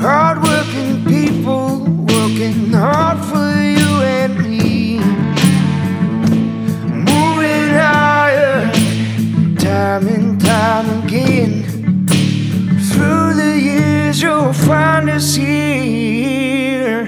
Hardworking 0.00 1.04
people 1.04 1.80
working 1.84 2.72
hard 2.72 3.18
for 3.22 3.36
you 3.60 4.00
and 4.00 4.38
me. 4.38 4.98
Moving 6.88 7.76
iron, 7.76 8.72
time 9.56 10.08
and 10.08 10.40
time 10.40 11.04
again. 11.04 12.06
Through 12.88 13.34
the 13.34 13.60
years, 13.60 14.22
you'll 14.22 14.54
find 14.54 15.10
us 15.10 15.34
here. 15.34 17.04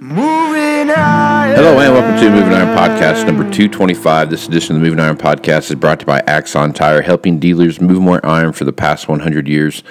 Moving 0.00 0.90
iron. 0.96 1.56
Hello 1.56 1.78
and 1.78 1.92
welcome 1.92 2.18
to 2.22 2.30
Moving 2.30 2.54
Iron 2.54 2.74
Podcast 2.74 3.26
number 3.26 3.42
225. 3.42 4.30
This 4.30 4.48
edition 4.48 4.76
of 4.76 4.80
the 4.80 4.88
Moving 4.88 5.04
Iron 5.04 5.18
Podcast 5.18 5.70
is 5.70 5.74
brought 5.74 6.00
to 6.00 6.04
you 6.04 6.06
by 6.06 6.20
Axon 6.20 6.72
Tire, 6.72 7.02
helping 7.02 7.38
dealers 7.38 7.82
move 7.82 8.00
more 8.00 8.24
iron 8.24 8.54
for 8.54 8.64
the 8.64 8.72
past 8.72 9.08
100 9.08 9.46
years. 9.46 9.82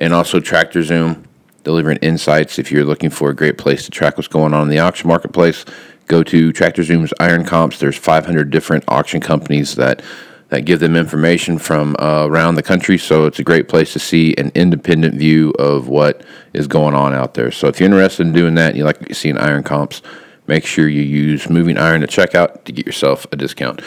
And 0.00 0.14
also 0.14 0.40
Tractor 0.40 0.82
Zoom, 0.82 1.28
delivering 1.62 1.98
insights. 1.98 2.58
If 2.58 2.72
you're 2.72 2.84
looking 2.84 3.10
for 3.10 3.30
a 3.30 3.36
great 3.36 3.58
place 3.58 3.84
to 3.84 3.90
track 3.90 4.16
what's 4.16 4.28
going 4.28 4.54
on 4.54 4.62
in 4.62 4.68
the 4.68 4.78
auction 4.78 5.08
marketplace, 5.08 5.64
go 6.06 6.22
to 6.24 6.52
Tractor 6.52 6.82
Zoom's 6.82 7.12
Iron 7.20 7.44
Comps. 7.44 7.78
There's 7.78 7.96
500 7.96 8.50
different 8.50 8.84
auction 8.88 9.20
companies 9.20 9.74
that 9.76 10.02
that 10.50 10.64
give 10.64 10.80
them 10.80 10.96
information 10.96 11.58
from 11.58 11.94
uh, 12.00 12.26
around 12.26 12.56
the 12.56 12.62
country. 12.62 12.98
So 12.98 13.26
it's 13.26 13.38
a 13.38 13.44
great 13.44 13.68
place 13.68 13.92
to 13.92 14.00
see 14.00 14.34
an 14.36 14.50
independent 14.56 15.14
view 15.14 15.50
of 15.60 15.86
what 15.86 16.24
is 16.52 16.66
going 16.66 16.94
on 16.94 17.14
out 17.14 17.34
there. 17.34 17.52
So 17.52 17.68
if 17.68 17.78
you're 17.78 17.86
interested 17.86 18.26
in 18.26 18.32
doing 18.32 18.56
that 18.56 18.70
and 18.70 18.76
you 18.76 18.84
like 18.84 19.14
seeing 19.14 19.38
iron 19.38 19.62
comps, 19.62 20.02
make 20.48 20.66
sure 20.66 20.88
you 20.88 21.02
use 21.02 21.48
Moving 21.48 21.78
Iron 21.78 22.02
at 22.02 22.10
checkout 22.10 22.64
to 22.64 22.72
get 22.72 22.84
yourself 22.84 23.26
a 23.30 23.36
discount. 23.36 23.80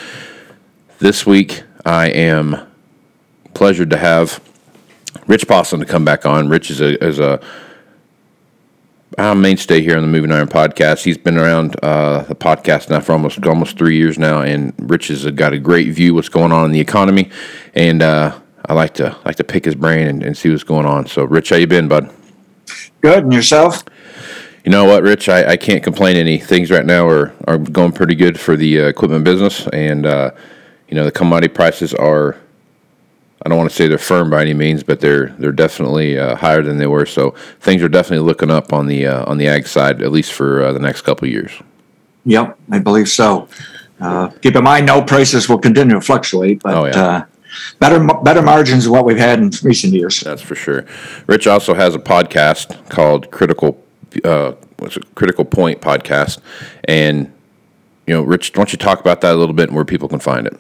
This 1.00 1.26
week, 1.26 1.64
I 1.86 2.08
am 2.08 2.66
pleasured 3.54 3.90
to 3.90 3.98
have 3.98 4.40
Rich 5.28 5.48
Posson 5.48 5.80
to 5.80 5.86
come 5.86 6.06
back 6.06 6.26
on. 6.26 6.50
Rich 6.50 6.72
is 6.72 6.82
a, 6.82 7.04
is 7.04 7.20
a 7.20 7.40
a 9.18 9.36
mainstay 9.36 9.82
here 9.82 9.96
on 9.96 10.02
the 10.02 10.08
Moving 10.08 10.32
Iron 10.32 10.48
podcast. 10.48 11.04
He's 11.04 11.18
been 11.18 11.38
around 11.38 11.76
uh, 11.84 12.24
the 12.24 12.36
podcast 12.36 12.90
now 12.90 13.00
for 13.00 13.12
almost 13.12 13.46
almost 13.46 13.78
three 13.78 13.98
years 13.98 14.18
now, 14.18 14.42
and 14.42 14.74
Rich 14.78 15.08
has 15.10 15.26
got 15.32 15.54
a 15.54 15.60
great 15.60 15.94
view 15.94 16.16
what's 16.16 16.30
going 16.30 16.52
on 16.52 16.66
in 16.66 16.72
the 16.72 16.80
economy, 16.80 17.30
and 17.76 18.02
uh, 18.02 18.38
I 18.66 18.74
like 18.74 18.94
to 18.96 19.18
like 19.26 19.36
to 19.38 19.44
pick 19.44 19.66
his 19.66 19.76
brain 19.76 20.08
and, 20.08 20.24
and, 20.24 20.38
see 20.38 20.50
what's 20.50 20.64
going 20.64 20.86
on. 20.86 21.08
So, 21.08 21.26
Rich, 21.26 21.50
how 21.50 21.58
you 21.58 21.68
been, 21.68 21.88
bud? 21.88 22.12
Good, 23.02 23.24
and 23.24 23.34
yourself? 23.34 23.84
You 24.64 24.72
know 24.72 24.86
what, 24.86 25.04
Rich? 25.04 25.28
I, 25.30 25.52
I 25.52 25.58
can't 25.58 25.84
complain 25.84 26.16
any. 26.16 26.38
Things 26.38 26.72
right 26.72 26.86
now 26.86 27.08
are, 27.08 27.34
are 27.48 27.58
going 27.58 27.92
pretty 27.92 28.16
good 28.16 28.40
for 28.40 28.56
the 28.56 28.82
uh, 28.82 28.86
equipment 28.86 29.26
business, 29.26 29.68
and 29.68 30.06
uh, 30.06 30.32
you 30.88 30.96
know 30.96 31.04
the 31.04 31.12
commodity 31.12 31.54
prices 31.54 31.94
are 31.94 32.38
I 33.46 33.50
don't 33.50 33.58
want 33.58 33.70
to 33.70 33.76
say 33.76 33.88
they're 33.88 33.98
firm 33.98 34.30
by 34.30 34.42
any 34.42 34.54
means, 34.54 34.84
but 34.84 35.02
they're 35.02 35.28
they're 35.38 35.52
definitely 35.52 36.18
uh, 36.18 36.36
higher 36.36 36.62
than 36.62 36.78
they 36.78 36.88
were. 36.88 37.06
So 37.06 37.32
things 37.60 37.84
are 37.84 37.90
definitely 37.90 38.26
looking 38.26 38.50
up 38.50 38.72
on 38.72 38.88
the 38.88 39.06
uh, 39.08 39.30
on 39.30 39.38
the 39.38 39.48
ag 39.48 39.68
side, 39.68 40.02
at 40.02 40.12
least 40.12 40.32
for 40.32 40.64
uh, 40.64 40.72
the 40.72 40.80
next 40.80 41.02
couple 41.02 41.28
of 41.28 41.32
years. 41.32 41.52
Yep, 42.26 42.58
I 42.72 42.80
believe 42.80 43.10
so. 43.10 43.50
Uh, 44.00 44.30
keep 44.42 44.56
in 44.56 44.64
mind, 44.64 44.86
no 44.86 45.02
prices 45.02 45.50
will 45.50 45.60
continue 45.60 45.96
to 45.96 46.02
fluctuate, 46.02 46.64
but 46.64 46.74
oh, 46.74 46.86
yeah. 46.86 47.02
Uh, 47.02 47.26
better 47.80 48.04
better 48.24 48.42
margins 48.42 48.86
than 48.86 48.94
what 48.94 49.06
we've 49.06 49.18
had 49.18 49.40
in 49.40 49.52
recent 49.62 49.94
years. 49.94 50.22
That's 50.22 50.42
for 50.42 50.56
sure. 50.56 50.86
Rich 51.28 51.46
also 51.46 51.74
has 51.74 51.96
a 51.96 52.00
podcast 52.00 52.90
called 52.90 53.30
Critical 53.30 53.84
uh, 54.24 54.54
what's 54.78 54.98
it, 54.98 55.16
Critical 55.16 55.44
Point 55.44 55.82
podcast, 55.82 56.40
and 56.86 57.32
you 58.08 58.14
know, 58.14 58.22
Rich, 58.22 58.52
why 58.52 58.60
don't 58.60 58.72
you 58.72 58.78
talk 58.78 59.00
about 59.00 59.22
that 59.22 59.34
a 59.34 59.38
little 59.38 59.56
bit 59.56 59.68
and 59.70 59.76
where 59.76 59.86
people 59.86 60.08
can 60.08 60.20
find 60.20 60.48
it? 60.48 60.58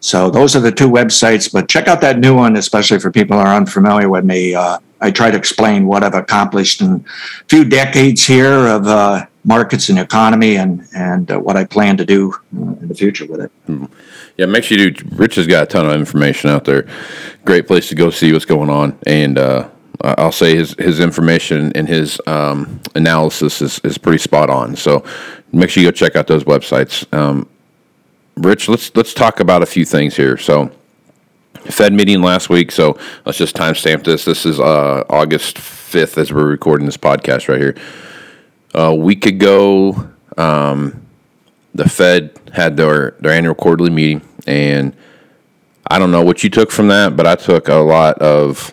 so 0.00 0.30
those 0.30 0.56
are 0.56 0.60
the 0.60 0.72
two 0.72 0.88
websites, 0.88 1.52
but 1.52 1.68
check 1.68 1.86
out 1.86 2.00
that 2.00 2.18
new 2.18 2.34
one, 2.34 2.56
especially 2.56 2.98
for 2.98 3.10
people 3.10 3.36
who 3.36 3.42
are 3.42 3.54
unfamiliar 3.54 4.08
with 4.08 4.24
me. 4.24 4.54
Uh, 4.54 4.78
I 5.02 5.10
try 5.10 5.30
to 5.30 5.36
explain 5.36 5.86
what 5.86 6.02
I've 6.02 6.14
accomplished 6.14 6.80
in 6.80 6.92
a 6.92 7.44
few 7.48 7.64
decades 7.64 8.26
here 8.26 8.66
of 8.66 8.86
uh, 8.86 9.26
markets 9.44 9.88
and 9.88 9.98
economy 9.98 10.56
and, 10.56 10.86
and 10.94 11.30
uh, 11.30 11.38
what 11.38 11.56
I 11.56 11.64
plan 11.64 11.96
to 11.98 12.04
do 12.04 12.32
uh, 12.56 12.76
in 12.80 12.88
the 12.88 12.94
future 12.94 13.26
with 13.26 13.40
it. 13.40 13.52
Hmm. 13.66 13.86
Yeah, 14.36 14.46
make 14.46 14.64
sure 14.64 14.78
you 14.78 14.90
do. 14.90 15.06
Rich 15.16 15.34
has 15.36 15.46
got 15.46 15.64
a 15.64 15.66
ton 15.66 15.86
of 15.86 15.92
information 15.92 16.50
out 16.50 16.64
there. 16.64 16.86
Great 17.44 17.66
place 17.66 17.88
to 17.90 17.94
go 17.94 18.10
see 18.10 18.32
what's 18.32 18.46
going 18.46 18.70
on. 18.70 18.98
And, 19.06 19.38
uh, 19.38 19.68
I'll 20.02 20.32
say 20.32 20.56
his, 20.56 20.74
his 20.78 20.98
information 20.98 21.72
and 21.74 21.86
his 21.86 22.18
um, 22.26 22.80
analysis 22.94 23.60
is, 23.60 23.80
is 23.80 23.98
pretty 23.98 24.16
spot 24.16 24.48
on. 24.48 24.74
So 24.74 25.04
make 25.52 25.68
sure 25.68 25.82
you 25.82 25.90
go 25.90 25.92
check 25.92 26.16
out 26.16 26.26
those 26.26 26.44
websites. 26.44 27.12
Um, 27.12 27.46
Rich, 28.36 28.68
let's 28.68 28.94
let's 28.96 29.12
talk 29.12 29.40
about 29.40 29.62
a 29.62 29.66
few 29.66 29.84
things 29.84 30.16
here. 30.16 30.36
So, 30.36 30.70
Fed 31.64 31.92
meeting 31.92 32.22
last 32.22 32.48
week. 32.48 32.70
So 32.70 32.98
let's 33.24 33.38
just 33.38 33.54
timestamp 33.54 34.04
this. 34.04 34.24
This 34.24 34.46
is 34.46 34.58
uh, 34.58 35.04
August 35.10 35.58
fifth 35.58 36.16
as 36.18 36.32
we're 36.32 36.46
recording 36.46 36.86
this 36.86 36.96
podcast 36.96 37.48
right 37.48 37.60
here. 37.60 37.76
A 38.74 38.94
week 38.94 39.26
ago, 39.26 40.08
um, 40.36 41.06
the 41.74 41.88
Fed 41.88 42.38
had 42.52 42.76
their 42.76 43.12
their 43.20 43.32
annual 43.32 43.54
quarterly 43.54 43.90
meeting, 43.90 44.26
and 44.46 44.96
I 45.88 45.98
don't 45.98 46.10
know 46.10 46.22
what 46.22 46.42
you 46.42 46.50
took 46.50 46.70
from 46.70 46.88
that, 46.88 47.16
but 47.16 47.26
I 47.26 47.34
took 47.34 47.68
a 47.68 47.74
lot 47.74 48.18
of 48.22 48.72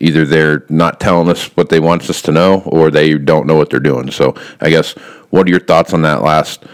either 0.00 0.26
they're 0.26 0.66
not 0.68 0.98
telling 0.98 1.28
us 1.28 1.46
what 1.56 1.68
they 1.68 1.78
want 1.78 2.10
us 2.10 2.20
to 2.22 2.32
know, 2.32 2.60
or 2.66 2.90
they 2.90 3.16
don't 3.16 3.46
know 3.46 3.54
what 3.54 3.70
they're 3.70 3.80
doing. 3.80 4.10
So 4.10 4.34
I 4.60 4.68
guess 4.68 4.92
what 5.30 5.46
are 5.46 5.50
your 5.50 5.60
thoughts 5.60 5.94
on 5.94 6.02
that 6.02 6.22
last? 6.22 6.64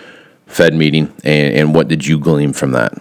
Fed 0.49 0.75
meeting, 0.75 1.13
and, 1.25 1.55
and 1.55 1.75
what 1.75 1.89
did 1.89 2.07
you 2.07 2.19
glean 2.19 2.53
from 2.53 2.73
that? 2.73 3.01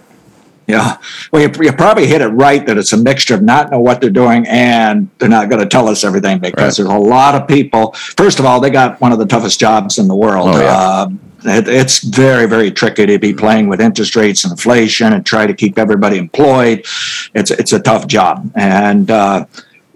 Yeah, 0.68 0.98
well, 1.32 1.42
you, 1.42 1.64
you, 1.64 1.72
probably 1.72 2.08
hit 2.08 2.22
it 2.22 2.28
right 2.28 2.66
that 2.66 2.78
it's 2.78 2.92
a 2.92 2.98
mixture 2.98 3.36
of 3.36 3.42
not 3.42 3.72
know 3.72 3.80
what 3.80 4.02
they're 4.02 4.10
doing 4.10 4.46
and 4.48 5.10
they're 5.18 5.30
not 5.30 5.50
going 5.50 5.62
to 5.62 5.66
tell 5.66 5.88
us 5.88 6.04
everything 6.04 6.40
because 6.40 6.78
right. 6.78 6.86
there's 6.86 6.94
a 6.94 7.10
lot 7.10 7.36
of 7.36 7.48
people. 7.48 7.94
First 7.94 8.40
of 8.40 8.46
all, 8.46 8.60
they 8.60 8.70
got 8.70 9.00
one 9.00 9.14
of 9.14 9.18
the 9.18 9.26
toughest 9.26 9.62
jobs 9.62 9.98
in 9.98 10.10
the 10.10 10.16
world. 10.16 10.50
Oh, 10.50 10.60
yeah. 10.60 10.76
uh, 10.76 11.10
it, 11.46 11.70
it's 11.70 12.00
very, 12.00 12.48
very 12.48 12.70
tricky 12.70 13.06
to 13.06 13.18
be 13.18 13.34
playing 13.34 13.70
with 13.70 13.80
interest 13.80 14.18
rates 14.18 14.44
and 14.44 14.52
inflation 14.52 15.14
and 15.14 15.26
try 15.26 15.48
to 15.48 15.54
keep 15.54 15.80
everybody 15.80 16.18
employed. 16.18 16.86
It's 17.34 17.52
it's 17.52 17.72
a 17.72 17.80
tough 17.80 18.08
job, 18.08 18.52
and 18.54 19.10
uh, 19.10 19.46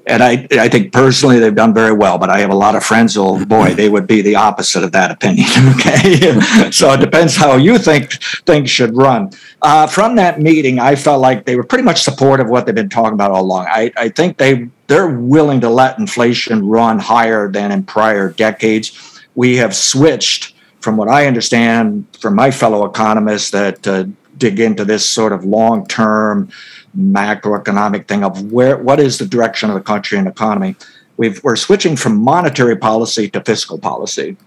and 0.07 0.24
I 0.24 0.48
I 0.51 0.68
think 0.69 0.92
personally 0.92 1.39
they've 1.39 1.56
done 1.56 1.74
very 1.74 1.94
well. 1.94 2.18
But 2.18 2.30
I 2.30 2.39
have 2.39 2.50
a 2.50 2.56
lot 2.56 2.75
of 2.75 2.83
friends 2.83 3.15
who, 3.15 3.45
boy, 3.57 3.74
they 3.74 3.89
would 3.89 4.07
be 4.07 4.21
the 4.21 4.36
opposite 4.36 4.83
of 4.83 4.92
that 4.92 5.12
opinion. 5.12 5.48
Okay, 5.81 6.69
so 6.71 6.92
it 6.92 7.00
depends 7.00 7.36
how 7.36 7.56
you 7.56 7.77
think 7.77 8.21
things 8.45 8.69
should 8.69 8.95
run. 8.95 9.31
Uh, 9.62 9.88
from 9.88 10.15
that 10.15 10.39
meeting, 10.39 10.80
I 10.80 10.95
felt 10.95 11.21
like 11.21 11.45
they 11.45 11.56
were 11.56 11.63
pretty 11.63 11.83
much 11.83 12.03
supportive 12.03 12.48
of 12.48 12.51
what 12.51 12.65
they've 12.65 12.75
been 12.75 12.89
talking 12.89 13.13
about 13.13 13.31
all 13.31 13.44
along. 13.44 13.68
I 13.68 13.92
I 13.98 14.09
think 14.09 14.38
they 14.38 14.69
they're 14.88 15.09
willing 15.09 15.62
to 15.62 15.69
let 15.69 15.98
inflation 15.98 16.68
run 16.68 17.00
higher 17.00 17.50
than 17.50 17.71
in 17.71 17.83
prior 17.83 18.31
decades. 18.31 19.21
We 19.36 19.57
have 19.57 19.75
switched 19.75 20.53
from 20.81 20.98
what 20.98 21.07
I 21.07 21.27
understand 21.27 22.06
from 22.19 22.36
my 22.36 22.51
fellow 22.51 22.86
economists 22.86 23.51
that 23.51 23.88
uh, 23.88 24.06
dig 24.38 24.59
into 24.59 24.83
this 24.83 25.07
sort 25.07 25.31
of 25.31 25.45
long 25.45 25.86
term 25.88 26.50
macroeconomic 26.97 28.07
thing 28.07 28.23
of 28.23 28.51
where 28.51 28.77
what 28.77 28.99
is 28.99 29.17
the 29.17 29.25
direction 29.25 29.69
of 29.69 29.75
the 29.75 29.81
country 29.81 30.17
and 30.17 30.27
economy. 30.27 30.75
We've, 31.17 31.43
we're 31.43 31.55
switching 31.55 31.95
from 31.95 32.17
monetary 32.17 32.75
policy 32.75 33.29
to 33.29 33.41
fiscal 33.41 33.77
policy. 33.77 34.38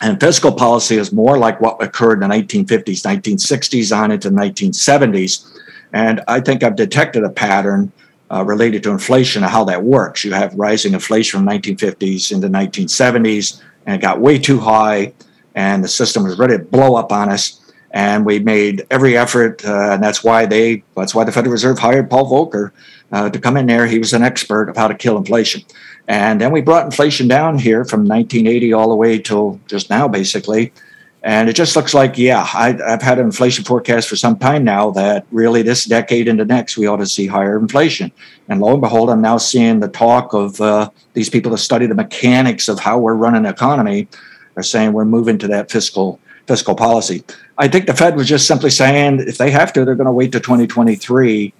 And 0.00 0.20
fiscal 0.20 0.52
policy 0.52 0.96
is 0.96 1.12
more 1.12 1.38
like 1.38 1.60
what 1.60 1.82
occurred 1.82 2.22
in 2.22 2.28
the 2.28 2.34
1950s, 2.34 3.02
1960s, 3.02 3.96
on 3.96 4.10
into 4.10 4.30
the 4.30 4.36
1970s. 4.36 5.58
And 5.92 6.22
I 6.28 6.40
think 6.40 6.62
I've 6.62 6.76
detected 6.76 7.24
a 7.24 7.30
pattern 7.30 7.92
uh, 8.30 8.44
related 8.44 8.82
to 8.82 8.90
inflation 8.90 9.42
and 9.42 9.50
how 9.50 9.64
that 9.64 9.82
works. 9.82 10.24
You 10.24 10.32
have 10.32 10.54
rising 10.54 10.92
inflation 10.94 11.40
from 11.40 11.48
1950s 11.48 12.32
into 12.32 12.48
1970s, 12.48 13.62
and 13.86 13.96
it 13.96 14.02
got 14.02 14.20
way 14.20 14.38
too 14.38 14.58
high 14.58 15.12
and 15.56 15.82
the 15.82 15.88
system 15.88 16.22
was 16.22 16.38
ready 16.38 16.56
to 16.56 16.62
blow 16.62 16.94
up 16.94 17.10
on 17.10 17.30
us. 17.30 17.60
And 17.96 18.26
we 18.26 18.40
made 18.40 18.86
every 18.90 19.16
effort, 19.16 19.64
uh, 19.64 19.92
and 19.92 20.04
that's 20.04 20.22
why 20.22 20.44
they 20.44 20.82
that's 20.94 21.14
why 21.14 21.24
the 21.24 21.32
Federal 21.32 21.52
Reserve 21.52 21.78
hired 21.78 22.10
Paul 22.10 22.30
Volcker 22.30 22.72
uh, 23.10 23.30
to 23.30 23.38
come 23.38 23.56
in 23.56 23.64
there. 23.64 23.86
He 23.86 23.98
was 23.98 24.12
an 24.12 24.22
expert 24.22 24.68
of 24.68 24.76
how 24.76 24.86
to 24.86 24.94
kill 24.94 25.16
inflation. 25.16 25.62
And 26.06 26.38
then 26.38 26.52
we 26.52 26.60
brought 26.60 26.84
inflation 26.84 27.26
down 27.26 27.56
here 27.56 27.86
from 27.86 28.00
1980 28.00 28.74
all 28.74 28.90
the 28.90 28.94
way 28.94 29.18
till 29.18 29.58
just 29.66 29.88
now, 29.88 30.08
basically. 30.08 30.74
And 31.22 31.48
it 31.48 31.54
just 31.54 31.74
looks 31.74 31.94
like, 31.94 32.18
yeah, 32.18 32.46
I, 32.52 32.72
have 32.86 33.00
had 33.00 33.18
an 33.18 33.24
inflation 33.24 33.64
forecast 33.64 34.10
for 34.10 34.16
some 34.16 34.38
time 34.38 34.62
now 34.62 34.90
that 34.90 35.26
really 35.32 35.62
this 35.62 35.86
decade 35.86 36.28
and 36.28 36.38
the 36.38 36.44
next, 36.44 36.76
we 36.76 36.86
ought 36.86 36.98
to 36.98 37.06
see 37.06 37.26
higher 37.26 37.58
inflation. 37.58 38.12
And 38.50 38.60
lo 38.60 38.72
and 38.72 38.82
behold, 38.82 39.08
I'm 39.08 39.22
now 39.22 39.38
seeing 39.38 39.80
the 39.80 39.88
talk 39.88 40.34
of 40.34 40.60
uh, 40.60 40.90
these 41.14 41.30
people 41.30 41.50
that 41.52 41.58
study 41.58 41.86
the 41.86 41.94
mechanics 41.94 42.68
of 42.68 42.78
how 42.78 42.98
we're 42.98 43.14
running 43.14 43.44
the 43.44 43.48
economy 43.48 44.06
are 44.54 44.62
saying 44.62 44.92
we're 44.92 45.06
moving 45.06 45.38
to 45.38 45.48
that 45.48 45.70
fiscal 45.70 46.20
fiscal 46.46 46.74
policy. 46.74 47.24
I 47.58 47.68
think 47.68 47.86
the 47.86 47.94
Fed 47.94 48.16
was 48.16 48.28
just 48.28 48.46
simply 48.46 48.70
saying 48.70 49.20
if 49.20 49.38
they 49.38 49.50
have 49.50 49.72
to, 49.74 49.84
they're 49.84 49.94
going 49.94 50.06
to 50.06 50.12
wait 50.12 50.32
to 50.32 50.40
2023 50.40 51.52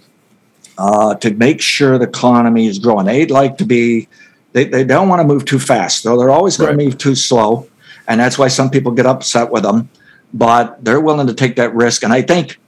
uh, 0.79 1.15
to 1.17 1.31
make 1.35 1.61
sure 1.61 1.99
the 1.99 2.09
economy 2.09 2.67
is 2.67 2.79
growing. 2.79 3.07
They'd 3.07 3.31
like 3.31 3.59
to 3.59 3.65
be, 3.65 4.09
they, 4.53 4.65
they 4.65 4.85
don't 4.85 5.09
want 5.09 5.21
to 5.21 5.27
move 5.27 5.45
too 5.45 5.59
fast, 5.59 6.05
though 6.05 6.19
they're 6.19 6.31
always 6.31 6.57
going 6.57 6.71
right. 6.71 6.79
to 6.79 6.85
move 6.85 6.99
too 6.99 7.15
slow. 7.15 7.69
And 8.09 8.21
that's 8.21 8.39
why 8.39 8.49
some 8.49 8.71
people 8.71 8.93
get 8.93 9.07
upset 9.07 9.51
with 9.51 9.65
them, 9.65 9.89
but 10.33 10.85
they're 10.85 11.01
willing 11.01 11.27
to 11.27 11.35
take 11.35 11.57
that 11.57 11.75
risk. 11.75 12.05
And 12.05 12.13
I 12.13 12.23
think 12.23 12.59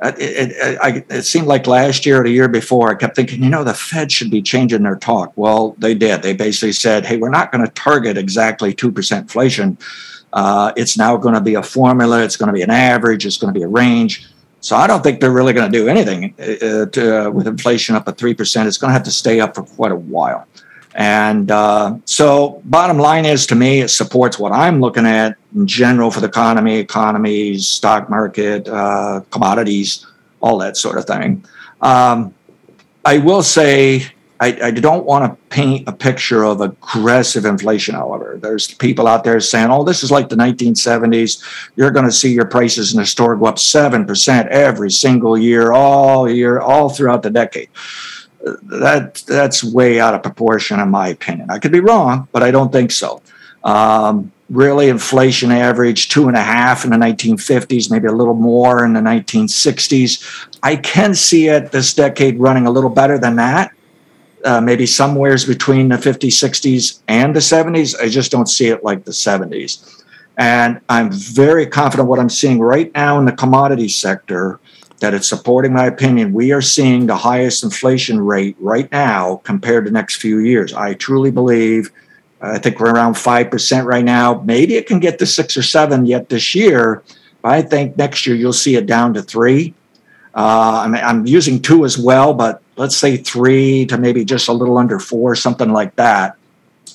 uh, 0.00 0.12
it, 0.18 0.52
it, 0.52 1.06
it, 1.10 1.22
seemed 1.22 1.46
like 1.46 1.66
last 1.66 2.06
year 2.06 2.20
or 2.20 2.24
the 2.24 2.30
year 2.30 2.48
before, 2.48 2.90
I 2.90 2.94
kept 2.94 3.16
thinking, 3.16 3.42
you 3.42 3.48
know, 3.48 3.64
the 3.64 3.74
Fed 3.74 4.12
should 4.12 4.30
be 4.30 4.42
changing 4.42 4.82
their 4.82 4.96
talk. 4.96 5.32
Well, 5.36 5.74
they 5.78 5.94
did. 5.94 6.22
They 6.22 6.34
basically 6.34 6.72
said, 6.72 7.06
hey, 7.06 7.16
we're 7.16 7.30
not 7.30 7.50
going 7.50 7.64
to 7.64 7.72
target 7.72 8.18
exactly 8.18 8.74
2% 8.74 9.18
inflation. 9.18 9.78
Uh, 10.36 10.70
it's 10.76 10.98
now 10.98 11.16
going 11.16 11.34
to 11.34 11.40
be 11.40 11.54
a 11.54 11.62
formula, 11.62 12.22
it's 12.22 12.36
going 12.36 12.48
to 12.48 12.52
be 12.52 12.60
an 12.60 12.70
average, 12.70 13.24
it's 13.24 13.38
going 13.38 13.52
to 13.52 13.58
be 13.58 13.64
a 13.64 13.68
range. 13.68 14.28
So 14.60 14.76
I 14.76 14.86
don't 14.86 15.02
think 15.02 15.20
they're 15.20 15.32
really 15.32 15.54
going 15.54 15.72
to 15.72 15.78
do 15.78 15.88
anything 15.88 16.34
uh, 16.38 16.84
to, 16.86 17.26
uh, 17.26 17.30
with 17.30 17.46
inflation 17.46 17.96
up 17.96 18.06
at 18.06 18.18
3%. 18.18 18.66
It's 18.66 18.76
going 18.76 18.90
to 18.90 18.92
have 18.92 19.04
to 19.04 19.10
stay 19.10 19.40
up 19.40 19.54
for 19.54 19.62
quite 19.62 19.92
a 19.92 19.96
while. 19.96 20.46
And 20.94 21.50
uh, 21.50 21.96
so, 22.04 22.60
bottom 22.66 22.98
line 22.98 23.24
is 23.24 23.46
to 23.48 23.54
me, 23.54 23.80
it 23.80 23.88
supports 23.88 24.38
what 24.38 24.52
I'm 24.52 24.80
looking 24.80 25.06
at 25.06 25.36
in 25.54 25.66
general 25.66 26.10
for 26.10 26.20
the 26.20 26.26
economy, 26.26 26.76
economies, 26.76 27.66
stock 27.66 28.10
market, 28.10 28.68
uh, 28.68 29.22
commodities, 29.30 30.06
all 30.40 30.58
that 30.58 30.76
sort 30.76 30.98
of 30.98 31.06
thing. 31.06 31.44
Um, 31.80 32.34
I 33.04 33.18
will 33.18 33.42
say 33.42 34.06
I, 34.38 34.58
I 34.62 34.70
don't 34.70 35.06
want 35.06 35.24
to 35.24 35.46
paint 35.48 35.88
a 35.88 35.92
picture 35.92 36.44
of 36.44 36.60
aggressive 36.60 37.44
inflation, 37.44 37.94
however. 37.94 38.38
There's 38.40 38.74
people 38.74 39.06
out 39.06 39.24
there 39.24 39.40
saying, 39.40 39.70
oh, 39.70 39.82
this 39.82 40.02
is 40.02 40.10
like 40.10 40.28
the 40.28 40.36
1970s. 40.36 41.42
You're 41.76 41.90
going 41.90 42.04
to 42.04 42.12
see 42.12 42.32
your 42.32 42.46
prices 42.46 42.92
in 42.92 43.00
the 43.00 43.06
store 43.06 43.36
go 43.36 43.46
up 43.46 43.56
7% 43.56 44.46
every 44.48 44.90
single 44.90 45.38
year, 45.38 45.72
all 45.72 46.28
year, 46.28 46.60
all 46.60 46.90
throughout 46.90 47.22
the 47.22 47.30
decade 47.30 47.68
that 48.62 49.24
that's 49.26 49.64
way 49.64 50.00
out 50.00 50.14
of 50.14 50.22
proportion 50.22 50.80
in 50.80 50.90
my 50.90 51.08
opinion. 51.08 51.50
I 51.50 51.58
could 51.58 51.72
be 51.72 51.80
wrong, 51.80 52.28
but 52.32 52.42
I 52.42 52.50
don't 52.50 52.70
think 52.70 52.92
so. 52.92 53.22
Um, 53.64 54.32
really, 54.48 54.88
inflation 54.88 55.50
averaged 55.50 56.12
two 56.12 56.28
and 56.28 56.36
a 56.36 56.42
half 56.42 56.84
in 56.84 56.90
the 56.90 56.96
1950s, 56.96 57.90
maybe 57.90 58.06
a 58.06 58.12
little 58.12 58.34
more 58.34 58.84
in 58.84 58.92
the 58.92 59.00
1960s. 59.00 60.58
I 60.62 60.76
can 60.76 61.14
see 61.14 61.48
it 61.48 61.72
this 61.72 61.94
decade 61.94 62.38
running 62.38 62.66
a 62.66 62.70
little 62.70 62.90
better 62.90 63.18
than 63.18 63.36
that. 63.36 63.72
Uh, 64.46 64.60
maybe 64.60 64.86
somewheres 64.86 65.44
between 65.44 65.88
the 65.88 65.96
50s, 65.96 66.28
60s, 66.28 67.00
and 67.08 67.34
the 67.34 67.40
70s. 67.40 68.00
I 68.00 68.08
just 68.08 68.30
don't 68.30 68.46
see 68.46 68.68
it 68.68 68.84
like 68.84 69.04
the 69.04 69.10
70s. 69.10 70.04
And 70.38 70.80
I'm 70.88 71.10
very 71.10 71.66
confident 71.66 72.08
what 72.08 72.20
I'm 72.20 72.30
seeing 72.30 72.60
right 72.60 72.92
now 72.94 73.18
in 73.18 73.24
the 73.24 73.32
commodity 73.32 73.88
sector 73.88 74.60
that 75.00 75.14
it's 75.14 75.28
supporting 75.28 75.72
my 75.72 75.86
opinion. 75.86 76.32
We 76.32 76.52
are 76.52 76.62
seeing 76.62 77.06
the 77.06 77.16
highest 77.16 77.64
inflation 77.64 78.20
rate 78.20 78.56
right 78.60 78.90
now 78.92 79.40
compared 79.44 79.86
to 79.86 79.90
next 79.90 80.16
few 80.16 80.38
years. 80.38 80.72
I 80.72 80.94
truly 80.94 81.30
believe. 81.30 81.90
I 82.40 82.58
think 82.58 82.78
we're 82.78 82.92
around 82.92 83.14
five 83.14 83.50
percent 83.50 83.86
right 83.86 84.04
now. 84.04 84.42
Maybe 84.44 84.76
it 84.76 84.86
can 84.86 85.00
get 85.00 85.18
to 85.18 85.26
six 85.26 85.56
or 85.56 85.62
seven 85.62 86.06
yet 86.06 86.28
this 86.28 86.54
year. 86.54 87.02
But 87.42 87.52
I 87.52 87.62
think 87.62 87.96
next 87.96 88.26
year 88.26 88.36
you'll 88.36 88.52
see 88.52 88.76
it 88.76 88.86
down 88.86 89.14
to 89.14 89.22
three. 89.22 89.74
Uh, 90.36 90.82
I 90.84 90.88
mean, 90.88 91.02
I'm 91.02 91.26
using 91.26 91.62
two 91.62 91.86
as 91.86 91.96
well, 91.96 92.34
but 92.34 92.62
let's 92.76 92.96
say 92.96 93.16
three 93.16 93.86
to 93.86 93.96
maybe 93.96 94.24
just 94.24 94.48
a 94.48 94.52
little 94.52 94.76
under 94.76 94.98
four, 94.98 95.34
something 95.34 95.72
like 95.72 95.96
that. 95.96 96.36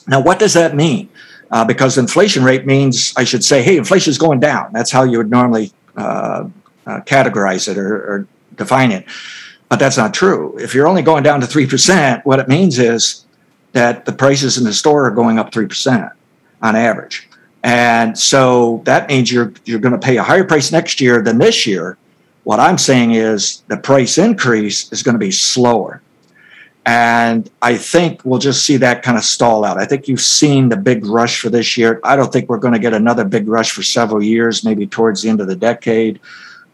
Now, 0.08 0.22
what 0.22 0.38
does 0.38 0.54
that 0.54 0.76
mean? 0.76 1.10
Uh, 1.50 1.66
because 1.66 1.98
inflation 1.98 2.44
rate 2.44 2.68
means 2.68 3.14
I 3.18 3.24
should 3.24 3.44
say, 3.44 3.64
hey, 3.64 3.78
inflation 3.78 4.12
is 4.12 4.20
going 4.20 4.40
down. 4.40 4.72
That's 4.72 4.92
how 4.92 5.04
you 5.04 5.18
would 5.18 5.32
normally 5.32 5.72
uh, 5.98 6.48
uh, 6.86 7.02
categorize 7.02 7.68
it 7.68 7.78
or, 7.78 7.96
or 7.96 8.28
define 8.56 8.92
it. 8.92 9.06
But 9.70 9.80
that's 9.80 9.98
not 9.98 10.14
true. 10.14 10.56
If 10.58 10.76
you're 10.76 10.88
only 10.88 11.02
going 11.02 11.24
down 11.24 11.42
to 11.42 11.48
3%, 11.48 12.24
what 12.26 12.40
it 12.40 12.48
means 12.48 12.78
is 12.78 13.26
that 13.72 14.06
the 14.06 14.12
prices 14.12 14.58
in 14.58 14.66
the 14.66 14.74
store 14.74 15.06
are 15.08 15.12
going 15.12 15.40
up 15.40 15.52
3% 15.52 16.12
on 16.62 16.76
average. 16.76 17.28
And 17.64 18.18
so 18.18 18.82
that 18.86 19.08
means 19.08 19.32
you're 19.32 19.54
you're 19.66 19.80
going 19.80 19.94
to 19.94 20.00
pay 20.00 20.18
a 20.18 20.24
higher 20.24 20.44
price 20.44 20.72
next 20.72 21.00
year 21.00 21.22
than 21.22 21.38
this 21.38 21.68
year. 21.68 21.98
What 22.44 22.60
I'm 22.60 22.78
saying 22.78 23.12
is 23.12 23.64
the 23.68 23.78
price 23.78 24.18
increase 24.18 24.92
is 24.92 25.04
going 25.04 25.14
to 25.14 25.20
be 25.20 25.32
slower. 25.32 26.02
And 26.86 27.50
I 27.62 27.78
think 27.78 28.22
we'll 28.26 28.40
just 28.40 28.66
see 28.66 28.78
that 28.78 29.04
kind 29.04 29.16
of 29.16 29.24
stall 29.24 29.64
out. 29.64 29.78
I 29.78 29.86
think 29.86 30.08
you've 30.08 30.22
seen 30.22 30.70
the 30.70 30.78
big 30.78 31.06
rush 31.06 31.40
for 31.40 31.50
this 31.50 31.78
year. 31.78 32.00
I 32.04 32.16
don't 32.16 32.34
think 32.34 32.50
we're 32.50 32.58
going 32.58 32.74
to 32.74 32.80
get 32.80 32.94
another 32.94 33.24
big 33.24 33.48
rush 33.48 33.72
for 33.72 33.84
several 33.84 34.24
years, 34.24 34.64
maybe 34.64 34.88
towards 34.88 35.22
the 35.22 35.30
end 35.30 35.42
of 35.42 35.48
the 35.48 35.56
decade. 35.56 36.20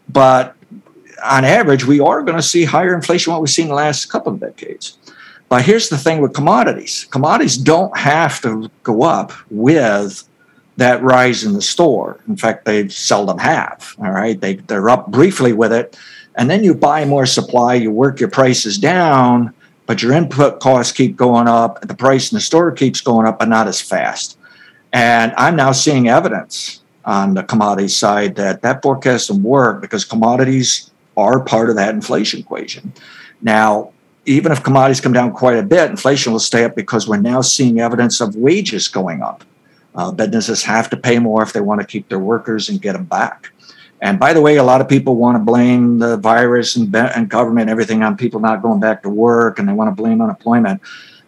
But 0.08 0.56
on 1.22 1.44
average, 1.44 1.84
we 1.84 2.00
are 2.00 2.22
going 2.22 2.36
to 2.38 2.42
see 2.42 2.64
higher 2.64 2.94
inflation 2.94 3.32
what 3.32 3.42
we've 3.42 3.50
seen 3.50 3.68
the 3.68 3.74
last 3.74 4.06
couple 4.06 4.32
of 4.32 4.40
decades. 4.40 4.96
But 5.50 5.64
here's 5.64 5.88
the 5.88 5.98
thing 5.98 6.20
with 6.20 6.34
commodities 6.34 7.06
commodities 7.10 7.56
don't 7.56 7.96
have 7.96 8.40
to 8.42 8.70
go 8.82 9.02
up 9.02 9.32
with 9.50 10.28
that 10.78 11.02
rise 11.02 11.42
in 11.42 11.54
the 11.54 11.62
store. 11.62 12.20
In 12.28 12.36
fact, 12.36 12.64
they 12.64 12.88
seldom 12.88 13.38
have. 13.38 13.96
All 13.98 14.12
right. 14.12 14.40
They, 14.40 14.54
they're 14.54 14.88
up 14.88 15.10
briefly 15.10 15.52
with 15.52 15.72
it. 15.72 15.98
And 16.36 16.48
then 16.48 16.62
you 16.62 16.72
buy 16.72 17.04
more 17.04 17.26
supply, 17.26 17.74
you 17.74 17.90
work 17.90 18.20
your 18.20 18.30
prices 18.30 18.78
down, 18.78 19.52
but 19.86 20.02
your 20.02 20.12
input 20.12 20.60
costs 20.60 20.92
keep 20.92 21.16
going 21.16 21.48
up, 21.48 21.80
the 21.80 21.96
price 21.96 22.30
in 22.30 22.36
the 22.36 22.40
store 22.40 22.70
keeps 22.70 23.00
going 23.00 23.26
up, 23.26 23.40
but 23.40 23.48
not 23.48 23.66
as 23.66 23.80
fast. 23.80 24.38
And 24.92 25.34
I'm 25.36 25.56
now 25.56 25.72
seeing 25.72 26.08
evidence 26.08 26.80
on 27.04 27.34
the 27.34 27.42
commodity 27.42 27.88
side 27.88 28.36
that 28.36 28.62
that 28.62 28.80
forecast 28.80 29.30
will 29.30 29.40
work 29.40 29.80
because 29.80 30.04
commodities 30.04 30.92
are 31.16 31.40
part 31.40 31.70
of 31.70 31.76
that 31.76 31.92
inflation 31.92 32.38
equation. 32.38 32.92
Now, 33.42 33.90
even 34.26 34.52
if 34.52 34.62
commodities 34.62 35.00
come 35.00 35.12
down 35.12 35.32
quite 35.32 35.56
a 35.56 35.62
bit, 35.64 35.90
inflation 35.90 36.32
will 36.32 36.38
stay 36.38 36.62
up 36.62 36.76
because 36.76 37.08
we're 37.08 37.16
now 37.16 37.40
seeing 37.40 37.80
evidence 37.80 38.20
of 38.20 38.36
wages 38.36 38.86
going 38.86 39.22
up. 39.22 39.42
Uh, 39.98 40.12
businesses 40.12 40.62
have 40.62 40.88
to 40.88 40.96
pay 40.96 41.18
more 41.18 41.42
if 41.42 41.52
they 41.52 41.60
want 41.60 41.80
to 41.80 41.86
keep 41.86 42.08
their 42.08 42.20
workers 42.20 42.68
and 42.68 42.80
get 42.80 42.92
them 42.92 43.04
back. 43.04 43.50
And 44.00 44.20
by 44.20 44.32
the 44.32 44.40
way, 44.40 44.56
a 44.58 44.62
lot 44.62 44.80
of 44.80 44.88
people 44.88 45.16
want 45.16 45.34
to 45.34 45.40
blame 45.40 45.98
the 45.98 46.16
virus 46.16 46.76
and, 46.76 46.94
and 46.94 47.28
government, 47.28 47.68
everything 47.68 48.04
on 48.04 48.16
people 48.16 48.38
not 48.38 48.62
going 48.62 48.78
back 48.78 49.02
to 49.02 49.10
work, 49.10 49.58
and 49.58 49.68
they 49.68 49.72
want 49.72 49.90
to 49.90 50.00
blame 50.00 50.22
unemployment. 50.22 50.80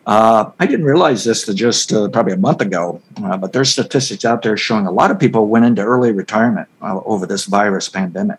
Uh, 0.07 0.53
I 0.61 0.67
didn't 0.67 0.87
realize 0.87 1.25
this 1.25 1.45
to 1.47 1.53
just 1.53 1.93
uh, 1.93 2.09
probably 2.11 2.33
a 2.33 2.37
month 2.37 2.61
ago, 2.61 3.03
uh, 3.25 3.37
but 3.37 3.53
there's 3.53 3.71
statistics 3.71 4.25
out 4.25 4.43
there 4.43 4.57
showing 4.57 4.87
a 4.87 4.93
lot 4.93 5.11
of 5.11 5.19
people 5.19 5.49
went 5.49 5.65
into 5.65 5.83
early 5.83 6.13
retirement 6.13 6.69
uh, 6.81 7.01
over 7.05 7.27
this 7.27 7.47
virus 7.47 7.89
pandemic. 7.89 8.39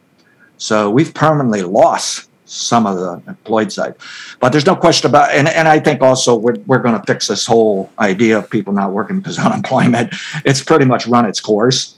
So 0.57 0.89
we've 0.89 1.13
permanently 1.13 1.63
lost 1.63 2.30
some 2.51 2.85
of 2.85 2.97
the 2.97 3.21
employed 3.29 3.71
side. 3.71 3.95
But 4.39 4.51
there's 4.51 4.65
no 4.65 4.75
question 4.75 5.09
about, 5.09 5.31
and, 5.31 5.47
and 5.47 5.67
I 5.67 5.79
think 5.79 6.01
also 6.01 6.35
we're, 6.35 6.57
we're 6.67 6.79
going 6.79 6.99
to 6.99 7.05
fix 7.05 7.27
this 7.27 7.45
whole 7.45 7.89
idea 7.97 8.37
of 8.37 8.49
people 8.49 8.73
not 8.73 8.91
working 8.91 9.19
because 9.19 9.39
unemployment, 9.45 10.13
it's 10.43 10.61
pretty 10.61 10.85
much 10.85 11.07
run 11.07 11.25
its 11.25 11.39
course. 11.39 11.97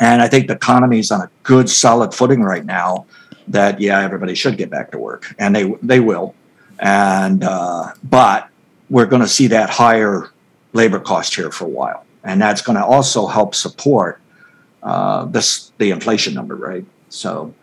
And 0.00 0.20
I 0.20 0.28
think 0.28 0.48
the 0.48 0.54
economy 0.54 0.98
is 0.98 1.10
on 1.10 1.22
a 1.22 1.30
good, 1.44 1.70
solid 1.70 2.12
footing 2.12 2.42
right 2.42 2.64
now 2.64 3.06
that, 3.48 3.80
yeah, 3.80 4.00
everybody 4.00 4.34
should 4.34 4.58
get 4.58 4.70
back 4.70 4.90
to 4.90 4.98
work 4.98 5.32
and 5.38 5.54
they, 5.54 5.72
they 5.82 6.00
will. 6.00 6.34
And, 6.80 7.44
uh, 7.44 7.92
but 8.02 8.48
we're 8.90 9.06
going 9.06 9.22
to 9.22 9.28
see 9.28 9.46
that 9.48 9.70
higher 9.70 10.30
labor 10.72 11.00
cost 11.00 11.34
here 11.34 11.50
for 11.50 11.64
a 11.64 11.68
while. 11.68 12.04
And 12.24 12.42
that's 12.42 12.60
going 12.60 12.76
to 12.76 12.84
also 12.84 13.26
help 13.26 13.54
support 13.54 14.20
uh, 14.82 15.26
this, 15.26 15.72
the 15.78 15.92
inflation 15.92 16.34
number, 16.34 16.56
right? 16.56 16.84
So, 17.08 17.54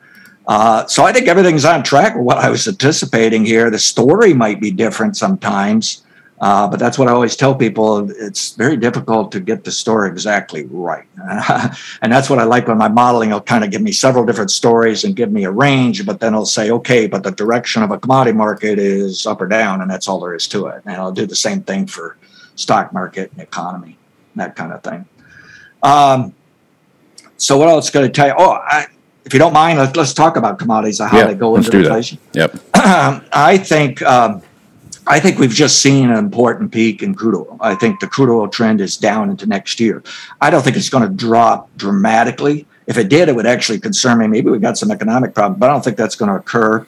uh, 0.47 0.85
so 0.87 1.03
I 1.03 1.13
think 1.13 1.27
everything's 1.27 1.65
on 1.65 1.83
track 1.83 2.15
with 2.15 2.25
what 2.25 2.37
I 2.37 2.49
was 2.49 2.67
anticipating 2.67 3.45
here. 3.45 3.69
The 3.69 3.79
story 3.79 4.33
might 4.33 4.59
be 4.59 4.71
different 4.71 5.15
sometimes, 5.15 6.03
uh, 6.41 6.67
but 6.67 6.79
that's 6.79 6.99
what 6.99 7.07
I 7.07 7.11
always 7.11 7.37
tell 7.37 7.55
people. 7.55 8.11
It's 8.11 8.53
very 8.55 8.75
difficult 8.75 9.31
to 9.31 9.39
get 9.39 9.63
the 9.63 9.71
story 9.71 10.09
exactly 10.09 10.65
right. 10.65 11.05
and 12.01 12.11
that's 12.11 12.29
what 12.29 12.39
I 12.39 12.43
like 12.43 12.67
when 12.67 12.77
my 12.77 12.89
modeling 12.89 13.29
will 13.29 13.39
kind 13.39 13.63
of 13.63 13.71
give 13.71 13.81
me 13.81 13.93
several 13.93 14.25
different 14.25 14.51
stories 14.51 15.05
and 15.05 15.15
give 15.15 15.31
me 15.31 15.45
a 15.45 15.51
range, 15.51 16.05
but 16.05 16.19
then 16.19 16.33
it'll 16.33 16.45
say, 16.45 16.71
okay, 16.71 17.07
but 17.07 17.23
the 17.23 17.31
direction 17.31 17.81
of 17.81 17.91
a 17.91 17.97
commodity 17.97 18.35
market 18.35 18.79
is 18.79 19.25
up 19.25 19.39
or 19.39 19.47
down, 19.47 19.81
and 19.81 19.89
that's 19.89 20.09
all 20.09 20.19
there 20.19 20.35
is 20.35 20.47
to 20.49 20.67
it. 20.67 20.83
And 20.85 20.95
I'll 20.95 21.13
do 21.13 21.25
the 21.25 21.35
same 21.35 21.63
thing 21.63 21.87
for 21.87 22.17
stock 22.55 22.91
market 22.91 23.31
and 23.31 23.41
economy, 23.41 23.97
that 24.35 24.57
kind 24.57 24.73
of 24.73 24.83
thing. 24.83 25.05
Um, 25.81 26.33
so 27.37 27.57
what 27.57 27.69
else 27.69 27.89
going 27.89 28.05
I 28.05 28.09
tell 28.09 28.27
you? 28.27 28.35
Oh, 28.37 28.51
I, 28.51 28.87
if 29.25 29.33
you 29.33 29.39
don't 29.39 29.53
mind, 29.53 29.79
let's, 29.79 29.95
let's 29.95 30.13
talk 30.13 30.35
about 30.37 30.59
commodities 30.59 30.99
and 30.99 31.09
how 31.09 31.19
Yeah, 31.19 31.27
they 31.27 31.35
go 31.35 31.55
into 31.55 31.71
do 31.71 31.79
that. 31.79 31.85
inflation. 31.87 32.17
Yep. 32.33 32.59
I 32.73 33.57
think 33.57 34.01
um, 34.01 34.41
I 35.05 35.19
think 35.19 35.39
we've 35.39 35.51
just 35.51 35.81
seen 35.81 36.09
an 36.09 36.17
important 36.17 36.71
peak 36.71 37.03
in 37.03 37.13
crude 37.15 37.35
oil. 37.35 37.57
I 37.59 37.75
think 37.75 37.99
the 37.99 38.07
crude 38.07 38.29
oil 38.29 38.47
trend 38.47 38.79
is 38.81 38.97
down 38.97 39.29
into 39.29 39.45
next 39.45 39.79
year. 39.79 40.03
I 40.39 40.49
don't 40.49 40.61
think 40.63 40.77
it's 40.77 40.89
going 40.89 41.07
to 41.07 41.13
drop 41.13 41.69
dramatically. 41.77 42.65
If 42.87 42.97
it 42.97 43.09
did, 43.09 43.29
it 43.29 43.35
would 43.35 43.45
actually 43.45 43.79
concern 43.79 44.19
me. 44.19 44.27
Maybe 44.27 44.49
we 44.49 44.59
got 44.59 44.77
some 44.77 44.91
economic 44.91 45.33
problem, 45.33 45.59
but 45.59 45.69
I 45.69 45.73
don't 45.73 45.83
think 45.83 45.97
that's 45.97 46.15
going 46.15 46.29
to 46.29 46.35
occur. 46.35 46.85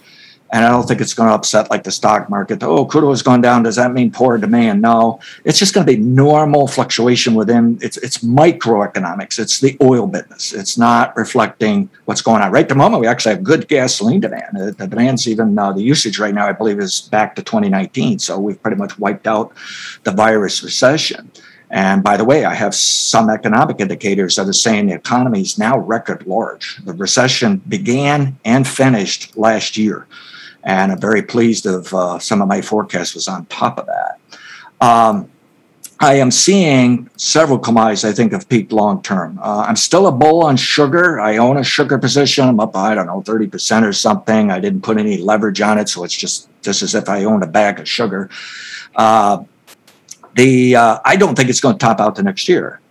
And 0.55 0.63
I 0.63 0.69
don't 0.69 0.87
think 0.87 1.01
it's 1.01 1.13
going 1.13 1.27
to 1.27 1.35
upset 1.35 1.69
like 1.69 1.83
the 1.83 1.91
stock 1.91 2.29
market. 2.29 2.63
Oh, 2.63 2.85
crude 2.85 3.09
has 3.09 3.21
gone 3.21 3.41
down. 3.41 3.63
Does 3.63 3.75
that 3.75 3.91
mean 3.91 4.09
poor 4.09 4.37
demand? 4.37 4.81
No, 4.81 5.19
it's 5.43 5.59
just 5.59 5.73
going 5.73 5.85
to 5.85 5.93
be 5.93 5.99
normal 5.99 6.65
fluctuation 6.65 7.35
within 7.35 7.77
it's 7.81 7.97
it's 7.97 8.19
microeconomics. 8.19 9.37
It's 9.37 9.59
the 9.59 9.75
oil 9.81 10.07
business. 10.07 10.53
It's 10.53 10.77
not 10.77 11.13
reflecting 11.17 11.89
what's 12.05 12.21
going 12.21 12.41
on. 12.41 12.53
Right 12.53 12.63
at 12.63 12.69
the 12.69 12.75
moment, 12.75 13.01
we 13.01 13.07
actually 13.07 13.35
have 13.35 13.43
good 13.43 13.67
gasoline 13.67 14.21
demand. 14.21 14.57
Uh, 14.57 14.71
The 14.71 14.87
demand's 14.87 15.27
even 15.27 15.59
uh, 15.59 15.73
the 15.73 15.83
usage 15.83 16.19
right 16.19 16.33
now, 16.33 16.47
I 16.47 16.53
believe, 16.53 16.79
is 16.79 17.01
back 17.01 17.35
to 17.35 17.43
2019. 17.43 18.19
So 18.19 18.39
we've 18.39 18.61
pretty 18.61 18.77
much 18.77 18.97
wiped 18.97 19.27
out 19.27 19.51
the 20.05 20.11
virus 20.11 20.63
recession. 20.63 21.33
And 21.69 22.01
by 22.01 22.15
the 22.15 22.23
way, 22.23 22.45
I 22.45 22.53
have 22.53 22.73
some 22.73 23.29
economic 23.29 23.81
indicators 23.81 24.37
that 24.37 24.47
are 24.47 24.53
saying 24.53 24.85
the 24.85 24.95
economy 24.95 25.41
is 25.41 25.59
now 25.59 25.77
record 25.77 26.25
large. 26.25 26.77
The 26.85 26.93
recession 26.93 27.57
began 27.67 28.39
and 28.45 28.65
finished 28.65 29.35
last 29.35 29.75
year. 29.75 30.07
And 30.65 30.91
I'm 30.91 30.99
very 30.99 31.21
pleased 31.21 31.65
of 31.65 31.93
uh, 31.93 32.19
some 32.19 32.41
of 32.41 32.47
my 32.47 32.61
forecast 32.61 33.15
was 33.15 33.27
on 33.27 33.45
top 33.45 33.77
of 33.77 33.85
that. 33.85 34.19
Um, 34.81 35.29
I 35.99 36.15
am 36.15 36.29
seeing 36.29 37.09
several 37.15 37.57
commodities 37.57 38.03
I 38.03 38.11
think 38.11 38.33
have 38.33 38.49
peaked 38.49 38.73
long 38.73 39.01
term. 39.01 39.39
Uh, 39.41 39.65
I'm 39.67 39.77
still 39.77 40.07
a 40.07 40.11
bull 40.11 40.43
on 40.43 40.57
sugar. 40.57 41.21
I 41.21 41.37
own 41.37 41.57
a 41.57 41.63
sugar 41.63 41.97
position. 41.97 42.49
I'm 42.49 42.59
up, 42.59 42.75
I 42.75 42.93
don't 42.93 43.05
know, 43.05 43.21
30% 43.21 43.83
or 43.83 43.93
something. 43.93 44.51
I 44.51 44.59
didn't 44.59 44.81
put 44.81 44.97
any 44.97 45.17
leverage 45.17 45.61
on 45.61 45.77
it, 45.77 45.87
so 45.87 46.03
it's 46.03 46.15
just 46.15 46.49
just 46.61 46.81
as 46.81 46.95
if 46.95 47.07
I 47.07 47.23
own 47.23 47.43
a 47.43 47.47
bag 47.47 47.79
of 47.79 47.87
sugar. 47.87 48.29
Uh, 48.95 49.43
the 50.35 50.75
uh, 50.75 50.99
I 51.05 51.15
don't 51.15 51.35
think 51.35 51.49
it's 51.49 51.61
going 51.61 51.77
to 51.77 51.79
top 51.79 52.01
out 52.01 52.15
the 52.15 52.23
next 52.23 52.49
year, 52.49 52.81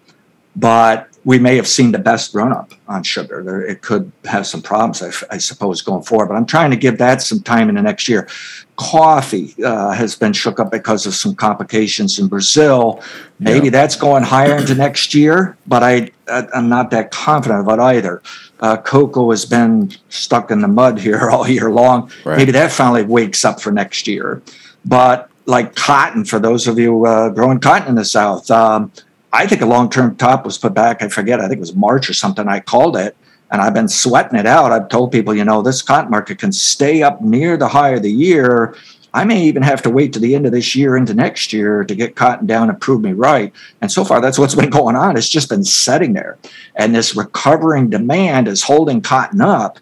but 0.57 1.14
we 1.25 1.39
may 1.39 1.57
have 1.57 1.67
seen 1.67 1.93
the 1.93 1.99
best 1.99 2.35
run 2.35 2.53
up 2.53 2.73
on 2.87 3.03
sugar. 3.03 3.43
There, 3.43 3.63
it 3.65 3.81
could 3.81 4.13
have 4.27 4.47
some 4.47 4.61
problems, 4.61 5.03
I 5.31 5.39
suppose, 5.39 5.81
going 5.81 6.03
forward. 6.03 6.27
But 6.27 6.35
I'm 6.37 6.45
trying 6.47 6.71
to 6.71 6.77
give 6.77 6.99
that 6.99 7.23
some 7.23 7.41
time 7.41 7.69
in 7.71 7.77
the 7.77 7.83
next 7.83 8.09
year. 8.09 8.29
Coffee 8.77 9.55
uh, 9.65 9.93
has 9.93 10.17
been 10.17 10.33
shook 10.33 10.61
up 10.61 10.71
because 10.71 11.07
of 11.07 11.15
some 11.15 11.35
complications 11.35 12.19
in 12.19 12.29
Brazil. 12.29 13.03
Maybe 13.39 13.67
Yeah. 13.67 13.71
that's 13.71 13.97
going 13.97 14.23
higher 14.23 14.57
into 14.57 14.75
next 14.75 15.15
year, 15.15 15.57
but 15.67 15.83
I, 15.83 16.11
I 16.29 16.47
I'm 16.55 16.69
not 16.69 16.91
that 16.91 17.11
confident 17.11 17.61
about 17.61 17.81
either. 17.81 18.21
Uh, 18.61 18.77
cocoa 18.77 19.31
has 19.31 19.47
been 19.47 19.93
stuck 20.09 20.51
in 20.51 20.61
the 20.61 20.69
mud 20.69 20.99
here 20.99 21.31
all 21.33 21.49
year 21.49 21.71
long. 21.71 22.11
Right. 22.25 22.37
Maybe 22.37 22.53
that 22.53 22.71
finally 22.73 23.05
wakes 23.05 23.45
up 23.45 23.61
for 23.61 23.71
next 23.71 24.07
year. 24.07 24.43
But 24.85 25.31
like 25.47 25.75
cotton, 25.75 26.25
for 26.25 26.39
those 26.39 26.67
of 26.67 26.79
you 26.79 27.07
uh, 27.07 27.31
growing 27.31 27.61
cotton 27.61 27.89
in 27.89 27.95
the 27.95 28.05
South, 28.05 28.51
um, 28.51 28.91
I 29.35 29.49
think 29.49 29.63
a 29.63 29.67
long 29.67 29.91
term 29.91 30.15
top 30.15 30.45
was 30.45 30.57
put 30.57 30.75
back. 30.75 31.03
I 31.03 31.09
forget, 31.09 31.41
I 31.41 31.49
think 31.49 31.59
it 31.59 31.61
was 31.61 31.75
March 31.75 32.09
or 32.09 32.15
something. 32.15 32.47
I 32.47 32.61
called 32.61 32.97
it 32.97 33.17
and 33.51 33.61
I've 33.61 33.75
been 33.75 33.89
sweating 33.89 34.39
it 34.39 34.47
out. 34.47 34.71
I've 34.71 34.89
told 34.89 35.11
people, 35.11 35.35
you 35.35 35.45
know, 35.45 35.61
this 35.61 35.83
cotton 35.83 36.11
market 36.11 36.39
can 36.39 36.53
stay 36.53 37.03
up 37.03 37.21
near 37.21 37.57
the 37.57 37.69
high 37.69 37.91
of 37.91 38.03
the 38.03 38.13
year. 38.13 38.77
I 39.13 39.25
may 39.25 39.43
even 39.43 39.63
have 39.63 39.83
to 39.83 39.91
wait 39.91 40.13
to 40.13 40.21
the 40.21 40.37
end 40.37 40.47
of 40.47 40.53
this 40.53 40.77
year 40.77 40.97
into 40.97 41.15
next 41.15 41.53
year 41.53 41.85
to 41.85 41.95
get 41.97 42.15
cotton 42.15 42.47
down 42.47 42.69
and 42.69 42.81
prove 42.81 43.01
me 43.01 43.13
right. 43.13 43.53
And 43.81 43.91
so 43.91 44.05
far, 44.05 44.21
that's 44.21 44.39
what's 44.39 44.55
been 44.55 44.71
going 44.81 44.95
on. 44.95 45.17
It's 45.17 45.29
just 45.29 45.49
been 45.49 45.65
setting 45.65 46.13
there. 46.13 46.39
And 46.77 46.95
this 46.95 47.17
recovering 47.17 47.91
demand 47.91 48.47
is 48.47 48.63
holding 48.63 49.01
cotton 49.01 49.41
up, 49.41 49.79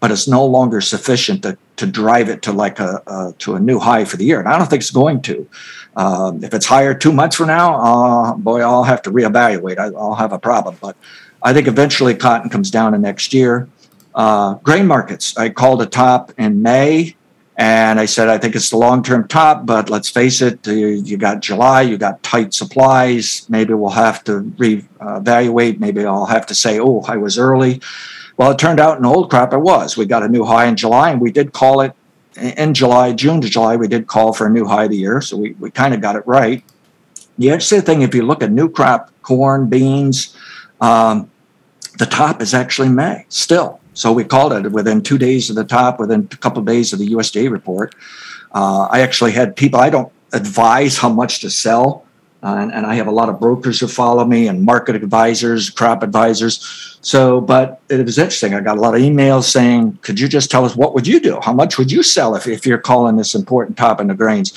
but 0.00 0.10
it's 0.10 0.28
no 0.28 0.44
longer 0.44 0.80
sufficient 0.80 1.42
to, 1.42 1.58
to 1.76 1.86
drive 1.86 2.30
it 2.30 2.40
to 2.42 2.52
like 2.52 2.78
a, 2.80 3.02
uh, 3.06 3.32
to 3.38 3.54
a 3.54 3.60
new 3.60 3.78
high 3.78 4.04
for 4.04 4.16
the 4.16 4.24
year. 4.24 4.38
And 4.38 4.48
I 4.48 4.58
don't 4.58 4.68
think 4.68 4.80
it's 4.80 4.90
going 4.90 5.20
to. 5.22 5.48
Um, 5.96 6.42
if 6.42 6.54
it's 6.54 6.66
higher 6.66 6.94
two 6.94 7.12
months 7.12 7.36
from 7.36 7.48
now, 7.48 7.74
uh, 7.76 8.34
boy, 8.34 8.60
I'll 8.60 8.84
have 8.84 9.02
to 9.02 9.10
reevaluate. 9.10 9.78
I, 9.78 9.86
I'll 9.96 10.14
have 10.14 10.32
a 10.32 10.38
problem. 10.38 10.76
But 10.80 10.96
I 11.42 11.52
think 11.52 11.68
eventually 11.68 12.14
cotton 12.14 12.50
comes 12.50 12.70
down 12.70 12.94
in 12.94 13.02
next 13.02 13.32
year. 13.32 13.68
Uh, 14.14 14.54
grain 14.54 14.86
markets, 14.86 15.36
I 15.36 15.50
called 15.50 15.82
a 15.82 15.86
top 15.86 16.32
in 16.38 16.62
May, 16.62 17.16
and 17.56 18.00
I 18.00 18.06
said 18.06 18.28
I 18.28 18.38
think 18.38 18.54
it's 18.56 18.70
the 18.70 18.76
long-term 18.76 19.28
top. 19.28 19.66
But 19.66 19.90
let's 19.90 20.08
face 20.08 20.40
it, 20.40 20.66
you, 20.66 20.88
you 20.88 21.16
got 21.16 21.40
July, 21.40 21.82
you 21.82 21.98
got 21.98 22.22
tight 22.22 22.54
supplies. 22.54 23.46
Maybe 23.48 23.74
we'll 23.74 23.90
have 23.90 24.24
to 24.24 24.40
reevaluate. 24.42 25.78
Maybe 25.78 26.04
I'll 26.04 26.26
have 26.26 26.46
to 26.46 26.54
say, 26.54 26.80
oh, 26.80 27.02
I 27.06 27.16
was 27.16 27.38
early. 27.38 27.80
Well, 28.36 28.50
it 28.50 28.58
turned 28.58 28.80
out 28.80 28.98
in 28.98 29.04
old 29.04 29.30
crop 29.30 29.52
it 29.52 29.58
was. 29.58 29.96
We 29.96 30.06
got 30.06 30.24
a 30.24 30.28
new 30.28 30.44
high 30.44 30.66
in 30.66 30.76
July, 30.76 31.10
and 31.10 31.20
we 31.20 31.30
did 31.30 31.52
call 31.52 31.80
it 31.82 31.94
in 32.36 32.74
July, 32.74 33.12
June 33.12 33.40
to 33.40 33.48
July. 33.48 33.76
We 33.76 33.88
did 33.88 34.06
call 34.06 34.32
for 34.32 34.46
a 34.46 34.50
new 34.50 34.64
high 34.64 34.84
of 34.84 34.90
the 34.90 34.96
year, 34.96 35.20
so 35.20 35.36
we, 35.36 35.52
we 35.52 35.70
kind 35.70 35.94
of 35.94 36.00
got 36.00 36.16
it 36.16 36.26
right. 36.26 36.64
The 37.38 37.48
interesting 37.48 37.82
thing, 37.82 38.02
if 38.02 38.14
you 38.14 38.22
look 38.22 38.42
at 38.42 38.52
new 38.52 38.68
crop, 38.68 39.10
corn, 39.22 39.68
beans, 39.68 40.36
um, 40.80 41.30
the 41.98 42.06
top 42.06 42.40
is 42.42 42.54
actually 42.54 42.88
May 42.88 43.24
still. 43.28 43.80
So 43.94 44.12
we 44.12 44.24
called 44.24 44.52
it 44.52 44.70
within 44.72 45.02
two 45.02 45.18
days 45.18 45.50
of 45.50 45.56
the 45.56 45.64
top, 45.64 46.00
within 46.00 46.28
a 46.30 46.36
couple 46.36 46.60
of 46.60 46.66
days 46.66 46.92
of 46.92 46.98
the 46.98 47.08
USDA 47.08 47.50
report. 47.50 47.94
Uh, 48.52 48.88
I 48.90 49.00
actually 49.00 49.32
had 49.32 49.56
people, 49.56 49.80
I 49.80 49.90
don't 49.90 50.12
advise 50.32 50.98
how 50.98 51.08
much 51.08 51.40
to 51.40 51.50
sell. 51.50 52.03
Uh, 52.44 52.56
and, 52.58 52.72
and 52.74 52.84
I 52.84 52.94
have 52.96 53.06
a 53.06 53.10
lot 53.10 53.30
of 53.30 53.40
brokers 53.40 53.80
who 53.80 53.88
follow 53.88 54.22
me 54.26 54.48
and 54.48 54.62
market 54.62 54.94
advisors, 54.94 55.70
crop 55.70 56.02
advisors. 56.02 56.98
So, 57.00 57.40
but 57.40 57.80
it 57.88 58.04
was 58.04 58.18
interesting. 58.18 58.52
I 58.52 58.60
got 58.60 58.76
a 58.76 58.80
lot 58.80 58.94
of 58.94 59.00
emails 59.00 59.44
saying, 59.44 59.98
could 60.02 60.20
you 60.20 60.28
just 60.28 60.50
tell 60.50 60.66
us 60.66 60.76
what 60.76 60.94
would 60.94 61.06
you 61.06 61.20
do? 61.20 61.40
How 61.40 61.54
much 61.54 61.78
would 61.78 61.90
you 61.90 62.02
sell 62.02 62.34
if, 62.36 62.46
if 62.46 62.66
you're 62.66 62.76
calling 62.76 63.16
this 63.16 63.34
important 63.34 63.78
top 63.78 63.98
in 63.98 64.08
the 64.08 64.14
grains? 64.14 64.52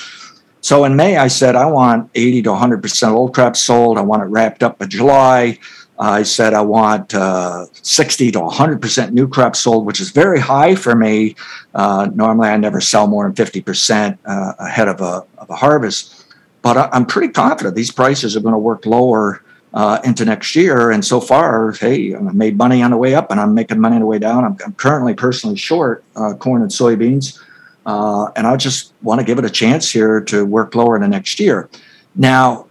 So 0.60 0.84
in 0.84 0.96
May, 0.96 1.16
I 1.16 1.28
said, 1.28 1.56
I 1.56 1.64
want 1.64 2.10
80 2.14 2.42
to 2.42 2.50
100% 2.50 3.12
old 3.12 3.32
crop 3.32 3.56
sold. 3.56 3.96
I 3.96 4.02
want 4.02 4.22
it 4.22 4.26
wrapped 4.26 4.62
up 4.62 4.78
by 4.78 4.84
July. 4.84 5.58
I 5.98 6.24
said 6.24 6.52
I 6.52 6.60
want 6.60 7.14
uh, 7.14 7.66
60 7.72 8.32
to 8.32 8.40
100% 8.40 9.12
new 9.12 9.26
crop 9.26 9.56
sold, 9.56 9.86
which 9.86 10.00
is 10.00 10.10
very 10.10 10.38
high 10.38 10.74
for 10.74 10.94
me. 10.94 11.36
Uh, 11.74 12.08
normally, 12.14 12.50
I 12.50 12.56
never 12.56 12.80
sell 12.80 13.06
more 13.06 13.28
than 13.28 13.34
50% 13.34 14.18
uh, 14.24 14.52
ahead 14.58 14.88
of 14.88 15.00
a, 15.00 15.24
of 15.38 15.50
a 15.50 15.56
harvest. 15.56 16.17
But 16.62 16.76
I, 16.76 16.88
I'm 16.92 17.06
pretty 17.06 17.32
confident 17.32 17.74
these 17.76 17.92
prices 17.92 18.36
are 18.36 18.40
going 18.40 18.52
to 18.54 18.58
work 18.58 18.86
lower 18.86 19.42
uh, 19.74 20.00
into 20.04 20.24
next 20.24 20.56
year. 20.56 20.90
And 20.90 21.04
so 21.04 21.20
far, 21.20 21.72
hey, 21.72 22.14
I 22.14 22.18
made 22.20 22.56
money 22.56 22.82
on 22.82 22.90
the 22.90 22.96
way 22.96 23.14
up 23.14 23.30
and 23.30 23.38
I'm 23.40 23.54
making 23.54 23.80
money 23.80 23.96
on 23.96 24.00
the 24.00 24.06
way 24.06 24.18
down. 24.18 24.44
I'm, 24.44 24.56
I'm 24.64 24.72
currently 24.74 25.14
personally 25.14 25.56
short 25.56 26.04
uh, 26.16 26.34
corn 26.34 26.62
and 26.62 26.70
soybeans. 26.70 27.40
Uh, 27.86 28.30
and 28.36 28.46
I 28.46 28.56
just 28.56 28.92
want 29.02 29.20
to 29.20 29.24
give 29.24 29.38
it 29.38 29.44
a 29.44 29.50
chance 29.50 29.90
here 29.90 30.20
to 30.22 30.44
work 30.44 30.74
lower 30.74 30.96
in 30.96 31.02
the 31.02 31.08
next 31.08 31.40
year. 31.40 31.68
Now, 32.14 32.66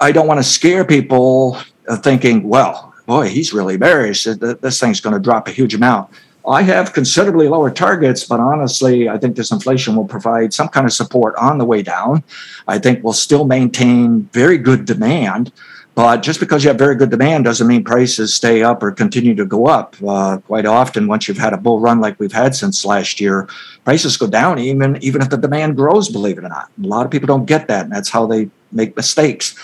I 0.00 0.12
don't 0.12 0.26
want 0.26 0.38
to 0.38 0.44
scare 0.44 0.84
people 0.84 1.58
uh, 1.88 1.96
thinking, 1.96 2.48
well, 2.48 2.94
boy, 3.06 3.28
he's 3.28 3.52
really 3.52 3.76
bearish. 3.76 4.24
Th- 4.24 4.38
th- 4.38 4.60
This 4.60 4.80
thing's 4.80 5.00
going 5.00 5.14
to 5.14 5.20
drop 5.20 5.48
a 5.48 5.50
huge 5.50 5.74
amount. 5.74 6.10
I 6.46 6.62
have 6.62 6.92
considerably 6.92 7.48
lower 7.48 7.70
targets, 7.70 8.24
but 8.24 8.38
honestly, 8.38 9.08
I 9.08 9.16
think 9.16 9.36
this 9.36 9.50
inflation 9.50 9.96
will 9.96 10.06
provide 10.06 10.52
some 10.52 10.68
kind 10.68 10.86
of 10.86 10.92
support 10.92 11.34
on 11.36 11.58
the 11.58 11.64
way 11.64 11.82
down. 11.82 12.22
I 12.68 12.78
think 12.78 13.02
we'll 13.02 13.14
still 13.14 13.46
maintain 13.46 14.28
very 14.32 14.58
good 14.58 14.84
demand. 14.84 15.52
But 15.94 16.22
just 16.22 16.40
because 16.40 16.64
you 16.64 16.68
have 16.68 16.78
very 16.78 16.96
good 16.96 17.10
demand 17.10 17.44
doesn't 17.44 17.68
mean 17.68 17.84
prices 17.84 18.34
stay 18.34 18.64
up 18.64 18.82
or 18.82 18.90
continue 18.90 19.34
to 19.36 19.46
go 19.46 19.66
up. 19.66 19.94
Uh, 20.06 20.38
quite 20.38 20.66
often, 20.66 21.06
once 21.06 21.28
you've 21.28 21.38
had 21.38 21.52
a 21.52 21.56
bull 21.56 21.78
run 21.78 22.00
like 22.00 22.18
we've 22.18 22.32
had 22.32 22.54
since 22.54 22.84
last 22.84 23.20
year, 23.20 23.48
prices 23.84 24.16
go 24.16 24.26
down 24.26 24.58
even 24.58 24.98
even 25.02 25.22
if 25.22 25.30
the 25.30 25.36
demand 25.36 25.76
grows. 25.76 26.08
Believe 26.08 26.36
it 26.36 26.44
or 26.44 26.48
not, 26.48 26.68
a 26.82 26.86
lot 26.86 27.06
of 27.06 27.12
people 27.12 27.28
don't 27.28 27.46
get 27.46 27.68
that, 27.68 27.84
and 27.84 27.92
that's 27.92 28.10
how 28.10 28.26
they 28.26 28.50
make 28.72 28.96
mistakes. 28.96 29.54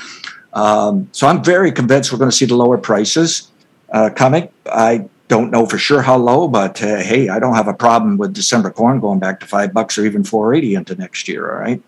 Um, 0.52 1.08
so 1.10 1.26
I'm 1.26 1.42
very 1.42 1.72
convinced 1.72 2.12
we're 2.12 2.18
going 2.18 2.30
to 2.30 2.36
see 2.36 2.46
the 2.46 2.56
lower 2.56 2.78
prices 2.78 3.50
uh, 3.92 4.10
coming. 4.14 4.48
I 4.66 5.08
don't 5.30 5.50
know 5.50 5.64
for 5.64 5.78
sure 5.78 6.02
how 6.02 6.16
low, 6.18 6.46
but 6.48 6.82
uh, 6.82 6.96
hey, 6.96 7.28
I 7.30 7.38
don't 7.38 7.54
have 7.54 7.68
a 7.68 7.72
problem 7.72 8.18
with 8.18 8.34
December 8.34 8.70
corn 8.70 9.00
going 9.00 9.20
back 9.20 9.40
to 9.40 9.46
five 9.46 9.72
bucks 9.72 9.96
or 9.96 10.04
even 10.04 10.24
four 10.24 10.52
eighty 10.54 10.74
into 10.74 10.94
next 10.96 11.28
year. 11.28 11.50
All 11.50 11.60
right, 11.60 11.80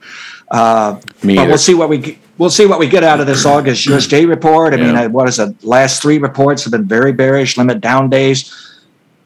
uh, 0.50 0.92
but 1.20 1.30
either. 1.30 1.46
we'll 1.48 1.58
see 1.58 1.74
what 1.74 1.88
we 1.90 2.18
we'll 2.38 2.50
see 2.50 2.66
what 2.66 2.78
we 2.78 2.88
get 2.88 3.04
out 3.04 3.20
of 3.20 3.26
this 3.26 3.44
August 3.44 3.86
USDA 3.86 4.26
report. 4.36 4.72
I 4.72 4.76
mean, 4.76 4.94
Yeah. 4.94 5.02
uh, 5.06 5.08
what 5.10 5.28
is 5.28 5.38
it? 5.38 5.62
Last 5.62 6.00
three 6.00 6.18
reports 6.18 6.62
have 6.64 6.70
been 6.70 6.86
very 6.86 7.12
bearish, 7.12 7.58
limit 7.58 7.80
down 7.80 8.08
days. 8.08 8.38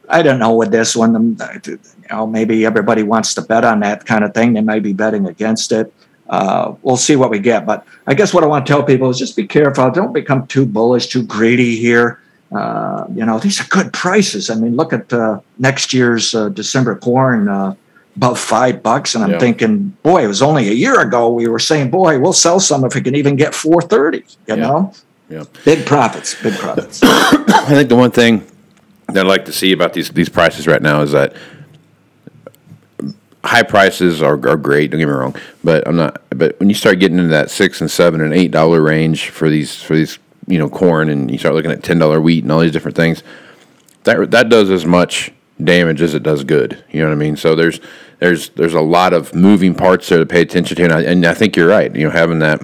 I 0.09 0.21
don't 0.23 0.39
know 0.39 0.53
with 0.55 0.71
this 0.71 0.95
one. 0.95 1.15
um, 1.15 1.37
You 1.65 1.77
know, 2.09 2.25
maybe 2.27 2.65
everybody 2.65 3.03
wants 3.03 3.33
to 3.35 3.41
bet 3.41 3.63
on 3.63 3.79
that 3.81 4.05
kind 4.05 4.23
of 4.25 4.33
thing. 4.33 4.53
They 4.53 4.61
may 4.61 4.79
be 4.79 4.93
betting 4.93 5.27
against 5.27 5.71
it. 5.71 5.93
Uh, 6.29 6.73
we'll 6.81 6.97
see 6.97 7.15
what 7.15 7.29
we 7.29 7.39
get. 7.39 7.65
But 7.65 7.85
I 8.07 8.13
guess 8.13 8.33
what 8.33 8.43
I 8.43 8.47
want 8.47 8.65
to 8.65 8.71
tell 8.73 8.83
people 8.83 9.09
is 9.09 9.17
just 9.19 9.35
be 9.35 9.45
careful. 9.47 9.89
Don't 9.91 10.13
become 10.13 10.47
too 10.47 10.65
bullish, 10.65 11.07
too 11.07 11.23
greedy 11.23 11.75
here. 11.77 12.19
Uh, 12.55 13.05
you 13.13 13.25
know, 13.25 13.39
these 13.39 13.59
are 13.59 13.65
good 13.65 13.91
prices. 13.93 14.49
I 14.49 14.55
mean, 14.55 14.75
look 14.75 14.93
at 14.93 15.11
uh, 15.11 15.39
next 15.59 15.93
year's 15.93 16.33
uh, 16.33 16.49
December 16.49 16.95
corn. 16.95 17.47
Uh, 17.49 17.75
about 18.15 18.35
five 18.35 18.81
bucks, 18.81 19.13
and 19.13 19.23
I'm 19.23 19.29
Yeah. 19.33 19.37
thinking, 19.39 19.95
boy, 20.01 20.23
it 20.23 20.27
was 20.27 20.41
only 20.41 20.69
a 20.69 20.73
year 20.73 20.99
ago 21.01 21.29
we 21.29 21.47
were 21.47 21.59
saying, 21.59 21.91
boy, 21.91 22.17
we'll 22.17 22.33
sell 22.33 22.59
some 22.59 22.83
if 22.83 22.95
we 22.95 23.01
can 23.01 23.13
even 23.13 23.35
get 23.35 23.53
430. 23.53 24.17
You 24.17 24.23
Yeah. 24.47 24.55
know, 24.55 24.93
Yeah. 25.29 25.43
big 25.63 25.85
profits, 25.85 26.33
big 26.41 26.55
profits. 26.55 26.99
I 27.03 27.65
think 27.75 27.89
the 27.89 27.95
one 27.95 28.09
thing 28.09 28.41
that 29.13 29.19
I'd 29.23 29.29
like 29.29 29.45
to 29.45 29.51
see 29.53 29.71
about 29.71 29.93
these 29.93 30.09
these 30.09 30.29
prices 30.29 30.65
right 30.65 30.81
now 30.81 31.01
is 31.03 31.11
that 31.11 31.33
high 33.43 33.61
prices 33.63 34.21
are, 34.23 34.33
are 34.49 34.57
great. 34.57 34.89
Don't 34.91 34.99
get 34.99 35.05
me 35.07 35.13
wrong, 35.13 35.35
but 35.63 35.87
I'm 35.87 35.95
not. 35.95 36.21
But 36.31 36.59
when 36.59 36.69
you 36.69 36.75
start 36.75 36.99
getting 36.99 37.17
into 37.19 37.29
that 37.29 37.51
six 37.51 37.81
and 37.81 37.89
seven 37.91 38.21
and 38.21 38.33
eight 38.33 38.49
dollar 38.51 38.81
range 38.81 39.29
for 39.29 39.47
these 39.47 39.75
for 39.75 39.95
these 39.95 40.17
you 40.47 40.57
know 40.57 40.69
corn, 40.69 41.09
and 41.09 41.29
you 41.29 41.37
start 41.37 41.55
looking 41.55 41.71
at 41.71 41.83
ten 41.83 41.99
dollar 41.99 42.19
wheat 42.21 42.43
and 42.43 42.51
all 42.51 42.59
these 42.59 42.71
different 42.71 42.95
things, 42.97 43.23
that 44.03 44.31
that 44.31 44.49
does 44.49 44.69
as 44.69 44.85
much 44.85 45.31
damage 45.63 46.01
as 46.01 46.13
it 46.13 46.23
does 46.23 46.43
good. 46.43 46.83
You 46.91 47.01
know 47.01 47.07
what 47.07 47.13
I 47.13 47.17
mean? 47.17 47.35
So 47.35 47.55
there's 47.55 47.79
there's 48.19 48.49
there's 48.49 48.73
a 48.73 48.81
lot 48.81 49.13
of 49.13 49.33
moving 49.35 49.75
parts 49.75 50.07
there 50.09 50.19
to 50.19 50.25
pay 50.25 50.41
attention 50.41 50.77
to, 50.77 50.83
and 50.83 50.93
I, 50.93 51.01
and 51.01 51.25
I 51.25 51.33
think 51.33 51.55
you're 51.55 51.67
right. 51.67 51.93
You 51.95 52.05
know, 52.05 52.11
having 52.11 52.39
that 52.39 52.61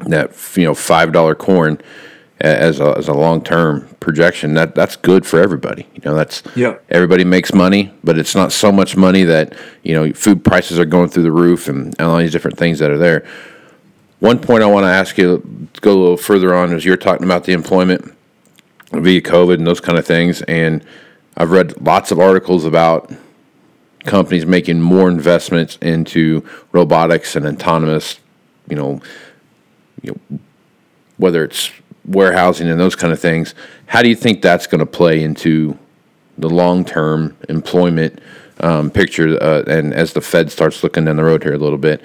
that 0.00 0.32
you 0.56 0.64
know 0.64 0.74
five 0.74 1.12
dollar 1.12 1.34
corn 1.34 1.80
as 2.40 2.80
a, 2.80 2.94
as 2.96 3.06
a 3.06 3.12
long 3.12 3.42
term 3.44 3.86
projection 4.00 4.54
that 4.54 4.74
that's 4.74 4.96
good 4.96 5.26
for 5.26 5.38
everybody. 5.40 5.86
You 5.94 6.00
know, 6.06 6.14
that's 6.14 6.42
Yeah. 6.56 6.76
everybody 6.88 7.22
makes 7.22 7.52
money, 7.52 7.92
but 8.02 8.18
it's 8.18 8.34
not 8.34 8.50
so 8.50 8.72
much 8.72 8.96
money 8.96 9.24
that 9.24 9.54
you 9.82 9.94
know 9.94 10.12
food 10.12 10.42
prices 10.44 10.78
are 10.78 10.86
going 10.86 11.10
through 11.10 11.24
the 11.24 11.32
roof 11.32 11.68
and, 11.68 11.94
and 11.98 12.08
all 12.08 12.16
these 12.18 12.32
different 12.32 12.56
things 12.58 12.78
that 12.78 12.90
are 12.90 12.98
there. 12.98 13.26
One 14.20 14.38
point 14.38 14.62
I 14.62 14.66
want 14.66 14.84
to 14.84 14.90
ask 14.90 15.16
you 15.16 15.68
to 15.72 15.80
go 15.80 15.92
a 15.92 15.98
little 15.98 16.16
further 16.18 16.54
on 16.54 16.74
is 16.74 16.84
you're 16.84 16.98
talking 16.98 17.24
about 17.24 17.44
the 17.44 17.52
employment 17.52 18.14
via 18.92 19.22
COVID 19.22 19.54
and 19.54 19.66
those 19.66 19.80
kind 19.80 19.98
of 19.98 20.06
things, 20.06 20.42
and 20.42 20.84
I've 21.38 21.50
read 21.50 21.80
lots 21.80 22.10
of 22.10 22.20
articles 22.20 22.66
about 22.66 23.10
companies 24.04 24.44
making 24.44 24.82
more 24.82 25.08
investments 25.08 25.78
into 25.80 26.46
robotics 26.72 27.34
and 27.34 27.46
autonomous, 27.46 28.20
you 28.68 28.76
know, 28.76 29.00
you 30.02 30.12
know, 30.12 30.38
whether 31.16 31.42
it's 31.42 31.70
warehousing 32.04 32.68
and 32.68 32.78
those 32.78 32.96
kind 32.96 33.14
of 33.14 33.20
things. 33.20 33.54
How 33.86 34.02
do 34.02 34.10
you 34.10 34.16
think 34.16 34.42
that's 34.42 34.66
going 34.66 34.80
to 34.80 34.86
play 34.86 35.22
into 35.22 35.78
the 36.36 36.50
long 36.50 36.84
term 36.84 37.38
employment 37.48 38.20
um, 38.60 38.90
picture? 38.90 39.42
Uh, 39.42 39.62
and 39.66 39.94
as 39.94 40.12
the 40.12 40.20
Fed 40.20 40.50
starts 40.52 40.82
looking 40.82 41.06
down 41.06 41.16
the 41.16 41.24
road 41.24 41.42
here 41.42 41.54
a 41.54 41.58
little 41.58 41.78
bit, 41.78 42.02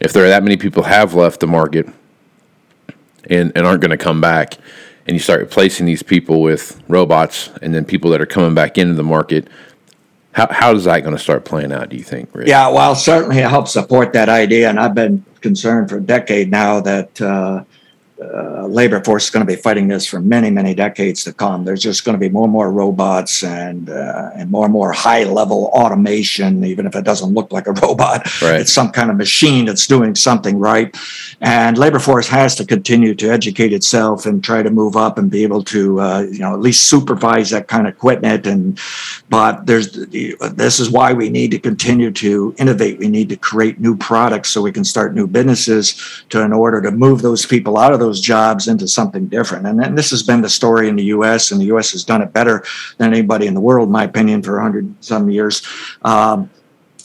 if 0.00 0.12
there 0.12 0.24
are 0.24 0.28
that 0.28 0.42
many 0.42 0.56
people 0.56 0.82
have 0.84 1.14
left 1.14 1.40
the 1.40 1.46
market 1.46 1.88
and, 3.28 3.52
and 3.54 3.66
aren't 3.66 3.80
going 3.80 3.90
to 3.90 3.96
come 3.96 4.20
back, 4.20 4.54
and 5.06 5.14
you 5.14 5.20
start 5.20 5.40
replacing 5.40 5.86
these 5.86 6.02
people 6.02 6.42
with 6.42 6.82
robots 6.86 7.50
and 7.62 7.74
then 7.74 7.84
people 7.84 8.10
that 8.10 8.20
are 8.20 8.26
coming 8.26 8.54
back 8.54 8.76
into 8.76 8.92
the 8.94 9.02
market, 9.02 9.48
how, 10.32 10.46
how 10.50 10.74
is 10.74 10.84
that 10.84 11.00
going 11.00 11.16
to 11.16 11.22
start 11.22 11.46
playing 11.46 11.72
out, 11.72 11.88
do 11.88 11.96
you 11.96 12.02
think, 12.02 12.28
Rich? 12.34 12.46
Yeah, 12.46 12.68
well, 12.68 12.94
certainly 12.94 13.38
it 13.38 13.48
helps 13.48 13.72
support 13.72 14.12
that 14.12 14.28
idea. 14.28 14.68
And 14.68 14.78
I've 14.78 14.94
been 14.94 15.24
concerned 15.40 15.88
for 15.88 15.96
a 15.96 16.00
decade 16.00 16.50
now 16.50 16.80
that 16.80 17.20
uh, 17.20 17.64
uh, 18.20 18.66
labor 18.66 19.02
force 19.04 19.24
is 19.24 19.30
going 19.30 19.46
to 19.46 19.52
be 19.52 19.60
fighting 19.60 19.86
this 19.86 20.04
for 20.04 20.20
many, 20.20 20.50
many 20.50 20.74
decades 20.74 21.22
to 21.22 21.32
come. 21.32 21.64
There's 21.64 21.82
just 21.82 22.04
going 22.04 22.14
to 22.14 22.18
be 22.18 22.28
more 22.28 22.44
and 22.44 22.52
more 22.52 22.72
robots 22.72 23.44
and 23.44 23.88
uh, 23.88 24.30
and 24.34 24.50
more 24.50 24.64
and 24.64 24.72
more 24.72 24.92
high 24.92 25.22
level 25.22 25.66
automation, 25.72 26.64
even 26.64 26.84
if 26.84 26.96
it 26.96 27.04
doesn't 27.04 27.32
look 27.32 27.52
like 27.52 27.68
a 27.68 27.72
robot. 27.82 28.26
Right. 28.42 28.60
It's 28.60 28.72
some 28.72 28.90
kind 28.90 29.10
of 29.10 29.16
machine 29.16 29.66
that's 29.66 29.86
doing 29.86 30.16
something 30.16 30.58
right. 30.58 30.96
And 31.40 31.78
labor 31.78 32.00
force 32.00 32.26
has 32.28 32.56
to 32.56 32.66
continue 32.66 33.14
to 33.14 33.30
educate 33.30 33.72
itself 33.72 34.26
and 34.26 34.42
try 34.42 34.64
to 34.64 34.70
move 34.70 34.96
up 34.96 35.18
and 35.18 35.30
be 35.30 35.44
able 35.44 35.62
to, 35.64 36.00
uh, 36.00 36.20
you 36.22 36.40
know, 36.40 36.52
at 36.52 36.60
least 36.60 36.88
supervise 36.88 37.50
that 37.50 37.68
kind 37.68 37.86
of 37.86 37.94
equipment. 37.94 38.48
And 38.48 38.80
but 39.28 39.66
there's 39.66 39.92
this 39.92 40.80
is 40.80 40.90
why 40.90 41.12
we 41.12 41.28
need 41.28 41.52
to 41.52 41.58
continue 41.60 42.10
to 42.12 42.52
innovate. 42.58 42.98
We 42.98 43.08
need 43.08 43.28
to 43.28 43.36
create 43.36 43.78
new 43.78 43.96
products 43.96 44.50
so 44.50 44.60
we 44.60 44.72
can 44.72 44.84
start 44.84 45.14
new 45.14 45.28
businesses 45.28 46.24
to 46.30 46.42
in 46.42 46.52
order 46.52 46.82
to 46.82 46.90
move 46.90 47.22
those 47.22 47.46
people 47.46 47.78
out 47.78 47.92
of 47.92 48.00
those 48.00 48.07
jobs 48.14 48.68
into 48.68 48.88
something 48.88 49.28
different. 49.28 49.66
And, 49.66 49.82
and 49.82 49.96
this 49.96 50.10
has 50.10 50.22
been 50.22 50.40
the 50.40 50.48
story 50.48 50.88
in 50.88 50.96
the 50.96 51.04
U.S. 51.04 51.50
and 51.52 51.60
the 51.60 51.66
U.S. 51.66 51.92
has 51.92 52.04
done 52.04 52.22
it 52.22 52.32
better 52.32 52.64
than 52.96 53.12
anybody 53.12 53.46
in 53.46 53.54
the 53.54 53.60
world, 53.60 53.88
in 53.88 53.92
my 53.92 54.04
opinion, 54.04 54.42
for 54.42 54.54
100 54.54 55.04
some 55.04 55.30
years. 55.30 55.66
Um, 56.02 56.50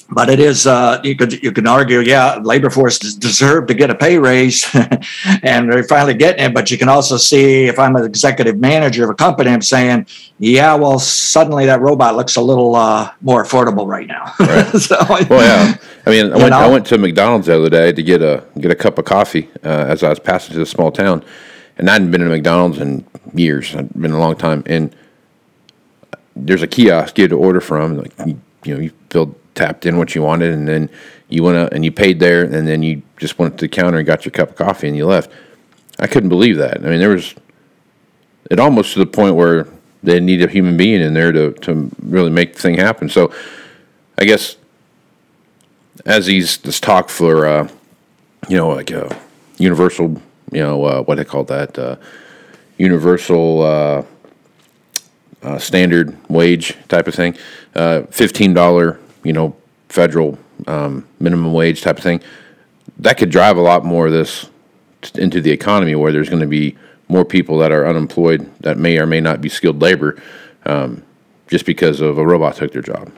but 0.09 0.29
it 0.29 0.39
is 0.39 0.67
uh, 0.67 0.99
you 1.03 1.15
could 1.15 1.41
you 1.41 1.51
can 1.51 1.65
argue 1.65 1.99
yeah 1.99 2.35
labor 2.43 2.69
force 2.69 2.99
des- 2.99 3.17
deserved 3.19 3.67
to 3.67 3.73
get 3.73 3.89
a 3.89 3.95
pay 3.95 4.17
raise 4.17 4.67
and 5.43 5.71
they're 5.71 5.83
finally 5.83 6.13
getting 6.13 6.45
it 6.45 6.53
but 6.53 6.69
you 6.69 6.77
can 6.77 6.89
also 6.89 7.17
see 7.17 7.65
if 7.65 7.79
i'm 7.79 7.95
an 7.95 8.03
executive 8.03 8.59
manager 8.59 9.05
of 9.05 9.09
a 9.09 9.15
company 9.15 9.49
i'm 9.49 9.61
saying 9.61 10.05
yeah 10.39 10.75
well 10.75 10.99
suddenly 10.99 11.65
that 11.65 11.81
robot 11.81 12.15
looks 12.15 12.35
a 12.35 12.41
little 12.41 12.75
uh, 12.75 13.09
more 13.21 13.43
affordable 13.43 13.87
right 13.87 14.07
now 14.07 14.33
Right. 14.39 14.67
so, 14.77 14.97
Well, 15.29 15.41
yeah. 15.41 15.75
I 16.05 16.09
mean, 16.09 16.33
I 16.33 16.35
You 16.35 16.43
went, 16.43 16.53
I 16.53 16.67
went 16.67 16.85
to 16.87 16.97
McDonald's 16.97 17.47
the 17.47 17.55
other 17.55 17.69
day 17.69 17.91
to 17.91 18.03
get 18.03 18.21
a 18.21 18.43
get 18.59 18.71
a 18.71 18.75
cup 18.75 18.97
of 18.97 19.05
coffee 19.05 19.49
uh, 19.63 19.85
as 19.87 20.03
I 20.03 20.09
was 20.09 20.19
passing 20.19 20.55
to 20.55 20.61
a 20.61 20.65
small 20.65 20.91
town, 20.91 21.23
and 21.77 21.89
I 21.89 21.93
hadn't 21.93 22.11
been 22.11 22.21
to 22.21 22.27
McDonald's 22.27 22.79
in 22.79 23.05
years. 23.33 23.75
I'd 23.75 23.93
been 23.93 24.11
a 24.11 24.19
long 24.19 24.35
time, 24.35 24.63
and 24.65 24.93
there's 26.35 26.61
a 26.61 26.67
kiosk 26.67 27.17
you 27.17 27.23
had 27.23 27.29
to 27.31 27.37
order 27.37 27.61
from. 27.61 27.97
Like 27.97 28.13
you, 28.25 28.39
you 28.65 28.75
know, 28.75 28.81
you 28.81 28.91
filled 29.09 29.35
tapped 29.55 29.85
in 29.85 29.97
what 29.97 30.15
you 30.15 30.21
wanted, 30.21 30.53
and 30.53 30.67
then 30.67 30.89
you 31.29 31.43
went 31.43 31.57
out 31.57 31.73
and 31.73 31.85
you 31.85 31.91
paid 31.91 32.19
there, 32.19 32.43
and 32.43 32.67
then 32.67 32.83
you 32.83 33.01
just 33.17 33.39
went 33.39 33.57
to 33.59 33.65
the 33.65 33.69
counter 33.69 33.97
and 33.97 34.05
got 34.05 34.25
your 34.25 34.31
cup 34.31 34.49
of 34.49 34.55
coffee, 34.55 34.87
and 34.87 34.97
you 34.97 35.05
left. 35.05 35.31
I 35.99 36.07
couldn't 36.07 36.29
believe 36.29 36.57
that. 36.57 36.77
I 36.77 36.89
mean, 36.89 36.99
there 36.99 37.09
was 37.09 37.33
it 38.51 38.59
almost 38.59 38.93
to 38.93 38.99
the 38.99 39.05
point 39.05 39.35
where 39.35 39.67
they 40.01 40.19
need 40.19 40.43
a 40.43 40.49
human 40.49 40.75
being 40.75 41.01
in 41.01 41.13
there 41.13 41.31
to 41.31 41.53
to 41.53 41.89
really 42.01 42.29
make 42.29 42.55
the 42.55 42.61
thing 42.61 42.75
happen. 42.75 43.07
So, 43.07 43.33
I 44.17 44.25
guess 44.25 44.57
as 46.06 46.25
he's 46.25 46.58
this 46.58 46.79
talk 46.79 47.10
for 47.10 47.45
uh, 47.45 47.67
you 48.49 48.58
know 48.58 48.69
like 48.69 48.91
uh, 48.91 49.10
universal 49.58 50.21
you 50.51 50.60
know 50.60 50.84
uh, 50.84 51.03
what 51.03 51.15
they 51.15 51.25
call 51.25 51.43
that 51.45 51.77
uh, 51.77 51.95
universal 52.77 53.62
uh, 53.62 54.03
uh, 55.43 55.58
standard 55.58 56.15
wage 56.29 56.77
type 56.88 57.08
of 57.08 57.15
thing, 57.15 57.34
fifteen 58.12 58.53
dollar 58.53 58.99
you 59.23 59.34
know 59.34 59.56
federal 59.89 60.38
um, 60.67 61.08
minimum 61.19 61.53
wage 61.53 61.82
type 61.82 61.97
of 61.97 62.03
thing. 62.03 62.21
That 62.99 63.17
could 63.17 63.29
drive 63.29 63.58
a 63.58 63.62
lot 63.62 63.86
more 63.86 64.08
of 64.08 64.13
this 64.13 64.49
into 65.15 65.41
the 65.41 65.51
economy 65.51 65.95
where 65.95 66.12
there's 66.12 66.29
going 66.29 66.41
to 66.41 66.47
be 66.47 66.77
more 67.10 67.25
people 67.25 67.58
that 67.58 67.71
are 67.71 67.86
unemployed 67.86 68.49
that 68.62 68.77
may 68.77 68.97
or 68.97 69.06
may 69.06 69.19
not 69.19 69.41
be 69.41 69.49
skilled 69.49 69.82
labor 69.82 70.21
um, 70.65 71.03
just 71.47 71.65
because 71.65 71.99
of 71.99 72.17
a 72.17 72.25
robot 72.25 72.56
took 72.56 72.71
their 72.71 72.82
job. 72.82 73.12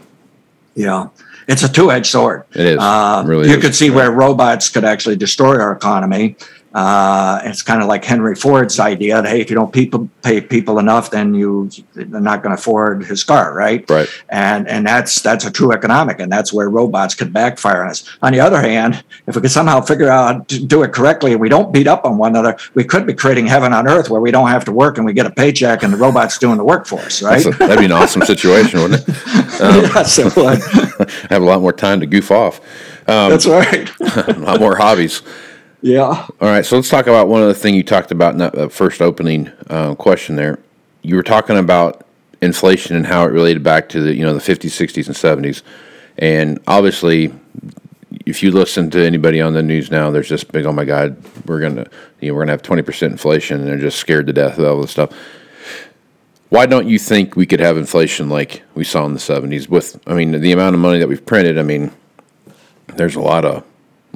yeah 0.75 1.07
it's 1.47 1.63
a 1.63 1.69
two-edged 1.69 2.07
sword 2.07 2.43
It 2.53 2.65
is. 2.65 2.77
Uh, 2.79 3.21
It 3.23 3.27
really 3.27 3.49
you 3.49 3.55
is. 3.55 3.61
could 3.63 3.75
see 3.75 3.89
where 3.89 4.11
robots 4.11 4.69
could 4.69 4.83
actually 4.85 5.15
destroy 5.15 5.59
our 5.59 5.71
economy. 5.71 6.35
Uh, 6.75 7.39
it's 7.45 7.61
kind 7.61 7.81
of 7.81 7.87
like 7.87 8.03
Henry 8.03 8.35
Ford's 8.35 8.81
idea 8.81 9.21
that 9.21 9.29
hey, 9.29 9.39
if 9.39 9.49
you 9.49 9.55
don't 9.55 9.71
people 9.71 10.09
pay 10.23 10.41
people 10.41 10.77
enough, 10.77 11.09
then 11.09 11.33
you 11.33 11.69
they're 11.93 12.19
not 12.19 12.43
going 12.43 12.53
to 12.53 12.59
afford 12.59 13.05
his 13.05 13.23
car, 13.23 13.53
right? 13.53 13.89
Right. 13.89 14.09
And 14.27 14.67
and 14.67 14.85
that's 14.85 15.21
that's 15.21 15.45
a 15.45 15.51
true 15.51 15.71
economic, 15.71 16.19
and 16.19 16.29
that's 16.29 16.51
where 16.51 16.69
robots 16.69 17.15
could 17.15 17.31
backfire 17.31 17.81
on 17.81 17.91
us. 17.91 18.17
On 18.21 18.33
the 18.33 18.41
other 18.41 18.61
hand, 18.61 19.05
if 19.25 19.37
we 19.37 19.41
could 19.41 19.51
somehow 19.51 19.79
figure 19.79 20.09
out 20.09 20.49
to 20.49 20.65
do 20.65 20.83
it 20.83 20.91
correctly, 20.91 21.31
and 21.31 21.39
we 21.39 21.47
don't 21.47 21.71
beat 21.71 21.87
up 21.87 22.03
on 22.03 22.17
one 22.17 22.31
another, 22.31 22.57
we 22.73 22.83
could 22.83 23.07
be 23.07 23.13
creating 23.13 23.47
heaven 23.47 23.71
on 23.71 23.87
earth 23.87 24.09
where 24.09 24.19
we 24.19 24.29
don't 24.31 24.49
have 24.49 24.65
to 24.65 24.73
work 24.73 24.97
and 24.97 25.05
we 25.05 25.13
get 25.13 25.25
a 25.25 25.31
paycheck, 25.31 25.81
and 25.81 25.93
the 25.93 25.97
robot's 25.97 26.37
doing 26.37 26.57
the 26.57 26.65
work 26.65 26.85
for 26.85 26.99
us, 26.99 27.21
right? 27.21 27.45
A- 27.45 27.51
that'd 27.51 27.79
be 27.79 27.85
an 27.85 27.93
awesome 27.93 28.23
situation, 28.23 28.81
wouldn't 28.81 29.07
it? 29.07 29.15
yes, 29.59 30.19
it 30.19 30.35
would. 30.35 30.59
Have 31.29 31.41
a 31.41 31.45
lot 31.45 31.61
more 31.61 31.71
time 31.71 32.01
to 32.01 32.05
goof 32.05 32.31
off, 32.31 32.59
that's 33.05 33.45
right. 33.45 33.89
a 34.27 34.33
lot 34.39 34.59
more 34.59 34.75
hobbies. 34.75 35.21
Yeah. 35.85 36.25
All 36.41 36.47
right, 36.49 36.65
so 36.65 36.77
let's 36.77 36.89
talk 36.89 37.05
about 37.05 37.27
one 37.27 37.43
other 37.43 37.53
thing 37.53 37.75
you 37.75 37.83
talked 37.83 38.09
about 38.09 38.33
in 38.33 38.39
that 38.39 38.57
uh, 38.57 38.69
first 38.69 39.03
opening 39.03 39.51
uh, 39.69 39.93
question 39.93 40.35
there. 40.35 40.57
You 41.03 41.15
were 41.15 41.21
talking 41.21 41.59
about 41.59 42.07
inflation 42.41 42.95
and 42.95 43.05
how 43.05 43.23
it 43.25 43.27
related 43.27 43.61
back 43.61 43.87
to 43.89 44.01
the 44.01 44.15
you 44.15 44.25
know 44.25 44.33
the 44.33 44.39
50s, 44.39 44.71
60s, 44.71 45.05
and 45.05 45.45
70s, 45.45 45.61
and 46.17 46.59
obviously, 46.65 47.31
if 48.25 48.41
you 48.41 48.49
listen 48.49 48.89
to 48.89 49.05
anybody 49.05 49.39
on 49.39 49.53
the 49.53 49.61
news 49.61 49.91
now, 49.91 50.09
there's 50.09 50.27
just 50.27 50.51
big, 50.51 50.65
oh 50.65 50.73
my 50.73 50.85
God, 50.85 51.23
we're 51.45 51.59
gonna 51.59 51.85
you 52.19 52.29
know 52.29 52.33
we're 52.33 52.41
gonna 52.41 52.53
have 52.53 52.63
20 52.63 52.81
percent 52.81 53.11
inflation, 53.11 53.59
and 53.59 53.67
they're 53.67 53.77
just 53.77 53.99
scared 53.99 54.25
to 54.25 54.33
death 54.33 54.57
of 54.57 54.65
all 54.65 54.81
this 54.81 54.89
stuff. 54.89 55.11
Why 56.49 56.65
don't 56.65 56.87
you 56.87 56.97
think 56.97 57.35
we 57.35 57.45
could 57.45 57.59
have 57.59 57.77
inflation 57.77 58.27
like 58.27 58.63
we 58.73 58.85
saw 58.85 59.05
in 59.05 59.13
the 59.13 59.19
70s? 59.19 59.69
With 59.69 60.01
I 60.07 60.15
mean 60.15 60.31
the 60.31 60.51
amount 60.51 60.73
of 60.73 60.81
money 60.81 60.97
that 60.97 61.07
we've 61.07 61.27
printed, 61.27 61.59
I 61.59 61.63
mean, 61.63 61.91
there's 62.87 63.15
a 63.15 63.21
lot 63.21 63.45
of 63.45 63.63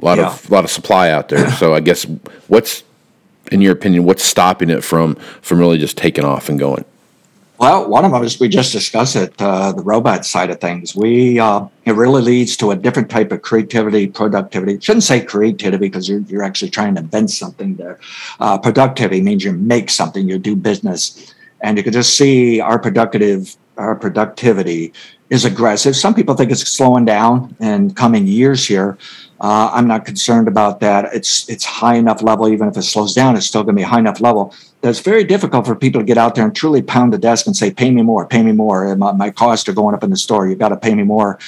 a 0.00 0.04
lot 0.04 0.18
of 0.18 0.50
a 0.50 0.52
lot 0.52 0.64
of 0.64 0.70
supply 0.70 1.10
out 1.10 1.28
there. 1.28 1.50
So 1.52 1.74
I 1.74 1.80
guess 1.80 2.04
what's 2.48 2.84
in 3.50 3.60
your 3.60 3.72
opinion, 3.72 4.04
what's 4.04 4.24
stopping 4.24 4.70
it 4.70 4.82
from 4.82 5.14
from 5.42 5.58
really 5.58 5.78
just 5.78 5.96
taking 5.96 6.24
off 6.24 6.48
and 6.48 6.58
going? 6.58 6.84
Well, 7.58 7.90
one 7.90 8.06
of 8.06 8.12
them 8.12 8.22
is 8.24 8.40
we 8.40 8.48
just 8.48 8.72
discussed 8.72 9.16
it, 9.16 9.34
uh, 9.38 9.72
the 9.72 9.82
robot 9.82 10.24
side 10.24 10.48
of 10.48 10.62
things. 10.62 10.96
We 10.96 11.38
uh, 11.38 11.66
it 11.84 11.92
really 11.92 12.22
leads 12.22 12.56
to 12.58 12.70
a 12.70 12.76
different 12.76 13.10
type 13.10 13.32
of 13.32 13.42
creativity, 13.42 14.06
productivity. 14.06 14.80
Shouldn't 14.80 15.02
say 15.02 15.22
creativity 15.22 15.88
because 15.88 16.08
you're 16.08 16.20
you're 16.20 16.42
actually 16.42 16.70
trying 16.70 16.94
to 16.94 17.02
invent 17.02 17.30
something 17.30 17.76
there. 17.76 17.98
Uh, 18.38 18.56
productivity 18.56 19.20
means 19.20 19.44
you 19.44 19.52
make 19.52 19.90
something, 19.90 20.26
you 20.26 20.38
do 20.38 20.56
business, 20.56 21.34
and 21.60 21.76
you 21.76 21.84
can 21.84 21.92
just 21.92 22.16
see 22.16 22.60
our 22.60 22.78
productive 22.78 23.56
our 23.76 23.94
productivity 23.94 24.92
is 25.28 25.44
aggressive. 25.44 25.94
Some 25.96 26.14
people 26.14 26.34
think 26.34 26.50
it's 26.50 26.66
slowing 26.66 27.04
down 27.04 27.54
in 27.60 27.94
coming 27.94 28.26
years 28.26 28.66
here. 28.66 28.96
Uh, 29.40 29.70
I'm 29.72 29.86
not 29.86 30.04
concerned 30.04 30.48
about 30.48 30.80
that. 30.80 31.14
It's 31.14 31.48
it's 31.48 31.64
high 31.64 31.94
enough 31.94 32.22
level, 32.22 32.48
even 32.48 32.68
if 32.68 32.76
it 32.76 32.82
slows 32.82 33.14
down, 33.14 33.36
it's 33.36 33.46
still 33.46 33.62
going 33.62 33.74
to 33.74 33.80
be 33.80 33.84
high 33.84 33.98
enough 33.98 34.20
level. 34.20 34.54
That's 34.82 35.00
very 35.00 35.24
difficult 35.24 35.66
for 35.66 35.74
people 35.74 36.00
to 36.02 36.04
get 36.04 36.18
out 36.18 36.34
there 36.34 36.44
and 36.44 36.54
truly 36.54 36.82
pound 36.82 37.14
the 37.14 37.18
desk 37.18 37.46
and 37.46 37.56
say, 37.56 37.70
"Pay 37.70 37.90
me 37.90 38.02
more, 38.02 38.26
pay 38.26 38.42
me 38.42 38.52
more." 38.52 38.94
My, 38.96 39.12
my 39.12 39.30
costs 39.30 39.66
are 39.68 39.72
going 39.72 39.94
up 39.94 40.04
in 40.04 40.10
the 40.10 40.16
store. 40.16 40.46
You've 40.46 40.58
got 40.58 40.68
to 40.68 40.76
pay 40.76 40.94
me 40.94 41.04
more. 41.04 41.38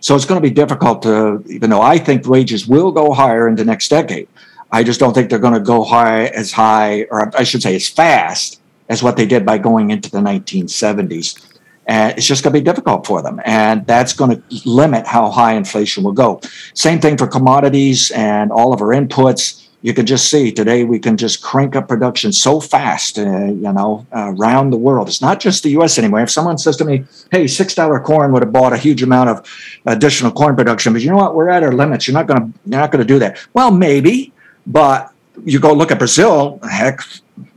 So 0.00 0.16
it's 0.16 0.24
going 0.24 0.42
to 0.42 0.48
be 0.48 0.54
difficult 0.54 1.02
to, 1.02 1.42
even 1.46 1.70
though 1.70 1.82
I 1.82 1.98
think 1.98 2.26
wages 2.26 2.66
will 2.66 2.90
go 2.90 3.12
higher 3.12 3.48
in 3.48 3.54
the 3.54 3.64
next 3.64 3.88
decade. 3.88 4.28
I 4.72 4.82
just 4.82 4.98
don't 4.98 5.14
think 5.14 5.30
they're 5.30 5.38
going 5.38 5.54
to 5.54 5.60
go 5.60 5.84
high 5.84 6.26
as 6.26 6.50
high, 6.50 7.06
or 7.10 7.30
I 7.36 7.44
should 7.44 7.62
say, 7.62 7.76
as 7.76 7.88
fast 7.88 8.60
as 8.88 9.02
what 9.02 9.16
they 9.16 9.26
did 9.26 9.46
by 9.46 9.58
going 9.58 9.90
into 9.90 10.10
the 10.10 10.18
1970s. 10.18 11.55
And 11.86 12.18
it's 12.18 12.26
just 12.26 12.42
going 12.42 12.52
to 12.52 12.60
be 12.60 12.64
difficult 12.64 13.06
for 13.06 13.22
them. 13.22 13.40
And 13.44 13.86
that's 13.86 14.12
going 14.12 14.30
to 14.42 14.68
limit 14.68 15.06
how 15.06 15.30
high 15.30 15.52
inflation 15.54 16.02
will 16.02 16.12
go. 16.12 16.40
Same 16.74 17.00
thing 17.00 17.16
for 17.16 17.26
commodities 17.28 18.10
and 18.10 18.50
all 18.50 18.72
of 18.72 18.80
our 18.82 18.88
inputs. 18.88 19.62
You 19.82 19.94
can 19.94 20.04
just 20.04 20.28
see 20.28 20.50
today 20.50 20.82
we 20.82 20.98
can 20.98 21.16
just 21.16 21.42
crank 21.42 21.76
up 21.76 21.86
production 21.86 22.32
so 22.32 22.58
fast, 22.60 23.18
uh, 23.20 23.22
you 23.22 23.72
know, 23.72 24.04
uh, 24.12 24.32
around 24.36 24.70
the 24.70 24.76
world. 24.76 25.06
It's 25.06 25.20
not 25.20 25.38
just 25.38 25.62
the 25.62 25.70
U.S. 25.70 25.96
anymore. 25.96 26.22
If 26.22 26.30
someone 26.30 26.58
says 26.58 26.76
to 26.78 26.84
me, 26.84 27.04
"Hey, 27.30 27.46
six 27.46 27.72
dollar 27.72 28.00
corn 28.00 28.32
would 28.32 28.42
have 28.42 28.52
bought 28.52 28.72
a 28.72 28.76
huge 28.76 29.04
amount 29.04 29.30
of 29.30 29.46
additional 29.84 30.32
corn 30.32 30.56
production," 30.56 30.92
but 30.92 31.02
you 31.02 31.10
know 31.10 31.16
what? 31.16 31.36
We're 31.36 31.50
at 31.50 31.62
our 31.62 31.70
limits. 31.70 32.08
You're 32.08 32.14
not 32.14 32.26
going 32.26 32.40
to 32.52 32.58
you're 32.68 32.80
not 32.80 32.90
going 32.90 33.06
to 33.06 33.06
do 33.06 33.20
that. 33.20 33.38
Well, 33.52 33.70
maybe, 33.70 34.32
but 34.66 35.12
you 35.44 35.60
go 35.60 35.72
look 35.72 35.92
at 35.92 35.98
Brazil. 35.98 36.58
Heck, 36.68 37.00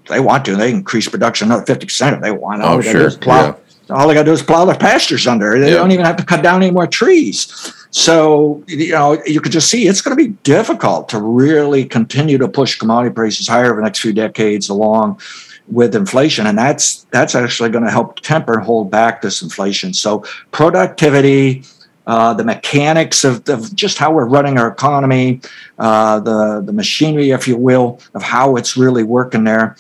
they 0.08 0.20
want 0.20 0.46
to. 0.46 0.56
They 0.56 0.70
increase 0.70 1.08
production 1.10 1.48
another 1.48 1.66
fifty 1.66 1.88
percent 1.88 2.18
if 2.18 2.22
they 2.22 2.32
want. 2.32 2.62
Oh, 2.62 2.80
they 2.80 2.94
gotta 2.94 3.00
do 3.06 3.10
sure. 3.10 3.20
plow- 3.20 3.58
All 3.90 4.08
they 4.08 4.14
got 4.14 4.22
to 4.22 4.26
do 4.26 4.32
is 4.34 4.42
plow 4.44 4.66
their 4.66 4.76
pastures 4.76 5.26
under. 5.28 5.60
They 5.60 5.72
Yeah. 5.72 5.78
don't 5.78 5.92
even 5.92 6.06
have 6.06 6.18
to 6.18 6.24
cut 6.24 6.44
down 6.44 6.62
any 6.62 6.72
more 6.72 6.88
trees. 6.88 7.74
So 7.92 8.64
you 8.68 8.92
know 8.92 9.18
you 9.26 9.42
could 9.42 9.52
just 9.52 9.70
see 9.70 9.88
it's 9.88 10.02
going 10.02 10.16
to 10.16 10.24
be 10.24 10.30
difficult 10.44 11.10
to 11.10 11.20
really 11.20 11.86
continue 11.86 12.38
to 12.38 12.48
push 12.48 12.78
commodity 12.78 13.14
prices 13.14 13.48
higher 13.48 13.72
over 13.72 13.78
the 13.78 13.84
next 13.84 14.00
few 14.00 14.14
decades 14.14 14.70
along 14.70 15.20
with 15.68 15.96
inflation, 15.96 16.46
and 16.48 16.58
that's 16.58 17.06
that's 17.12 17.34
actually 17.36 17.70
going 17.70 17.84
to 17.84 17.92
help 17.92 18.20
temper 18.20 18.54
and 18.54 18.64
hold 18.64 18.92
back 18.92 19.22
this 19.22 19.42
inflation. 19.42 19.94
So 19.94 20.24
productivity. 20.52 21.64
Uh, 22.08 22.34
the 22.34 22.44
mechanics 22.44 23.24
of, 23.24 23.48
of 23.50 23.76
just 23.76 24.00
how 24.00 24.12
we're 24.12 24.26
running 24.26 24.58
our 24.58 24.68
economy, 24.68 25.40
uh, 25.78 26.20
the 26.20 26.60
the 26.66 26.74
machinery, 26.74 27.30
if 27.30 27.48
you 27.48 27.56
will, 27.56 28.00
of 28.16 28.24
how 28.24 28.56
it's 28.56 28.76
really 28.76 29.04
working 29.04 29.44
there. 29.44 29.76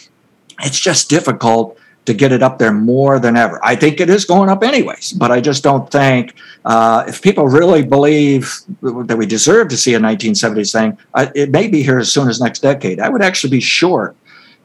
It's 0.62 0.80
just 0.80 1.10
difficult 1.10 1.76
to 2.06 2.14
get 2.14 2.32
it 2.32 2.42
up 2.42 2.58
there 2.58 2.72
more 2.72 3.20
than 3.20 3.38
ever. 3.38 3.60
I 3.64 3.76
think 3.76 4.00
it 4.00 4.10
is 4.10 4.26
going 4.26 4.50
up 4.50 4.64
anyways, 4.64 5.14
but 5.14 5.32
I 5.32 5.42
just 5.42 5.64
don't 5.64 5.92
think 5.92 6.36
uh, 6.66 7.04
if 7.08 7.22
people 7.22 7.48
really 7.48 7.84
believe 7.84 8.54
that 8.82 9.18
we 9.18 9.26
deserve 9.26 9.68
to 9.70 9.78
see 9.78 9.94
a 9.94 10.00
1970s 10.00 10.72
thing, 10.72 10.98
uh, 11.14 11.28
it 11.36 11.52
may 11.52 11.68
be 11.68 11.84
here 11.84 12.00
as 12.00 12.12
soon 12.12 12.28
as 12.28 12.42
next 12.42 12.60
decade. 12.60 13.00
I 13.00 13.10
would 13.10 13.22
actually 13.22 13.52
be 13.52 13.60
short 13.60 14.16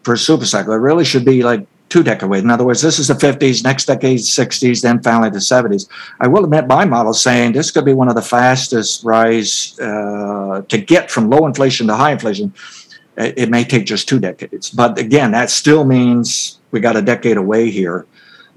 for 0.04 0.14
a 0.14 0.18
super 0.18 0.46
cycle. 0.46 0.72
It 0.72 0.78
really 0.78 1.04
should 1.04 1.24
be 1.24 1.42
like 1.42 1.66
two 1.88 2.02
decade 2.02 2.24
away. 2.24 2.38
In 2.38 2.50
other 2.50 2.64
words, 2.64 2.82
this 2.82 2.98
is 2.98 3.08
the 3.08 3.14
50s, 3.14 3.62
next 3.62 3.84
decade 3.84 4.18
60s, 4.18 4.82
then 4.82 5.02
finally 5.02 5.30
the 5.30 5.38
70s. 5.38 5.88
I 6.20 6.26
will 6.26 6.44
admit 6.44 6.66
my 6.66 6.84
model 6.84 7.14
saying 7.14 7.52
this 7.52 7.70
could 7.70 7.84
be 7.84 7.92
one 7.92 8.08
of 8.08 8.14
the 8.14 8.22
fastest 8.22 9.04
rise 9.04 9.78
uh, 9.78 10.62
to 10.68 10.78
get 10.78 11.10
from 11.10 11.30
low 11.30 11.46
inflation 11.46 11.86
to 11.86 11.94
high 11.94 12.12
inflation. 12.12 12.52
It, 13.16 13.48
may 13.48 13.64
take 13.64 13.86
just 13.86 14.08
two 14.08 14.18
decades, 14.18 14.70
but 14.70 14.98
again, 14.98 15.30
that 15.32 15.50
still 15.50 15.84
means 15.84 16.58
we 16.72 16.80
got 16.80 16.96
a 16.96 17.02
decade 17.02 17.36
away 17.36 17.70
here. 17.70 18.06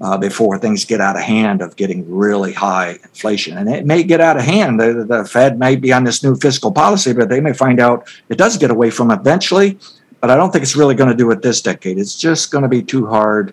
Uh, 0.00 0.16
before 0.16 0.56
things 0.56 0.84
get 0.84 1.00
out 1.00 1.16
of 1.16 1.22
hand 1.22 1.60
of 1.60 1.74
getting 1.74 2.08
really 2.08 2.52
high 2.52 2.90
inflation. 3.02 3.58
And 3.58 3.68
it 3.68 3.84
may 3.84 4.04
get 4.04 4.20
out 4.20 4.36
of 4.36 4.44
hand. 4.44 4.78
The, 4.78 5.04
the 5.04 5.24
Fed 5.24 5.58
may 5.58 5.74
be 5.74 5.92
on 5.92 6.04
this 6.04 6.22
new 6.22 6.36
fiscal 6.36 6.70
policy, 6.70 7.12
but 7.12 7.28
they 7.28 7.40
may 7.40 7.52
find 7.52 7.80
out 7.80 8.08
it 8.28 8.38
does 8.38 8.56
get 8.56 8.70
away 8.70 8.90
from 8.90 9.10
eventually. 9.10 9.76
But 10.20 10.30
I 10.30 10.36
don't 10.36 10.52
think 10.52 10.62
it's 10.62 10.76
really 10.76 10.94
going 10.94 11.10
to 11.10 11.16
do 11.16 11.28
it 11.32 11.42
this 11.42 11.60
decade. 11.60 11.98
It's 11.98 12.16
just 12.16 12.52
going 12.52 12.62
to 12.62 12.68
be 12.68 12.80
too 12.80 13.08
hard 13.08 13.52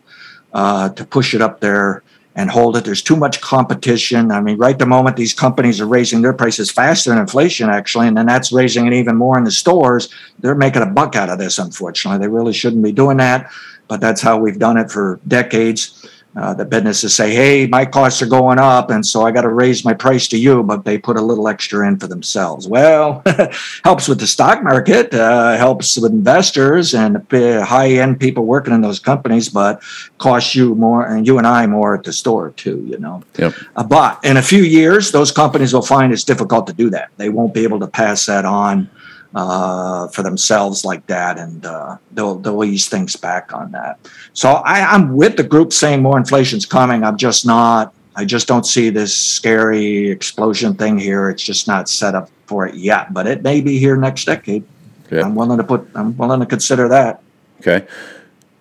uh, 0.53 0.89
to 0.89 1.03
push 1.03 1.33
it 1.33 1.41
up 1.41 1.61
there 1.61 2.03
and 2.35 2.49
hold 2.49 2.75
it. 2.75 2.83
There's 2.83 3.01
too 3.01 3.15
much 3.15 3.39
competition. 3.39 4.31
I 4.31 4.41
mean, 4.41 4.57
right 4.57 4.77
the 4.77 4.85
moment 4.85 5.15
these 5.15 5.33
companies 5.33 5.79
are 5.79 5.87
raising 5.87 6.21
their 6.21 6.33
prices 6.33 6.69
faster 6.69 7.09
than 7.09 7.19
inflation, 7.19 7.69
actually, 7.69 8.07
and 8.07 8.17
then 8.17 8.25
that's 8.25 8.51
raising 8.51 8.85
it 8.87 8.93
even 8.93 9.15
more 9.15 9.37
in 9.37 9.45
the 9.45 9.51
stores, 9.51 10.09
they're 10.39 10.55
making 10.55 10.81
a 10.81 10.87
buck 10.87 11.15
out 11.15 11.29
of 11.29 11.39
this, 11.39 11.57
unfortunately. 11.57 12.19
They 12.19 12.31
really 12.31 12.53
shouldn't 12.53 12.83
be 12.83 12.91
doing 12.91 13.17
that, 13.17 13.49
but 13.87 14.01
that's 14.01 14.21
how 14.21 14.37
we've 14.37 14.59
done 14.59 14.77
it 14.77 14.91
for 14.91 15.19
decades. 15.27 16.05
Uh, 16.35 16.53
the 16.53 16.65
businesses 16.65 17.15
say, 17.15 17.33
hey, 17.33 17.65
my 17.65 17.85
costs 17.85 18.21
are 18.21 18.27
going 18.27 18.59
up, 18.59 18.89
and 18.89 19.05
so 19.05 19.21
I 19.21 19.31
got 19.31 19.43
to 19.43 19.49
raise 19.49 19.85
my 19.85 19.93
price 19.93 20.27
to 20.27 20.37
you, 20.37 20.63
but 20.63 20.83
they 20.83 20.97
put 20.97 21.15
a 21.15 21.21
little 21.21 21.47
extra 21.47 21.87
in 21.87 21.97
for 21.97 22.07
themselves. 22.07 22.67
Well, 22.67 23.23
helps 23.85 24.09
with 24.09 24.19
the 24.19 24.27
stock 24.27 24.61
market, 24.61 25.13
uh, 25.13 25.55
helps 25.55 25.97
with 25.97 26.11
investors 26.11 26.93
and 26.93 27.25
high 27.31 27.89
end 27.91 28.19
people 28.19 28.45
working 28.45 28.73
in 28.73 28.81
those 28.81 28.99
companies, 28.99 29.47
but 29.47 29.81
costs 30.17 30.55
you 30.55 30.75
more, 30.75 31.07
and 31.07 31.25
you 31.25 31.37
and 31.37 31.47
I 31.47 31.67
more 31.67 31.95
at 31.95 32.03
the 32.03 32.11
store 32.11 32.51
too, 32.51 32.85
you 32.85 32.97
know. 32.97 33.23
Yep. 33.37 33.53
Uh, 33.77 33.83
but 33.83 34.19
in 34.25 34.35
a 34.35 34.41
few 34.41 34.63
years, 34.63 35.11
those 35.11 35.31
companies 35.31 35.73
will 35.73 35.81
find 35.81 36.11
it's 36.11 36.25
difficult 36.25 36.67
to 36.67 36.73
do 36.73 36.89
that. 36.89 37.11
They 37.15 37.29
won't 37.29 37.53
be 37.53 37.63
able 37.63 37.79
to 37.79 37.87
pass 37.87 38.25
that 38.25 38.43
on 38.43 38.89
uh, 39.35 40.07
for 40.07 40.23
themselves 40.23 40.85
like 40.85 41.05
that, 41.07 41.37
and 41.37 41.65
uh, 41.65 41.97
they'll 42.13 42.35
they'll 42.35 42.63
ease 42.63 42.87
things 42.87 43.15
back 43.17 43.53
on 43.53 43.71
that. 43.71 43.99
So 44.33 44.49
I, 44.49 44.79
I'm 44.93 45.15
with 45.15 45.35
the 45.35 45.43
group 45.43 45.73
saying 45.73 46.01
more 46.01 46.17
inflation's 46.17 46.65
coming. 46.65 47.03
I'm 47.03 47.17
just 47.17 47.45
not. 47.45 47.93
I 48.15 48.23
just 48.23 48.47
don't 48.47 48.65
see 48.65 48.89
this 48.89 49.15
scary 49.15 50.09
explosion 50.09 50.73
thing 50.75 50.97
here. 50.97 51.29
It's 51.29 51.43
just 51.43 51.67
not 51.67 51.89
set 51.89 52.15
up 52.15 52.29
for 52.45 52.65
it 52.65 52.75
yet, 52.75 53.13
but 53.13 53.27
it 53.27 53.43
may 53.43 53.59
be 53.59 53.77
here 53.77 53.97
next 53.97 54.23
decade. 54.23 54.63
Okay. 55.07 55.21
I'm 55.21 55.35
willing 55.35 55.57
to 55.57 55.65
put. 55.65 55.85
I'm 55.93 56.15
willing 56.17 56.39
to 56.39 56.45
consider 56.45 56.87
that. 56.87 57.21
Okay. 57.59 57.85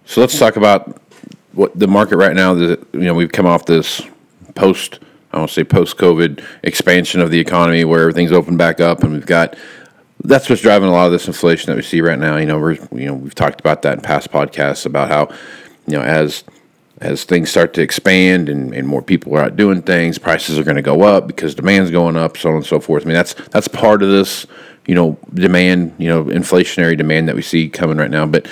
So 0.07 0.21
let's 0.21 0.37
talk 0.39 0.57
about 0.57 1.01
what 1.53 1.79
the 1.79 1.87
market 1.87 2.17
right 2.17 2.35
now. 2.35 2.53
The, 2.53 2.85
you 2.93 3.01
know, 3.01 3.15
we've 3.15 3.31
come 3.31 3.47
off 3.47 3.65
this 3.65 4.03
post, 4.57 4.99
I 5.33 5.39
don't 5.39 5.49
say 5.49 5.63
post 5.63 5.99
COVID 5.99 6.45
expansion 6.65 7.21
of 7.21 7.31
the 7.31 7.39
economy 7.39 7.85
where 7.85 8.01
everything's 8.01 8.33
opened 8.33 8.59
back 8.59 8.81
up, 8.81 9.05
and 9.05 9.13
we've 9.13 9.25
got 9.25 9.57
that's 10.25 10.49
what's 10.49 10.63
driving 10.63 10.89
a 10.89 10.93
lot 10.93 11.07
of 11.07 11.13
this 11.13 11.27
inflation 11.27 11.71
that 11.71 11.77
we 11.77 11.83
see 11.83 12.01
right 12.01 12.19
now. 12.19 12.37
You 12.37 12.47
know, 12.47 12.59
we're 12.59 12.75
you 12.93 13.07
know 13.07 13.15
we've 13.15 13.35
talked 13.35 13.61
about 13.61 13.83
that 13.83 13.95
in 13.95 14.01
past 14.01 14.31
podcasts 14.31 14.87
about 14.87 15.09
how 15.09 15.35
you 15.87 15.97
know 15.97 16.03
as 16.03 16.45
as 17.01 17.25
things 17.25 17.51
start 17.51 17.75
to 17.75 17.83
expand 17.83 18.49
and, 18.49 18.73
and 18.73 18.87
more 18.87 19.03
people 19.03 19.37
are 19.37 19.43
out 19.43 19.57
doing 19.57 19.83
things, 19.83 20.17
prices 20.17 20.59
are 20.59 20.65
going 20.65 20.77
to 20.77 20.83
go 20.83 21.03
up 21.03 21.27
because 21.27 21.55
demand's 21.55 21.91
going 21.91 22.17
up, 22.17 22.37
so 22.37 22.51
on 22.51 22.57
and 22.57 22.67
so 22.67 22.81
forth. 22.81 23.05
I 23.05 23.07
mean, 23.07 23.15
that's 23.15 23.35
that's 23.35 23.69
part 23.69 24.03
of 24.03 24.11
this 24.11 24.47
you 24.87 24.95
know, 24.95 25.19
demand, 25.33 25.95
you 25.99 26.09
know, 26.09 26.25
inflationary 26.25 26.97
demand 26.97 27.29
that 27.29 27.35
we 27.35 27.43
see 27.43 27.69
coming 27.69 27.97
right 27.97 28.11
now. 28.11 28.27
But 28.27 28.47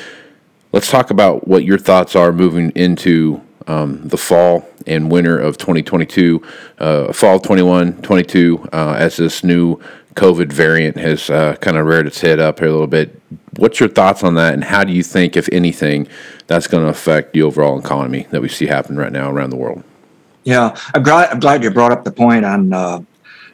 let's 0.72 0.90
talk 0.90 1.11
about 1.11 1.46
what 1.46 1.64
your 1.64 1.78
thoughts 1.78 2.16
are 2.16 2.32
moving 2.32 2.70
into 2.70 3.42
um, 3.66 4.06
the 4.08 4.16
fall 4.16 4.66
and 4.87 5.11
winter 5.11 5.38
of 5.38 5.58
2022, 5.58 6.42
uh, 6.78 7.12
fall 7.12 7.37
of 7.37 7.42
21, 7.42 8.02
22, 8.02 8.68
uh, 8.72 8.94
as 8.98 9.16
this 9.16 9.44
new 9.44 9.78
COVID 10.14 10.53
variant 10.53 10.96
has 10.96 11.31
uh, 11.31 11.57
kind 11.57 11.77
of 11.77 11.87
reared 11.87 12.07
its 12.07 12.20
head 12.20 12.38
up 12.38 12.59
here 12.59 12.68
a 12.68 12.72
little 12.72 12.87
bit. 12.87 13.20
What's 13.57 13.81
your 13.81 13.88
thoughts 13.88 14.22
on 14.22 14.35
that, 14.35 14.55
and 14.55 14.64
how 14.64 14.85
do 14.85 14.92
you 14.92 15.03
think, 15.03 15.37
if 15.37 15.48
anything, 15.53 16.09
that's 16.46 16.66
going 16.66 16.85
to 16.85 16.90
affect 16.90 17.33
the 17.33 17.42
overall 17.42 17.79
economy 17.79 18.27
that 18.31 18.40
we 18.42 18.48
see 18.48 18.66
happen 18.66 18.96
right 18.96 19.12
now 19.12 19.31
around 19.31 19.51
the 19.51 19.57
world? 19.57 19.83
Yeah, 20.44 20.77
I'm 20.94 21.03
glad, 21.03 21.31
I'm 21.31 21.40
glad 21.40 21.62
you 21.62 21.70
brought 21.70 21.92
up 21.92 22.05
the 22.05 22.12
point 22.12 22.44
on 22.44 22.72
uh, 22.72 23.03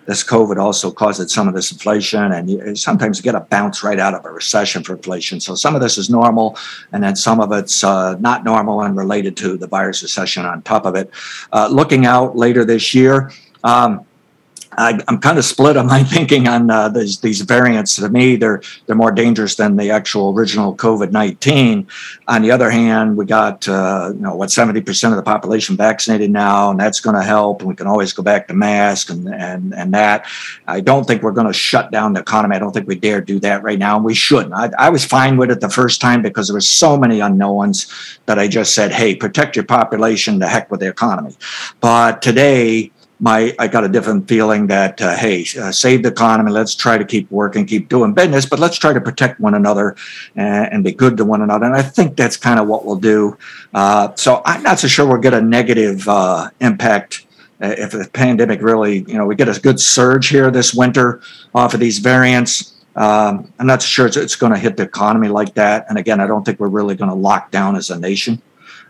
this 0.09 0.25
COVID 0.25 0.57
also 0.57 0.91
caused 0.91 1.31
some 1.31 1.49
of 1.49 1.55
this 1.55 1.71
inflation, 1.71 2.33
and 2.33 2.49
you, 2.49 2.75
sometimes 2.75 3.19
you 3.19 3.23
get 3.23 3.35
a 3.35 3.41
bounce 3.41 3.85
right 3.85 4.01
out 4.01 4.15
of 4.15 4.25
a 4.25 4.31
recession 4.31 4.83
for 4.83 4.95
inflation. 4.95 5.39
So 5.39 5.55
some 5.55 5.75
of 5.75 5.83
this 5.83 5.99
is 5.99 6.09
normal, 6.09 6.57
and 6.93 7.05
then 7.05 7.15
some 7.15 7.41
of 7.41 7.53
it's 7.53 7.85
uh, 7.85 8.17
not 8.19 8.43
normal 8.43 8.81
and 8.81 8.97
related 8.97 9.37
to 9.37 9.59
the 9.59 9.67
virus 9.67 10.03
recession 10.03 10.47
on 10.47 10.63
top 10.63 10.87
of 10.87 10.95
it. 10.95 11.11
Uh, 11.53 11.69
looking 11.71 12.07
out 12.07 12.37
later 12.37 12.65
this 12.65 12.95
year. 12.95 13.31
Um, 13.65 14.07
I, 14.79 15.01
am 15.09 15.19
kind 15.19 15.39
of 15.39 15.45
split 15.45 15.77
on 15.77 15.87
my 15.87 16.03
thinking 16.15 16.47
on 16.49 16.71
uh, 16.71 16.89
these 16.89 17.21
these 17.21 17.41
variants. 17.41 17.97
To 17.97 18.09
me, 18.09 18.37
they're 18.37 18.63
they're 18.87 18.97
more 18.97 19.11
dangerous 19.11 19.57
than 19.57 19.77
the 19.77 19.91
actual 19.91 20.33
original 20.33 20.75
COVID 20.75 21.11
nineteen. 21.11 21.87
On 22.29 22.43
the 22.43 22.51
other 22.51 22.71
hand, 22.71 23.17
we 23.17 23.25
got 23.27 23.69
uh, 23.69 24.13
you 24.15 24.21
know 24.21 24.35
what 24.35 24.51
seventy 24.51 24.81
percent 24.81 25.13
of 25.13 25.17
the 25.17 25.23
population 25.23 25.77
vaccinated 25.77 26.31
now, 26.31 26.71
and 26.71 26.79
that's 26.79 27.01
going 27.01 27.17
to 27.17 27.23
help. 27.23 27.61
And 27.61 27.69
we 27.69 27.75
can 27.75 27.87
always 27.87 28.13
go 28.13 28.23
back 28.23 28.49
to 28.49 28.55
mask 28.55 29.11
and 29.11 29.29
and 29.29 29.75
and 29.75 29.93
that. 29.95 30.27
I 30.67 30.81
don't 30.81 31.05
think 31.05 31.23
we're 31.23 31.33
going 31.33 31.47
to 31.49 31.53
shut 31.53 31.91
down 31.91 32.13
the 32.13 32.21
economy. 32.21 32.57
I 32.57 32.59
don't 32.61 32.73
think 32.73 32.87
we 32.87 32.95
dare 32.95 33.21
do 33.21 33.41
that 33.41 33.63
right 33.63 33.79
now, 33.79 33.97
and 33.97 34.05
we 34.05 34.15
shouldn't. 34.15 34.55
I, 34.55 34.71
I 34.79 34.91
was 34.91 35.05
fine 35.05 35.37
with 35.37 35.51
it 35.51 35.61
the 35.61 35.69
first 35.69 36.01
time 36.01 36.23
because 36.23 36.49
there 36.49 36.55
was 36.55 36.69
so 36.69 36.97
many 36.97 37.21
unknowns 37.21 38.19
that 38.27 38.39
I 38.39 38.47
just 38.47 38.75
said, 38.75 38.93
"Hey, 38.93 39.17
protect 39.17 39.57
your 39.57 39.65
population. 39.65 40.39
The 40.39 40.49
heck 40.49 40.71
with 40.71 40.81
the 40.81 40.89
economy." 40.89 41.37
But 41.81 42.23
today 42.23 42.93
my 43.21 43.55
I 43.59 43.69
got 43.69 43.85
a 43.85 43.89
different 43.89 44.29
feeling 44.29 44.67
that 44.69 45.01
uh, 45.01 45.17
hey, 45.17 45.45
uh, 45.61 45.73
save 45.73 46.03
the 46.03 46.11
economy. 46.11 46.53
Let's 46.53 46.75
try 46.75 46.99
to 46.99 47.05
keep 47.05 47.31
working, 47.31 47.67
keep 47.67 47.89
doing 47.89 48.15
business, 48.15 48.47
but 48.47 48.59
let's 48.59 48.77
try 48.77 48.93
to 48.93 49.01
protect 49.01 49.41
one 49.41 49.55
another 49.55 49.97
and, 50.37 50.73
and 50.73 50.85
be 50.85 50.93
good 50.93 51.17
to 51.17 51.25
one 51.25 51.43
another. 51.43 51.67
And 51.67 51.75
I 51.75 51.83
think 51.83 52.17
that's 52.17 52.37
kind 52.37 52.61
of 52.61 52.69
what 52.69 52.85
we'll 52.85 52.97
do. 52.97 53.37
Uh, 53.75 54.15
so 54.15 54.43
I'm 54.45 54.63
not 54.63 54.79
so 54.79 54.89
sure 54.89 55.07
we'll 55.07 55.19
get 55.19 55.35
a 55.35 55.41
negative 55.41 56.09
uh, 56.09 56.51
impact 56.61 57.27
uh, 57.61 57.75
if 57.77 57.91
the 57.91 58.09
pandemic 58.13 58.63
really, 58.63 59.01
you 59.01 59.15
know, 59.15 59.27
we 59.27 59.35
get 59.35 59.49
a 59.49 59.61
good 59.61 59.81
surge 59.81 60.29
here 60.29 60.51
this 60.51 60.73
winter 60.73 61.21
off 61.55 61.75
of 61.75 61.81
these 61.81 61.99
variants. 61.99 62.75
Um, 62.95 63.53
I'm 63.59 63.67
not 63.67 63.83
sure 63.83 64.07
it's, 64.07 64.17
it's 64.17 64.37
going 64.37 64.53
to 64.53 64.59
hit 64.59 64.77
the 64.77 64.85
economy 64.85 65.29
like 65.29 65.55
that. 65.55 65.87
And 65.89 65.99
again, 65.99 66.21
I 66.21 66.27
don't 66.27 66.45
think 66.45 66.61
we're 66.61 66.69
really 66.69 66.95
going 66.95 67.11
to 67.11 67.17
lock 67.17 67.51
down 67.51 67.77
as 67.77 67.91
a 67.91 67.99
nation. 67.99 68.43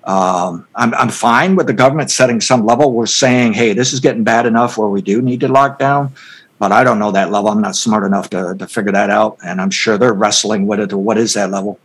Um, 0.09 0.67
I'm, 0.75 0.95
I'm 0.95 1.11
fine 1.11 1.55
with 1.55 1.67
the 1.67 1.75
government 1.75 2.11
setting 2.11 2.41
some 2.41 2.65
level. 2.65 2.93
We're 2.93 3.05
saying, 3.05 3.53
hey, 3.53 3.75
this 3.75 3.93
is 3.93 4.01
getting 4.01 4.25
bad 4.25 4.47
enough 4.47 4.79
where 4.79 4.89
we 4.89 5.03
do 5.03 5.21
need 5.21 5.41
to 5.41 5.49
lock 5.49 5.79
down. 5.79 6.15
But 6.59 6.73
I 6.73 6.83
don't 6.83 6.99
know 6.99 7.13
that 7.13 7.31
level. 7.31 7.51
I'm 7.51 7.61
not 7.61 7.77
smart 7.77 8.05
enough 8.05 8.31
to, 8.31 8.57
to 8.59 8.67
figure 8.67 8.91
that 8.93 9.11
out. 9.11 9.37
And 9.45 9.61
I'm 9.61 9.71
sure 9.71 9.99
they're 9.99 10.15
wrestling 10.15 10.67
with 10.67 10.81
it. 10.81 10.93
What 10.95 11.19
is 11.19 11.35
that 11.35 11.51
level? 11.51 11.79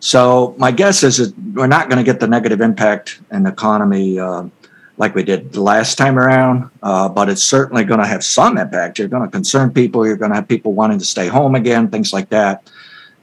So 0.00 0.56
my 0.58 0.72
guess 0.72 1.04
is 1.04 1.18
that 1.18 1.38
we're 1.54 1.68
not 1.68 1.88
going 1.88 1.98
to 1.98 2.04
get 2.04 2.18
the 2.18 2.26
negative 2.26 2.60
impact 2.60 3.20
in 3.30 3.44
the 3.44 3.50
economy 3.50 4.18
uh, 4.18 4.48
like 4.96 5.14
we 5.14 5.22
did 5.22 5.52
the 5.52 5.62
last 5.62 5.96
time 5.96 6.18
around, 6.18 6.70
uh, 6.82 7.08
but 7.08 7.28
it's 7.28 7.44
certainly 7.44 7.84
going 7.84 8.00
to 8.00 8.06
have 8.06 8.24
some 8.24 8.58
impact. 8.58 8.98
You're 8.98 9.06
going 9.06 9.22
to 9.22 9.30
concern 9.30 9.72
people. 9.72 10.04
You're 10.04 10.16
going 10.16 10.32
to 10.32 10.36
have 10.36 10.48
people 10.48 10.72
wanting 10.72 10.98
to 10.98 11.04
stay 11.04 11.28
home 11.28 11.54
again, 11.54 11.88
things 11.88 12.12
like 12.12 12.28
that. 12.30 12.68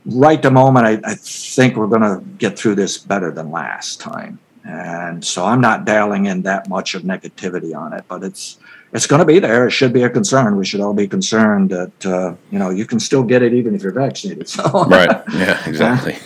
Right 0.06 0.42
the 0.42 0.52
moment, 0.52 0.86
I, 0.86 1.12
I 1.12 1.16
think 1.16 1.76
we're 1.76 1.88
going 1.88 2.02
to 2.02 2.24
get 2.38 2.58
through 2.58 2.76
this 2.76 2.98
better 2.98 3.32
than 3.32 3.52
last 3.52 4.00
time. 4.00 4.40
And 4.66 5.24
so 5.24 5.46
I'm 5.46 5.62
not 5.62 5.86
dialing 5.86 6.26
in 6.26 6.42
that 6.42 6.68
much 6.68 6.96
of 6.96 7.04
negativity 7.04 7.76
on 7.76 7.94
it, 7.94 8.04
but 8.08 8.24
it's 8.24 8.58
it's 8.94 9.08
going 9.08 9.20
to 9.20 9.26
be 9.26 9.40
there. 9.40 9.68
It 9.68 9.72
should 9.72 9.94
be 9.94 10.04
a 10.04 10.10
concern. 10.10 10.58
We 10.58 10.66
should 10.66 10.80
all 10.80 10.94
be 10.94 11.08
concerned 11.08 11.70
that 11.70 12.06
uh, 12.06 12.34
you 12.50 12.58
know 12.58 12.72
you 12.72 12.86
can 12.86 13.00
still 13.00 13.24
get 13.24 13.44
it 13.44 13.54
even 13.54 13.76
if 13.76 13.84
you're 13.84 13.92
vaccinated. 13.92 14.48
So 14.56 14.86
right, 14.86 15.22
yeah, 15.34 15.62
exactly, 15.68 16.18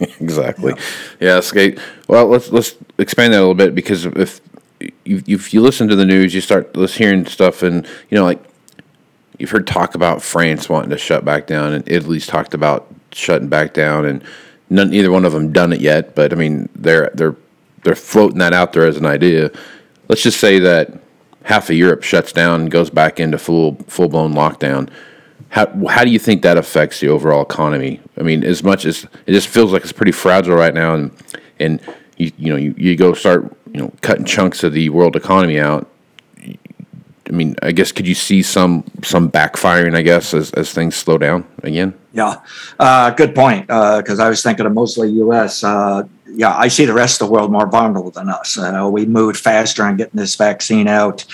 exactly. 0.20 0.72
Yeah. 1.20 1.34
yeah, 1.34 1.40
skate. 1.40 1.78
Well, 2.08 2.26
let's 2.26 2.50
let's 2.50 2.74
expand 2.98 3.32
that 3.32 3.38
a 3.38 3.40
little 3.40 3.54
bit 3.54 3.74
because 3.74 4.06
if 4.06 4.40
you 5.04 5.22
if 5.26 5.54
you 5.54 5.60
listen 5.60 5.86
to 5.88 5.96
the 5.96 6.06
news, 6.06 6.34
you 6.34 6.40
start 6.40 6.74
hearing 6.90 7.26
stuff, 7.26 7.62
and 7.62 7.86
you 8.10 8.16
know 8.16 8.24
like 8.24 8.42
you've 9.38 9.50
heard 9.50 9.66
talk 9.68 9.94
about 9.94 10.20
France 10.20 10.68
wanting 10.68 10.90
to 10.90 10.98
shut 10.98 11.24
back 11.24 11.46
down, 11.46 11.72
and 11.72 11.88
Italy's 11.88 12.26
talked 12.26 12.54
about 12.54 12.92
shutting 13.12 13.48
back 13.48 13.72
down, 13.72 14.04
and 14.04 14.24
none, 14.68 14.90
neither 14.90 15.12
one 15.12 15.24
of 15.24 15.32
them 15.32 15.52
done 15.52 15.72
it 15.72 15.80
yet. 15.80 16.14
But 16.14 16.32
I 16.32 16.36
mean, 16.36 16.68
they're 16.74 17.10
they're 17.14 17.36
they're 17.82 17.94
floating 17.94 18.38
that 18.38 18.52
out 18.52 18.72
there 18.72 18.86
as 18.86 18.96
an 18.96 19.06
idea. 19.06 19.50
Let's 20.08 20.22
just 20.22 20.40
say 20.40 20.58
that 20.58 20.92
half 21.48 21.70
of 21.70 21.76
Europe 21.76 22.02
shuts 22.02 22.32
down 22.32 22.62
and 22.62 22.70
goes 22.70 22.90
back 22.90 23.18
into 23.18 23.38
full 23.38 23.76
full 23.86 24.08
blown 24.08 24.34
lockdown. 24.34 24.88
How 25.50 25.66
how 25.86 26.04
do 26.04 26.10
you 26.10 26.18
think 26.18 26.42
that 26.42 26.58
affects 26.58 27.00
the 27.00 27.08
overall 27.08 27.42
economy? 27.42 28.00
I 28.18 28.22
mean, 28.22 28.44
as 28.44 28.62
much 28.62 28.84
as 28.84 29.04
it 29.26 29.32
just 29.32 29.48
feels 29.48 29.72
like 29.72 29.82
it's 29.82 29.92
pretty 29.92 30.12
fragile 30.12 30.54
right 30.54 30.74
now, 30.74 30.94
and 30.94 31.10
and 31.58 31.80
you 32.16 32.32
you 32.36 32.50
know 32.50 32.56
you, 32.56 32.74
you 32.76 32.96
go 32.96 33.14
start 33.14 33.56
you 33.72 33.80
know 33.80 33.92
cutting 34.02 34.24
chunks 34.24 34.62
of 34.62 34.72
the 34.72 34.90
world 34.90 35.16
economy 35.16 35.58
out. 35.58 35.88
I 36.36 37.32
mean, 37.32 37.56
I 37.62 37.72
guess 37.72 37.92
could 37.92 38.06
you 38.06 38.14
see 38.14 38.42
some 38.42 38.84
some 39.02 39.30
backfiring? 39.30 39.94
I 39.94 40.02
guess 40.02 40.34
as 40.34 40.50
as 40.52 40.72
things 40.72 40.96
slow 40.96 41.18
down 41.18 41.46
again. 41.62 41.94
Yeah, 42.12 42.40
uh, 42.78 43.10
good 43.10 43.34
point. 43.34 43.66
Because 43.66 44.20
uh, 44.20 44.24
I 44.24 44.28
was 44.28 44.42
thinking 44.42 44.66
of 44.66 44.72
mostly 44.72 45.10
U.S. 45.10 45.62
Uh, 45.62 46.04
yeah, 46.34 46.56
I 46.56 46.68
see 46.68 46.84
the 46.84 46.92
rest 46.92 47.20
of 47.20 47.28
the 47.28 47.32
world 47.32 47.50
more 47.50 47.66
vulnerable 47.66 48.10
than 48.10 48.28
us. 48.28 48.58
Uh, 48.58 48.88
we 48.90 49.06
moved 49.06 49.38
faster 49.38 49.82
on 49.82 49.96
getting 49.96 50.18
this 50.18 50.36
vaccine 50.36 50.86
out, 50.86 51.24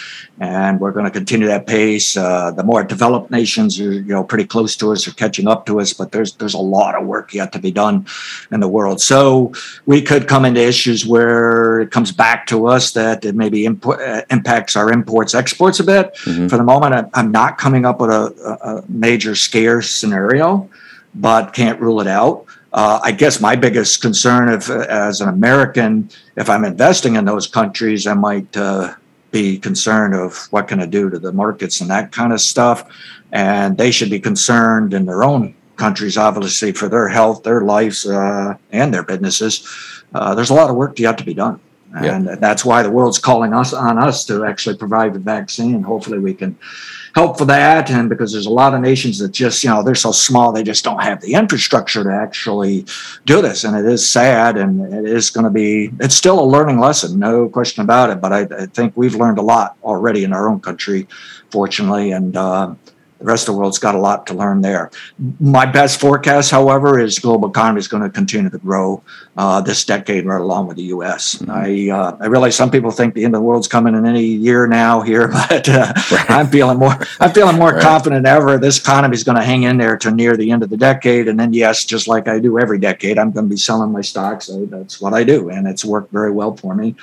and 0.41 0.81
we're 0.81 0.93
going 0.93 1.05
to 1.05 1.11
continue 1.11 1.47
that 1.49 1.67
pace. 1.67 2.17
Uh, 2.17 2.51
the 2.51 2.63
more 2.63 2.85
developed 2.85 3.31
nations 3.31 3.81
are, 3.81 3.93
you 3.93 4.03
know, 4.03 4.25
pretty 4.25 4.45
close 4.45 4.77
to 4.77 4.93
us, 4.93 5.07
are 5.09 5.15
catching 5.15 5.49
up 5.49 5.67
to 5.67 5.81
us, 5.81 5.93
but 5.93 6.13
there's 6.13 6.35
there's 6.35 6.55
a 6.55 6.59
lot 6.59 6.95
of 6.95 7.07
work 7.07 7.35
yet 7.35 7.53
to 7.53 7.59
be 7.59 7.71
done 7.71 8.07
in 8.51 8.61
the 8.61 8.69
world. 8.69 9.01
So 9.01 9.53
we 9.87 10.01
could 10.01 10.29
come 10.29 10.45
into 10.45 10.61
issues 10.61 11.05
where 11.05 11.81
it 11.81 11.91
comes 11.91 12.13
back 12.13 12.47
to 12.49 12.67
us 12.67 12.93
that 12.93 13.25
it 13.25 13.35
maybe 13.35 13.67
uh, 13.67 14.23
impacts 14.31 14.77
our 14.77 14.93
imports 14.93 15.35
exports 15.35 15.81
a 15.81 15.85
bit. 15.85 16.15
Mm-hmm. 16.25 16.49
For 16.49 16.57
the 16.57 16.65
moment, 16.65 17.11
I'm 17.15 17.33
not 17.33 17.59
coming 17.59 17.85
up 17.85 18.01
with 18.01 18.11
a, 18.11 18.59
a 18.63 18.85
major 18.89 19.35
scare 19.35 19.83
scenario, 19.83 20.69
but 21.15 21.53
can't 21.53 21.81
rule 21.81 22.01
it 22.01 22.07
out. 22.07 22.47
Uh, 22.75 22.99
I 23.05 23.13
guess 23.13 23.41
my 23.41 23.55
biggest 23.55 24.03
concern, 24.03 24.49
if 24.49 24.69
as 24.69 25.21
an 25.21 25.29
American, 25.29 26.11
if 26.37 26.51
I'm 26.51 26.65
investing 26.65 27.15
in 27.15 27.25
those 27.25 27.47
countries, 27.47 28.05
I 28.09 28.15
might 28.15 28.57
uh, 28.57 28.95
be 29.31 29.59
concerned 29.59 30.13
of 30.15 30.49
what 30.51 30.67
can 30.67 30.81
I 30.81 30.87
do 30.87 31.09
to 31.09 31.21
the 31.21 31.31
markets 31.31 31.81
and 31.81 31.89
that 31.91 32.11
kind 32.11 32.33
of 32.33 32.41
stuff. 32.41 32.85
And 33.31 33.79
they 33.79 33.93
should 33.93 34.11
be 34.11 34.19
concerned 34.19 34.93
in 34.93 35.07
their 35.07 35.23
own 35.23 35.55
countries, 35.77 36.19
obviously, 36.19 36.73
for 36.73 36.89
their 36.89 37.07
health, 37.07 37.45
their 37.45 37.61
lives, 37.61 38.07
uh, 38.09 38.57
and 38.73 38.93
their 38.93 39.05
businesses. 39.05 40.03
Uh, 40.13 40.35
there's 40.35 40.51
a 40.51 40.55
lot 40.55 40.69
of 40.69 40.75
work 40.75 40.99
yet 40.99 41.17
to 41.19 41.25
be 41.25 41.35
done. 41.35 41.61
And 41.95 42.27
yeah. 42.27 42.35
that's 42.37 42.65
why 42.65 42.83
the 42.83 42.91
world's 42.91 43.19
calling 43.19 43.55
us 43.55 43.73
on 43.73 43.99
us 43.99 44.25
to 44.27 44.45
actually 44.45 44.77
provide 44.77 45.15
the 45.15 45.21
vaccine. 45.21 45.83
Hopefully, 45.83 46.19
we 46.19 46.35
can 46.35 46.59
help 47.15 47.39
for 47.39 47.45
that. 47.45 47.91
And 47.91 48.09
because 48.09 48.33
there's 48.33 48.47
a 48.47 48.51
lot 48.51 48.75
of 48.75 48.81
nations 48.81 49.19
that 49.21 49.31
just, 49.31 49.63
you 49.63 49.71
know, 49.71 49.83
they're 49.83 49.95
so 49.95 50.11
small, 50.11 50.51
they 50.51 50.65
just 50.65 50.85
don't 50.85 51.03
have 51.03 51.21
the 51.21 51.35
infrastructure 51.35 52.03
to 52.03 52.11
actually 52.11 52.85
do 53.25 53.41
this. 53.41 53.63
And 53.65 53.77
it 53.77 53.87
is 53.87 54.09
sad 54.09 54.57
and 54.57 54.93
it 54.93 55.07
is 55.07 55.31
going 55.31 55.45
to 55.45 55.51
be, 55.51 55.91
it's 56.01 56.17
still 56.17 56.41
a 56.41 56.45
learning 56.45 56.81
lesson, 56.81 57.19
no 57.19 57.49
question 57.49 57.85
about 57.85 58.11
it. 58.11 58.21
But 58.21 58.33
I, 58.33 58.41
I 58.63 58.67
think 58.67 58.95
we've 58.97 59.15
learned 59.15 59.39
a 59.39 59.43
lot 59.43 59.77
already 59.85 60.25
in 60.25 60.33
our 60.33 60.49
own 60.49 60.61
country, 60.61 61.07
fortunately. 61.51 62.11
And, 62.11 62.37
uh, 62.37 62.75
the 63.25 63.31
rest 63.31 63.49
of 63.49 63.55
the 63.55 63.59
world's 63.59 63.79
got 63.79 63.95
a 63.95 63.99
lot 63.99 64.27
to 64.27 64.35
learn 64.35 64.61
there. 64.61 64.91
My 65.41 65.65
best 65.65 65.99
forecast, 65.99 66.51
however, 66.51 67.01
is 67.01 67.19
global 67.19 67.49
economy 67.49 67.79
is 67.79 67.89
going 67.89 68.03
to 68.03 68.11
continue 68.11 68.51
to 68.51 68.59
grow 68.59 69.03
uh, 69.39 69.63
this 69.63 69.83
decade 69.87 70.27
right 70.27 70.43
along 70.43 70.67
with 70.67 70.77
the 70.77 70.83
U.S. 70.85 71.37
Mm-hmm. 71.37 71.51
I 71.51 71.97
uh, 71.97 72.17
I 72.21 72.27
realize 72.27 72.55
some 72.55 72.71
people 72.71 72.91
think 72.91 73.15
the 73.15 73.25
end 73.25 73.35
of 73.35 73.41
the 73.41 73.45
world's 73.45 73.67
coming 73.67 73.95
in 73.95 74.05
any 74.05 74.25
year 74.25 74.67
now 74.67 75.01
here, 75.01 75.29
but 75.49 75.67
uh, 75.71 75.95
right. 76.13 76.31
I'm 76.31 76.49
feeling 76.49 76.79
more 76.79 76.99
I'm 77.19 77.33
feeling 77.33 77.57
more 77.57 77.73
right. 77.73 77.83
confident 77.83 78.27
ever. 78.27 78.59
This 78.59 78.79
economy 78.79 79.15
is 79.15 79.25
going 79.25 79.39
to 79.39 79.45
hang 79.45 79.63
in 79.63 79.79
there 79.79 79.97
to 79.97 80.11
near 80.11 80.37
the 80.37 80.51
end 80.51 80.63
of 80.63 80.69
the 80.69 80.77
decade, 80.77 81.27
and 81.27 81.41
then 81.41 81.55
yes, 81.55 81.87
just 81.87 82.07
like 82.07 82.29
I 82.29 82.39
do 82.39 82.59
every 82.59 82.79
decade, 82.79 83.19
I'm 83.19 83.31
going 83.31 83.47
to 83.47 83.51
be 83.51 83.57
selling 83.57 83.91
my 83.91 84.03
stocks. 84.03 84.47
So 84.47 84.67
that's 84.67 85.01
what 85.01 85.15
I 85.15 85.25
do, 85.25 85.49
and 85.49 85.67
it's 85.67 85.85
worked 85.85 86.13
very 86.13 86.31
well 86.31 86.57
for 86.57 86.75
me. 86.75 86.95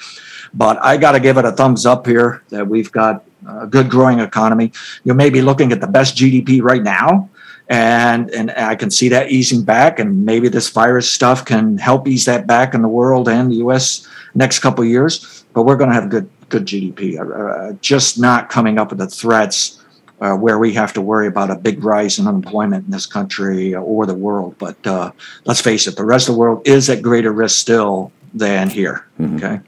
But 0.54 0.78
I 0.84 0.98
got 0.98 1.14
to 1.14 1.20
give 1.20 1.40
it 1.40 1.46
a 1.46 1.52
thumbs 1.52 1.88
up 1.88 2.06
here 2.06 2.44
that 2.50 2.68
we've 2.68 2.92
got 2.92 3.24
a 3.48 3.68
good 3.68 3.90
growing 3.90 4.20
economy. 4.20 4.72
You 5.04 5.14
may 5.14 5.30
be 5.30 5.42
looking 5.42 5.72
at 5.72 5.82
the 5.82 5.88
best 5.88 6.16
GDP 6.16 6.62
right 6.62 6.84
now, 6.84 7.30
and 7.70 8.30
and 8.32 8.52
I 8.52 8.76
can 8.76 8.92
see 8.92 9.10
that 9.10 9.32
easing 9.32 9.64
back, 9.64 10.00
and 10.00 10.26
maybe 10.26 10.50
this 10.50 10.70
virus 10.70 11.12
stuff 11.12 11.46
can 11.46 11.78
help 11.78 12.08
ease 12.08 12.26
that 12.26 12.48
back 12.48 12.74
in 12.74 12.82
the 12.82 12.88
world 12.88 13.30
and 13.30 13.52
the 13.52 13.56
U.S. 13.56 14.08
next 14.36 14.60
couple 14.60 14.84
years. 14.86 15.46
But 15.54 15.64
we're 15.64 15.78
going 15.78 15.90
to 15.90 15.96
have 15.96 16.10
good 16.10 16.30
good 16.50 16.66
GDP. 16.66 17.20
Uh, 17.20 17.34
uh, 17.34 17.74
just 17.82 18.20
not 18.20 18.50
coming 18.50 18.78
up 18.78 18.90
with 18.90 19.00
the 19.00 19.08
threats 19.08 19.82
uh, 20.22 20.36
where 20.36 20.60
we 20.60 20.74
have 20.74 20.94
to 20.94 21.02
worry 21.02 21.28
about 21.28 21.50
a 21.50 21.56
big 21.56 21.84
rise 21.84 22.20
in 22.20 22.28
unemployment 22.28 22.86
in 22.86 22.92
this 22.92 23.08
country 23.08 23.74
or 23.74 24.06
the 24.06 24.14
world. 24.14 24.56
But 24.60 24.86
uh, 24.86 25.12
let's 25.46 25.62
face 25.62 25.88
it, 25.88 25.96
the 25.96 26.06
rest 26.06 26.30
of 26.30 26.36
the 26.36 26.40
world 26.40 26.62
is 26.68 26.90
at 26.90 27.02
greater 27.02 27.32
risk 27.32 27.60
still 27.60 28.12
than 28.34 28.70
here. 28.70 29.08
Mm-hmm. 29.20 29.38
Okay. 29.38 29.60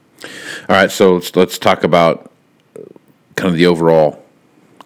All 0.68 0.76
right. 0.76 0.90
So 0.90 1.14
let's, 1.14 1.34
let's 1.34 1.58
talk 1.58 1.82
about 1.84 2.30
kind 3.36 3.50
of 3.52 3.56
the 3.56 3.66
overall 3.66 4.22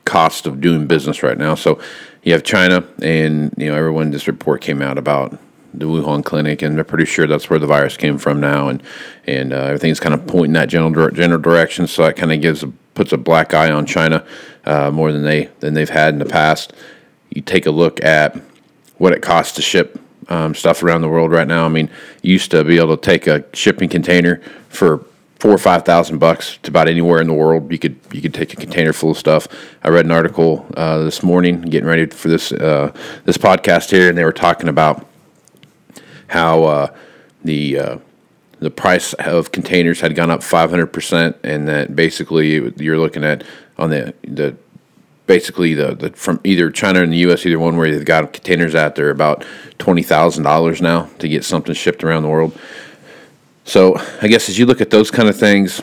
cost 0.04 0.46
of 0.46 0.60
doing 0.60 0.86
business 0.86 1.22
right 1.22 1.36
now. 1.36 1.54
So 1.54 1.80
you 2.22 2.32
have 2.32 2.42
China, 2.42 2.84
and 3.02 3.54
you 3.56 3.66
know 3.66 3.74
everyone. 3.74 4.10
This 4.10 4.26
report 4.26 4.60
came 4.60 4.82
out 4.82 4.98
about 4.98 5.38
the 5.74 5.86
Wuhan 5.86 6.24
clinic, 6.24 6.62
and 6.62 6.76
they're 6.76 6.84
pretty 6.84 7.04
sure 7.04 7.26
that's 7.26 7.50
where 7.50 7.58
the 7.58 7.66
virus 7.66 7.96
came 7.96 8.18
from 8.18 8.40
now, 8.40 8.68
and 8.68 8.82
and 9.26 9.52
uh, 9.52 9.56
everything's 9.56 10.00
kind 10.00 10.14
of 10.14 10.26
pointing 10.26 10.54
that 10.54 10.68
general 10.68 11.10
general 11.10 11.40
direction. 11.40 11.86
So 11.86 12.04
that 12.04 12.16
kind 12.16 12.32
of 12.32 12.40
gives 12.40 12.64
puts 12.94 13.12
a 13.12 13.18
black 13.18 13.54
eye 13.54 13.70
on 13.70 13.86
China 13.86 14.26
uh, 14.64 14.90
more 14.90 15.12
than 15.12 15.22
they 15.22 15.50
than 15.60 15.74
they've 15.74 15.88
had 15.88 16.14
in 16.14 16.18
the 16.18 16.26
past. 16.26 16.72
You 17.30 17.42
take 17.42 17.66
a 17.66 17.70
look 17.70 18.02
at 18.02 18.36
what 18.96 19.12
it 19.12 19.22
costs 19.22 19.54
to 19.56 19.62
ship 19.62 20.00
um, 20.28 20.54
stuff 20.54 20.82
around 20.82 21.02
the 21.02 21.08
world 21.08 21.30
right 21.30 21.46
now. 21.46 21.64
I 21.64 21.68
mean, 21.68 21.88
you 22.22 22.32
used 22.32 22.50
to 22.50 22.64
be 22.64 22.78
able 22.78 22.96
to 22.96 23.02
take 23.02 23.26
a 23.26 23.44
shipping 23.54 23.88
container 23.88 24.40
for 24.68 25.04
four 25.38 25.52
or 25.52 25.58
five 25.58 25.84
thousand 25.84 26.18
bucks 26.18 26.58
to 26.62 26.70
about 26.70 26.88
anywhere 26.88 27.20
in 27.20 27.26
the 27.26 27.34
world. 27.34 27.70
You 27.70 27.78
could 27.78 27.96
you 28.12 28.20
could 28.20 28.34
take 28.34 28.52
a 28.52 28.56
container 28.56 28.92
full 28.92 29.12
of 29.12 29.18
stuff. 29.18 29.48
I 29.82 29.88
read 29.88 30.04
an 30.04 30.10
article 30.10 30.66
uh, 30.76 30.98
this 30.98 31.22
morning, 31.22 31.62
getting 31.62 31.88
ready 31.88 32.06
for 32.06 32.28
this 32.28 32.52
uh, 32.52 32.92
this 33.24 33.38
podcast 33.38 33.90
here, 33.90 34.08
and 34.08 34.18
they 34.18 34.24
were 34.24 34.32
talking 34.32 34.68
about 34.68 35.06
how 36.28 36.64
uh, 36.64 36.94
the 37.44 37.78
uh, 37.78 37.98
the 38.60 38.70
price 38.70 39.12
of 39.14 39.52
containers 39.52 40.00
had 40.00 40.14
gone 40.16 40.30
up 40.30 40.40
500%, 40.40 41.36
and 41.44 41.68
that 41.68 41.94
basically 41.94 42.72
you're 42.82 42.98
looking 42.98 43.24
at 43.24 43.44
on 43.78 43.90
the 43.90 44.14
the 44.22 44.56
basically 45.26 45.74
the, 45.74 45.94
the 45.94 46.10
from 46.10 46.40
either 46.42 46.70
China 46.70 47.02
and 47.02 47.12
the 47.12 47.18
U.S. 47.18 47.46
either 47.46 47.58
one 47.58 47.76
where 47.76 47.90
they've 47.90 48.04
got 48.04 48.32
containers 48.32 48.74
out 48.74 48.96
there 48.96 49.10
about 49.10 49.44
twenty 49.78 50.02
thousand 50.02 50.42
dollars 50.42 50.82
now 50.82 51.08
to 51.20 51.28
get 51.28 51.44
something 51.44 51.74
shipped 51.74 52.02
around 52.02 52.22
the 52.22 52.28
world. 52.28 52.58
So 53.68 54.00
I 54.22 54.28
guess 54.28 54.48
as 54.48 54.58
you 54.58 54.64
look 54.64 54.80
at 54.80 54.88
those 54.88 55.10
kind 55.10 55.28
of 55.28 55.36
things, 55.36 55.82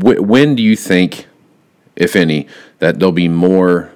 when 0.00 0.54
do 0.54 0.62
you 0.62 0.74
think, 0.74 1.26
if 1.96 2.16
any, 2.16 2.48
that 2.78 2.98
there'll 2.98 3.12
be 3.12 3.28
more? 3.28 3.92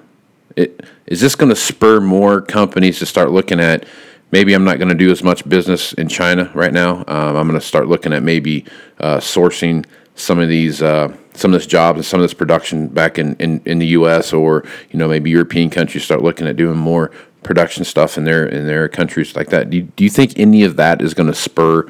It, 0.55 0.85
is 1.07 1.21
this 1.21 1.33
going 1.33 1.49
to 1.49 1.55
spur 1.55 1.99
more 1.99 2.39
companies 2.39 2.99
to 2.99 3.07
start 3.07 3.31
looking 3.31 3.59
at 3.59 3.87
maybe 4.31 4.53
I'm 4.53 4.63
not 4.63 4.77
going 4.77 4.89
to 4.89 4.95
do 4.95 5.09
as 5.09 5.23
much 5.23 5.49
business 5.49 5.93
in 5.93 6.07
China 6.07 6.51
right 6.53 6.71
now. 6.71 6.97
Um, 7.07 7.35
I'm 7.35 7.47
going 7.47 7.59
to 7.59 7.65
start 7.65 7.87
looking 7.87 8.13
at 8.13 8.21
maybe 8.21 8.65
uh, 8.99 9.17
sourcing 9.17 9.83
some 10.13 10.37
of 10.37 10.49
these 10.49 10.83
uh, 10.83 11.15
some 11.33 11.51
of 11.51 11.59
this 11.59 11.67
jobs 11.67 11.97
and 11.97 12.05
some 12.05 12.19
of 12.19 12.23
this 12.23 12.33
production 12.33 12.89
back 12.89 13.17
in, 13.17 13.35
in, 13.37 13.59
in 13.65 13.79
the 13.79 13.87
U.S. 13.87 14.33
or 14.33 14.63
you 14.91 14.99
know 14.99 15.07
maybe 15.07 15.31
European 15.31 15.71
countries 15.71 16.03
start 16.03 16.21
looking 16.21 16.45
at 16.47 16.57
doing 16.57 16.77
more 16.77 17.09
production 17.47 17.85
stuff 17.85 18.17
in 18.17 18.25
their 18.25 18.45
in 18.45 18.67
their 18.67 18.89
countries 18.89 19.35
like 19.35 19.47
that. 19.49 19.69
Do 19.69 19.77
you, 19.77 19.83
do 19.83 20.03
you 20.03 20.09
think 20.09 20.37
any 20.37 20.63
of 20.63 20.75
that 20.75 21.01
is 21.01 21.13
going 21.13 21.27
to 21.27 21.33
spur 21.33 21.89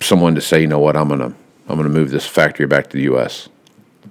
someone 0.00 0.34
to 0.34 0.40
say, 0.40 0.60
you 0.60 0.66
know 0.66 0.78
what, 0.78 0.96
I'm 0.96 1.08
gonna 1.08 1.34
I'm 1.68 1.76
gonna 1.76 1.88
move 1.88 2.10
this 2.10 2.26
factory 2.26 2.66
back 2.66 2.90
to 2.90 2.96
the 2.96 3.04
U.S. 3.04 3.48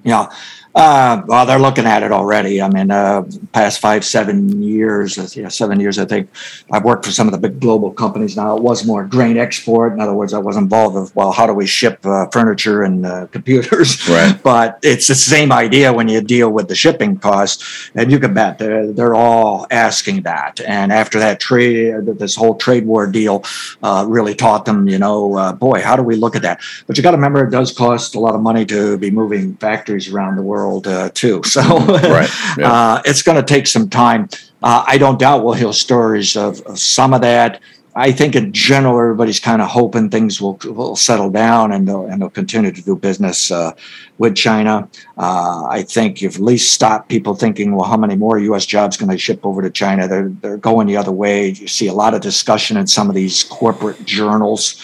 Yeah, 0.03 0.33
uh, 0.75 1.23
well, 1.25 1.45
they're 1.47 1.59
looking 1.59 1.85
at 1.85 2.03
it 2.03 2.11
already. 2.11 2.61
I 2.61 2.69
mean, 2.69 2.91
uh, 2.91 3.23
past 3.53 3.81
five, 3.81 4.05
seven 4.05 4.61
years, 4.61 5.17
uh, 5.17 5.27
yeah, 5.33 5.47
seven 5.47 5.79
years, 5.79 5.97
I 5.97 6.05
think. 6.05 6.29
I've 6.71 6.83
worked 6.83 7.05
for 7.05 7.11
some 7.11 7.27
of 7.27 7.31
the 7.31 7.39
big 7.39 7.59
global 7.59 7.91
companies 7.91 8.37
now. 8.37 8.55
It 8.55 8.61
was 8.61 8.85
more 8.85 9.03
grain 9.03 9.37
export. 9.37 9.93
In 9.93 9.99
other 9.99 10.13
words, 10.13 10.31
I 10.31 10.37
was 10.37 10.57
involved 10.57 10.95
with, 10.95 11.15
well, 11.15 11.31
how 11.31 11.47
do 11.47 11.53
we 11.53 11.65
ship 11.65 12.05
uh, 12.05 12.27
furniture 12.27 12.83
and 12.83 13.05
uh, 13.05 13.27
computers? 13.31 14.07
Right. 14.07 14.39
But 14.43 14.79
it's 14.83 15.07
the 15.07 15.15
same 15.15 15.51
idea 15.51 15.91
when 15.91 16.07
you 16.07 16.21
deal 16.21 16.51
with 16.51 16.67
the 16.67 16.75
shipping 16.75 17.17
costs. 17.17 17.89
And 17.95 18.11
you 18.11 18.19
can 18.19 18.35
bet 18.35 18.59
they're, 18.59 18.91
they're 18.91 19.15
all 19.15 19.65
asking 19.71 20.21
that. 20.23 20.61
And 20.61 20.91
after 20.91 21.17
that 21.19 21.39
trade, 21.39 22.05
this 22.05 22.35
whole 22.35 22.55
trade 22.55 22.85
war 22.85 23.07
deal 23.07 23.43
uh, 23.81 24.05
really 24.07 24.35
taught 24.35 24.65
them, 24.65 24.87
you 24.87 24.99
know, 24.99 25.53
boy, 25.53 25.81
how 25.81 25.95
do 25.95 26.03
we 26.03 26.15
look 26.15 26.35
at 26.35 26.43
that? 26.43 26.61
But 26.85 26.95
you 26.95 27.03
got 27.03 27.11
to 27.11 27.17
remember, 27.17 27.43
it 27.43 27.49
does 27.49 27.71
cost 27.71 28.13
a 28.13 28.19
lot 28.19 28.35
of 28.35 28.41
money 28.41 28.65
to 28.67 28.99
be 28.99 29.09
moving 29.09 29.55
factories 29.55 30.07
around 30.13 30.35
the 30.35 30.43
world 30.43 30.58
world 30.59 30.87
uh, 30.87 31.09
too. 31.13 31.41
So 31.49 31.61
right. 31.61 32.29
yeah. 32.57 32.71
uh, 32.71 33.01
it's 33.05 33.23
going 33.23 33.37
to 33.43 33.53
take 33.55 33.65
some 33.67 33.89
time. 33.89 34.29
Uh, 34.61 34.83
I 34.93 34.97
don't 34.97 35.19
doubt 35.19 35.43
we'll 35.43 35.55
hear 35.55 35.73
stories 35.73 36.35
of, 36.35 36.61
of, 36.61 36.77
some 36.77 37.13
of 37.13 37.21
that. 37.21 37.61
I 37.95 38.11
think 38.11 38.35
in 38.35 38.53
general, 38.53 38.99
everybody's 38.99 39.39
kind 39.39 39.61
of 39.61 39.67
hoping 39.67 40.09
things 40.09 40.39
will, 40.39 40.59
will 40.65 40.95
settle 40.95 41.31
down 41.31 41.71
and 41.73 41.87
they'll, 41.87 42.05
and 42.05 42.21
they'll 42.21 42.29
continue 42.29 42.71
to 42.71 42.81
do 42.81 42.95
business 42.95 43.51
uh, 43.51 43.71
with 44.19 44.35
China. 44.35 44.87
Uh, 45.17 45.65
I 45.65 45.81
think 45.83 46.21
you've 46.21 46.35
at 46.35 46.41
least 46.41 46.71
stopped 46.71 47.09
people 47.09 47.35
thinking, 47.35 47.75
well, 47.75 47.89
how 47.89 47.97
many 47.97 48.15
more 48.15 48.37
U.S. 48.51 48.65
jobs 48.65 48.95
can 48.95 49.07
they 49.07 49.17
ship 49.17 49.39
over 49.43 49.61
to 49.61 49.71
China? 49.71 50.07
They're, 50.07 50.29
they're 50.41 50.57
going 50.57 50.87
the 50.87 50.97
other 50.97 51.11
way. 51.11 51.49
You 51.49 51.67
see 51.67 51.87
a 51.87 51.93
lot 51.93 52.13
of 52.13 52.21
discussion 52.21 52.77
in 52.77 52.87
some 52.87 53.09
of 53.09 53.15
these 53.15 53.43
corporate 53.43 54.05
journals 54.05 54.81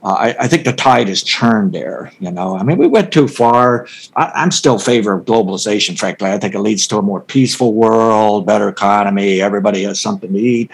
uh, 0.00 0.12
I, 0.12 0.44
I, 0.44 0.48
think 0.48 0.64
the 0.64 0.72
tide 0.72 1.08
has 1.08 1.24
turned 1.24 1.72
there. 1.72 2.12
You 2.20 2.30
know, 2.30 2.56
I 2.56 2.62
mean, 2.62 2.78
we 2.78 2.86
went 2.86 3.12
too 3.12 3.26
far. 3.26 3.88
I, 4.14 4.44
am 4.44 4.52
still 4.52 4.78
favor 4.78 5.12
of 5.14 5.24
globalization. 5.24 5.98
Frankly, 5.98 6.30
I 6.30 6.38
think 6.38 6.54
it 6.54 6.60
leads 6.60 6.86
to 6.88 6.98
a 6.98 7.02
more 7.02 7.20
peaceful 7.20 7.74
world, 7.74 8.46
better 8.46 8.68
economy. 8.68 9.40
Everybody 9.42 9.82
has 9.82 10.00
something 10.00 10.32
to 10.32 10.38
eat. 10.38 10.70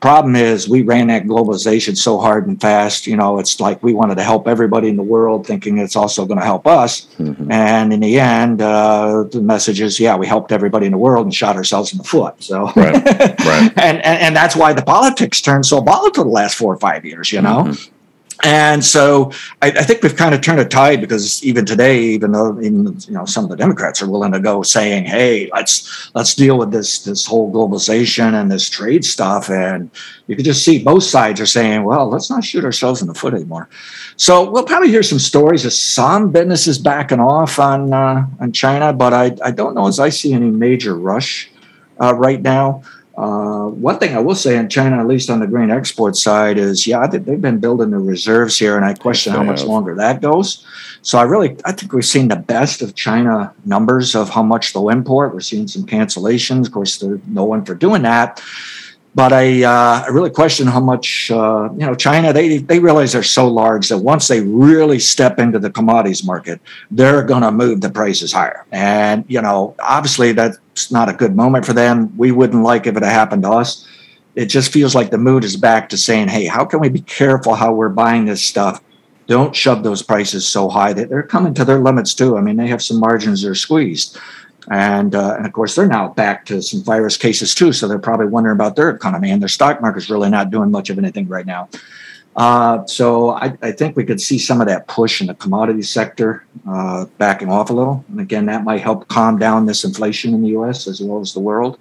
Problem 0.00 0.34
is, 0.34 0.68
we 0.68 0.82
ran 0.82 1.06
that 1.06 1.22
globalization 1.22 1.96
so 1.96 2.18
hard 2.18 2.48
and 2.48 2.60
fast. 2.60 3.06
You 3.06 3.16
know, 3.16 3.38
it's 3.38 3.60
like 3.60 3.80
we 3.80 3.94
wanted 3.94 4.16
to 4.16 4.24
help 4.24 4.48
everybody 4.48 4.88
in 4.88 4.96
the 4.96 5.04
world, 5.04 5.46
thinking 5.46 5.78
it's 5.78 5.94
also 5.94 6.26
going 6.26 6.40
to 6.40 6.44
help 6.44 6.66
us. 6.66 7.06
Mm-hmm. 7.18 7.52
And 7.52 7.92
in 7.92 8.00
the 8.00 8.18
end, 8.18 8.60
uh, 8.60 9.22
the 9.30 9.40
message 9.40 9.80
is, 9.80 10.00
yeah, 10.00 10.16
we 10.16 10.26
helped 10.26 10.50
everybody 10.50 10.86
in 10.86 10.92
the 10.92 10.98
world 10.98 11.26
and 11.26 11.34
shot 11.34 11.54
ourselves 11.54 11.92
in 11.92 11.98
the 11.98 12.04
foot. 12.04 12.42
So, 12.42 12.64
right, 12.74 13.04
right. 13.04 13.72
and, 13.76 14.04
and 14.04 14.24
and 14.24 14.36
that's 14.36 14.56
why 14.56 14.72
the 14.72 14.82
politics 14.82 15.40
turned 15.40 15.64
so 15.64 15.80
volatile 15.80 16.24
the 16.24 16.30
last 16.30 16.56
four 16.56 16.74
or 16.74 16.78
five 16.78 17.04
years. 17.04 17.30
You 17.30 17.40
know. 17.40 17.64
Mm-hmm 17.64 17.93
and 18.44 18.84
so 18.84 19.32
I, 19.62 19.68
I, 19.68 19.82
think 19.84 20.02
we've 20.02 20.14
kind 20.14 20.34
of 20.34 20.42
turned 20.42 20.60
a 20.60 20.66
tide 20.66 21.00
because 21.00 21.42
even 21.42 21.64
today, 21.64 22.00
even 22.02 22.32
though 22.32 22.60
even 22.60 22.84
you 23.08 23.14
know 23.14 23.24
some 23.24 23.42
of 23.42 23.50
the 23.50 23.56
Democrats 23.56 24.02
are 24.02 24.10
willing 24.10 24.32
to 24.32 24.38
go 24.40 24.62
saying, 24.62 25.06
"Hey, 25.06 25.48
let's 25.54 26.10
let's 26.14 26.34
deal 26.34 26.58
with 26.58 26.70
this 26.70 27.02
this 27.04 27.24
whole 27.24 27.50
globalization 27.50 28.38
and 28.38 28.52
this 28.52 28.68
trade 28.68 29.02
stuff," 29.02 29.48
and 29.48 29.90
you 30.26 30.36
can 30.36 30.44
just 30.44 30.62
see 30.62 30.84
both 30.84 31.04
sides 31.04 31.40
are 31.40 31.46
saying, 31.46 31.84
"Well, 31.84 32.06
let's 32.10 32.28
not 32.28 32.44
shoot 32.44 32.66
ourselves 32.66 33.00
in 33.00 33.08
the 33.08 33.14
foot 33.14 33.32
anymore." 33.32 33.70
So 34.16 34.50
we'll 34.50 34.64
probably 34.64 34.90
hear 34.90 35.02
some 35.02 35.18
stories 35.18 35.64
of 35.64 35.72
some 35.72 36.30
businesses 36.30 36.78
backing 36.78 37.20
off 37.20 37.58
on 37.58 37.94
uh, 37.94 38.26
on 38.40 38.52
China, 38.52 38.92
but 38.92 39.14
I 39.14 39.34
I 39.42 39.52
don't 39.52 39.74
know 39.74 39.88
as 39.88 39.98
I 39.98 40.10
see 40.10 40.34
any 40.34 40.50
major 40.50 40.98
rush 40.98 41.50
uh, 41.98 42.14
right 42.14 42.42
now. 42.42 42.82
Uh, 43.16 43.66
one 43.68 43.98
thing 43.98 44.16
I 44.16 44.18
will 44.18 44.34
say 44.34 44.56
in 44.56 44.68
China, 44.68 44.98
at 44.98 45.06
least 45.06 45.30
on 45.30 45.38
the 45.38 45.46
grain 45.46 45.70
export 45.70 46.16
side, 46.16 46.58
is 46.58 46.84
yeah, 46.86 47.06
they've 47.06 47.40
been 47.40 47.60
building 47.60 47.90
the 47.90 47.98
reserves 47.98 48.58
here, 48.58 48.76
and 48.76 48.84
I 48.84 48.94
question 48.94 49.32
how 49.32 49.44
much 49.44 49.62
longer 49.62 49.94
that 49.94 50.20
goes. 50.20 50.66
So 51.02 51.18
I 51.18 51.22
really, 51.22 51.56
I 51.64 51.72
think 51.72 51.92
we've 51.92 52.04
seen 52.04 52.28
the 52.28 52.36
best 52.36 52.82
of 52.82 52.96
China 52.96 53.54
numbers 53.64 54.16
of 54.16 54.30
how 54.30 54.42
much 54.42 54.72
they'll 54.72 54.88
import. 54.88 55.32
We're 55.32 55.40
seeing 55.40 55.68
some 55.68 55.86
cancellations. 55.86 56.66
Of 56.66 56.72
course, 56.72 56.98
there's 56.98 57.20
no 57.28 57.44
one 57.44 57.64
for 57.64 57.74
doing 57.74 58.02
that. 58.02 58.42
But 59.14 59.32
I, 59.32 59.62
uh, 59.62 60.04
I 60.04 60.08
really 60.08 60.30
question 60.30 60.66
how 60.66 60.80
much 60.80 61.30
uh, 61.30 61.68
you 61.72 61.86
know 61.86 61.94
China. 61.94 62.32
They 62.32 62.58
they 62.58 62.80
realize 62.80 63.12
they're 63.12 63.22
so 63.22 63.46
large 63.46 63.88
that 63.88 63.98
once 63.98 64.26
they 64.26 64.40
really 64.40 64.98
step 64.98 65.38
into 65.38 65.60
the 65.60 65.70
commodities 65.70 66.24
market, 66.24 66.60
they're 66.90 67.22
going 67.22 67.42
to 67.42 67.52
move 67.52 67.80
the 67.80 67.90
prices 67.90 68.32
higher. 68.32 68.66
And 68.72 69.24
you 69.28 69.40
know, 69.40 69.76
obviously 69.78 70.32
that's 70.32 70.90
not 70.90 71.08
a 71.08 71.12
good 71.12 71.36
moment 71.36 71.64
for 71.64 71.72
them. 71.72 72.12
We 72.16 72.32
wouldn't 72.32 72.64
like 72.64 72.88
if 72.88 72.96
it 72.96 73.02
happened 73.04 73.44
to 73.44 73.50
us. 73.50 73.86
It 74.34 74.46
just 74.46 74.72
feels 74.72 74.96
like 74.96 75.10
the 75.10 75.18
mood 75.18 75.44
is 75.44 75.56
back 75.56 75.88
to 75.90 75.96
saying, 75.96 76.28
"Hey, 76.28 76.46
how 76.46 76.64
can 76.64 76.80
we 76.80 76.88
be 76.88 77.00
careful 77.00 77.54
how 77.54 77.72
we're 77.72 77.90
buying 77.90 78.24
this 78.24 78.42
stuff? 78.42 78.82
Don't 79.28 79.54
shove 79.54 79.84
those 79.84 80.02
prices 80.02 80.46
so 80.46 80.68
high 80.68 80.92
that 80.92 81.08
they're 81.08 81.22
coming 81.22 81.54
to 81.54 81.64
their 81.64 81.78
limits 81.78 82.14
too. 82.14 82.36
I 82.36 82.40
mean, 82.40 82.56
they 82.56 82.66
have 82.66 82.82
some 82.82 82.98
margins 82.98 83.42
that 83.42 83.50
are 83.50 83.54
squeezed." 83.54 84.18
And, 84.70 85.14
uh, 85.14 85.34
and 85.36 85.46
of 85.46 85.52
course, 85.52 85.74
they're 85.74 85.86
now 85.86 86.08
back 86.08 86.46
to 86.46 86.62
some 86.62 86.82
virus 86.82 87.16
cases 87.16 87.54
too. 87.54 87.72
So 87.72 87.86
they're 87.86 87.98
probably 87.98 88.26
wondering 88.26 88.56
about 88.56 88.76
their 88.76 88.90
economy 88.90 89.30
and 89.30 89.40
their 89.40 89.48
stock 89.48 89.80
market's 89.80 90.08
really 90.08 90.30
not 90.30 90.50
doing 90.50 90.70
much 90.70 90.90
of 90.90 90.98
anything 90.98 91.28
right 91.28 91.46
now. 91.46 91.68
Uh, 92.36 92.84
so 92.86 93.30
I, 93.30 93.56
I, 93.62 93.70
think 93.70 93.96
we 93.96 94.04
could 94.04 94.20
see 94.20 94.40
some 94.40 94.60
of 94.60 94.66
that 94.66 94.88
push 94.88 95.20
in 95.20 95.28
the 95.28 95.34
commodity 95.34 95.82
sector 95.82 96.44
uh, 96.68 97.04
backing 97.16 97.48
off 97.48 97.70
a 97.70 97.72
little. 97.72 98.04
And 98.08 98.18
again, 98.18 98.46
that 98.46 98.64
might 98.64 98.80
help 98.80 99.06
calm 99.06 99.38
down 99.38 99.66
this 99.66 99.84
inflation 99.84 100.34
in 100.34 100.42
the 100.42 100.48
US 100.58 100.88
as 100.88 101.00
well 101.00 101.20
as 101.20 101.32
the 101.32 101.38
world. 101.38 101.78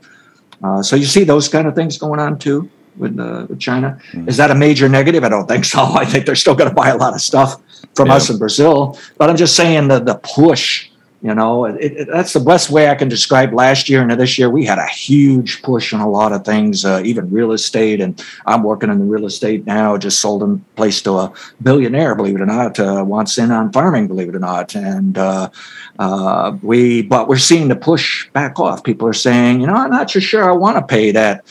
Uh, 0.64 0.84
so 0.84 0.96
you 0.96 1.06
see 1.06 1.24
those 1.24 1.50
kind 1.50 1.68
of 1.68 1.74
things 1.74 1.98
going 1.98 2.20
on 2.20 2.38
too 2.38 2.70
with, 2.98 3.20
uh, 3.20 3.48
with 3.50 3.60
China. 3.60 4.00
Mm-hmm. 4.12 4.30
Is 4.30 4.38
that 4.38 4.52
a 4.52 4.56
major 4.56 4.88
negative? 4.88 5.24
I 5.24 5.30
don't 5.30 5.48
think 5.48 5.66
so. 5.66 5.82
I 5.96 6.06
think 6.06 6.28
they're 6.28 6.36
still 6.36 6.56
going 6.56 6.70
to 6.70 6.76
buy 6.76 6.90
a 6.90 6.98
lot 6.98 7.16
of 7.16 7.22
stuff 7.22 7.60
from 7.96 8.10
yeah. 8.10 8.16
us 8.16 8.30
in 8.30 8.38
Brazil. 8.38 9.00
But 9.18 9.32
I'm 9.32 9.38
just 9.38 9.56
saying 9.56 9.88
that 9.88 10.06
the 10.06 10.16
push 10.16 10.90
You 11.24 11.34
know, 11.34 11.64
it, 11.64 11.78
it, 11.82 12.08
that's 12.12 12.34
the 12.34 12.42
best 12.42 12.70
way 12.70 12.90
I 12.90 12.96
can 12.96 13.08
describe 13.08 13.54
last 13.54 13.88
year 13.88 14.02
and 14.02 14.12
this 14.12 14.38
year. 14.38 14.50
We 14.50 14.66
had 14.66 14.78
a 14.78 14.88
huge 14.88 15.62
push 15.62 15.94
on 15.94 16.02
a 16.02 16.10
lot 16.10 16.34
of 16.34 16.44
things, 16.44 16.84
uh, 16.84 17.02
even 17.06 17.32
real 17.32 17.54
estate. 17.54 18.02
And 18.02 18.22
I'm 18.46 18.62
working 18.62 18.90
in 18.90 19.00
the 19.00 19.06
real 19.06 19.26
estate 19.26 19.66
now. 19.66 19.96
Just 19.96 20.20
sold 20.20 20.44
a 20.44 20.60
place 20.76 21.02
to 21.04 21.12
a 21.14 21.34
billionaire, 21.62 22.14
believe 22.14 22.36
it 22.36 22.42
or 22.42 22.46
not, 22.46 22.78
uh, 22.78 23.06
wants 23.08 23.38
in 23.38 23.52
on 23.52 23.72
farming, 23.72 24.10
believe 24.10 24.28
it 24.28 24.36
or 24.36 24.40
not. 24.40 24.76
And 24.76 25.18
uh, 25.18 25.50
uh, 25.98 26.58
we, 26.62 27.04
but 27.04 27.30
we're 27.30 27.38
seeing 27.38 27.70
the 27.70 27.78
push 27.78 28.30
back 28.32 28.60
off. 28.60 28.84
People 28.84 29.08
are 29.08 29.14
saying, 29.14 29.62
you 29.62 29.68
know, 29.68 29.76
I'm 29.76 29.92
not 29.92 30.12
so 30.12 30.20
sure 30.20 30.50
I 30.50 30.54
want 30.54 30.76
to 30.76 30.86
pay 30.86 31.12
that 31.12 31.46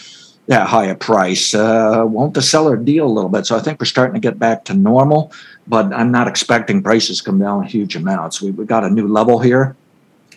that 0.49 0.67
high 0.67 0.87
a 0.87 0.95
price. 0.95 1.55
Uh, 1.55 2.05
won't 2.07 2.35
the 2.35 2.43
seller 2.43 2.77
deal 2.77 3.07
a 3.07 3.09
little 3.09 3.31
bit? 3.31 3.47
So 3.47 3.57
I 3.57 3.61
think 3.61 3.81
we're 3.81 3.87
starting 3.87 4.15
to 4.15 4.21
get 4.21 4.39
back 4.39 4.65
to 4.65 4.75
normal 4.75 5.33
but 5.67 5.93
I'm 5.93 6.11
not 6.11 6.29
expecting 6.29 6.83
prices 6.83 7.19
to 7.19 7.25
come 7.25 7.39
down 7.39 7.65
huge 7.65 7.97
amounts. 7.97 8.43
We, 8.43 8.51
we 8.51 8.65
got 8.65 8.85
a 8.85 8.91
new 8.91 9.07
level 9.07 9.39
here, 9.39 9.77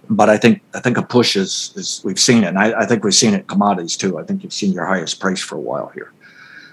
but 0.09 0.29
I 0.29 0.37
think 0.37 0.61
I 0.73 0.79
think 0.79 0.97
a 0.97 1.01
push 1.01 1.35
is 1.35 1.73
is 1.75 2.01
we've 2.03 2.19
seen 2.19 2.43
it, 2.43 2.47
and 2.47 2.59
I, 2.59 2.81
I 2.81 2.85
think 2.85 3.03
we've 3.03 3.15
seen 3.15 3.33
it 3.33 3.41
in 3.41 3.45
commodities 3.45 3.97
too. 3.97 4.19
I 4.19 4.23
think 4.23 4.43
you've 4.43 4.53
seen 4.53 4.71
your 4.71 4.85
highest 4.85 5.19
price 5.19 5.41
for 5.41 5.55
a 5.55 5.59
while 5.59 5.87
here, 5.89 6.13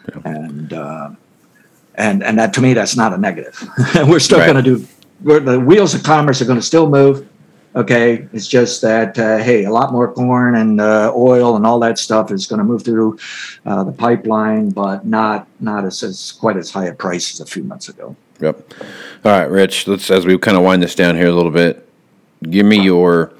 yeah. 0.08 0.20
and 0.24 0.72
uh, 0.72 1.10
and 1.94 2.22
and 2.22 2.38
that 2.38 2.52
to 2.54 2.60
me 2.60 2.74
that's 2.74 2.96
not 2.96 3.12
a 3.12 3.18
negative. 3.18 3.62
we're 4.06 4.18
still 4.18 4.38
right. 4.38 4.52
going 4.52 4.62
to 4.62 4.86
do. 5.24 5.40
the 5.40 5.60
wheels 5.60 5.94
of 5.94 6.02
commerce 6.02 6.42
are 6.42 6.46
going 6.46 6.58
to 6.58 6.66
still 6.66 6.88
move. 6.88 7.28
Okay, 7.74 8.28
it's 8.34 8.48
just 8.48 8.82
that 8.82 9.18
uh, 9.18 9.38
hey, 9.38 9.64
a 9.64 9.70
lot 9.70 9.92
more 9.92 10.12
corn 10.12 10.56
and 10.56 10.78
uh, 10.78 11.10
oil 11.16 11.56
and 11.56 11.64
all 11.64 11.80
that 11.80 11.98
stuff 11.98 12.30
is 12.30 12.46
going 12.46 12.58
to 12.58 12.64
move 12.64 12.84
through 12.84 13.18
uh, 13.64 13.82
the 13.82 13.92
pipeline, 13.92 14.68
but 14.68 15.06
not 15.06 15.48
not 15.58 15.86
as, 15.86 16.02
as 16.02 16.32
quite 16.32 16.58
as 16.58 16.70
high 16.70 16.84
a 16.84 16.94
price 16.94 17.32
as 17.32 17.40
a 17.40 17.46
few 17.46 17.64
months 17.64 17.88
ago. 17.88 18.14
Yep. 18.42 18.74
All 19.24 19.32
right, 19.32 19.48
Rich. 19.48 19.86
Let's 19.86 20.10
as 20.10 20.26
we 20.26 20.36
kind 20.36 20.56
of 20.56 20.64
wind 20.64 20.82
this 20.82 20.96
down 20.96 21.16
here 21.16 21.28
a 21.28 21.32
little 21.32 21.52
bit. 21.52 21.88
Give 22.42 22.66
me 22.66 22.82
your, 22.82 23.32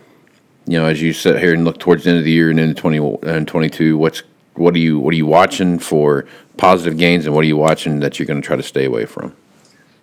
you 0.66 0.78
know, 0.78 0.86
as 0.86 1.02
you 1.02 1.12
sit 1.12 1.40
here 1.40 1.52
and 1.52 1.64
look 1.64 1.80
towards 1.80 2.04
the 2.04 2.10
end 2.10 2.20
of 2.20 2.24
the 2.24 2.30
year 2.30 2.50
and 2.50 2.60
into 2.60 2.80
twenty 2.80 2.98
and 3.24 3.46
twenty 3.48 3.68
two. 3.68 3.98
What's 3.98 4.22
what 4.54 4.74
are 4.74 4.78
you 4.78 5.00
what 5.00 5.12
are 5.12 5.16
you 5.16 5.26
watching 5.26 5.80
for 5.80 6.24
positive 6.56 6.96
gains, 6.96 7.26
and 7.26 7.34
what 7.34 7.42
are 7.42 7.48
you 7.48 7.56
watching 7.56 7.98
that 8.00 8.18
you're 8.18 8.26
going 8.26 8.40
to 8.40 8.46
try 8.46 8.56
to 8.56 8.62
stay 8.62 8.84
away 8.84 9.04
from? 9.04 9.34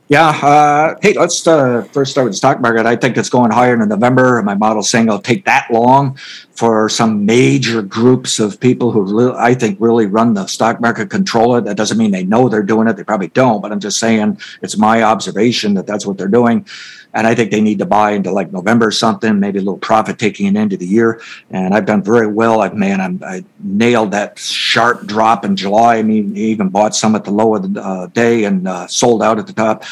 Yeah. 0.09 0.29
Uh, 0.29 0.95
hey, 1.03 1.13
let's 1.13 1.45
uh, 1.45 1.83
first 1.91 2.09
start 2.09 2.25
with 2.25 2.33
the 2.33 2.37
stock 2.37 2.59
market. 2.59 2.87
I 2.87 2.95
think 2.95 3.15
it's 3.15 3.29
going 3.29 3.51
higher 3.51 3.79
in 3.79 3.87
November. 3.87 4.41
My 4.41 4.55
model's 4.55 4.89
saying 4.89 5.05
it'll 5.05 5.21
take 5.21 5.45
that 5.45 5.67
long 5.69 6.17
for 6.59 6.89
some 6.89 7.27
major 7.27 7.83
groups 7.83 8.39
of 8.39 8.59
people 8.59 8.91
who 8.91 9.33
I 9.35 9.53
think 9.53 9.79
really 9.79 10.07
run 10.07 10.33
the 10.33 10.47
stock 10.47 10.81
market, 10.81 11.11
control 11.11 11.57
it. 11.57 11.65
That 11.65 11.77
doesn't 11.77 11.97
mean 11.99 12.09
they 12.09 12.23
know 12.23 12.49
they're 12.49 12.63
doing 12.63 12.87
it. 12.87 12.97
They 12.97 13.03
probably 13.03 13.27
don't, 13.27 13.61
but 13.61 13.71
I'm 13.71 13.79
just 13.79 13.99
saying 13.99 14.41
it's 14.63 14.77
my 14.77 15.03
observation 15.03 15.75
that 15.75 15.85
that's 15.85 16.07
what 16.07 16.17
they're 16.17 16.27
doing. 16.27 16.65
And 17.13 17.25
I 17.25 17.33
think 17.33 17.49
they 17.49 17.61
need 17.61 17.79
to 17.79 17.87
buy 17.87 18.11
into 18.11 18.31
like 18.31 18.51
November 18.51 18.87
or 18.87 18.91
something, 18.91 19.39
maybe 19.39 19.57
a 19.57 19.61
little 19.61 19.79
profit 19.79 20.19
taking 20.19 20.55
end 20.55 20.73
of 20.73 20.79
the 20.79 20.85
year. 20.85 21.21
And 21.49 21.73
I've 21.73 21.85
done 21.85 22.03
very 22.03 22.27
well. 22.27 22.61
I've 22.61 22.75
man, 22.75 23.01
I'm, 23.01 23.23
I 23.23 23.43
nailed 23.63 24.11
that 24.11 24.37
sharp 24.37 25.07
drop 25.07 25.43
in 25.43 25.55
July. 25.55 25.97
I 25.97 26.03
mean, 26.03 26.37
even 26.37 26.69
bought 26.69 26.93
some 26.93 27.15
at 27.15 27.23
the 27.23 27.31
low 27.31 27.55
of 27.55 27.73
the 27.73 27.81
uh, 27.81 28.07
day 28.07 28.43
and 28.43 28.67
uh, 28.67 28.85
sold 28.85 29.23
out 29.23 29.39
at 29.39 29.47
the 29.47 29.53
top 29.53 29.83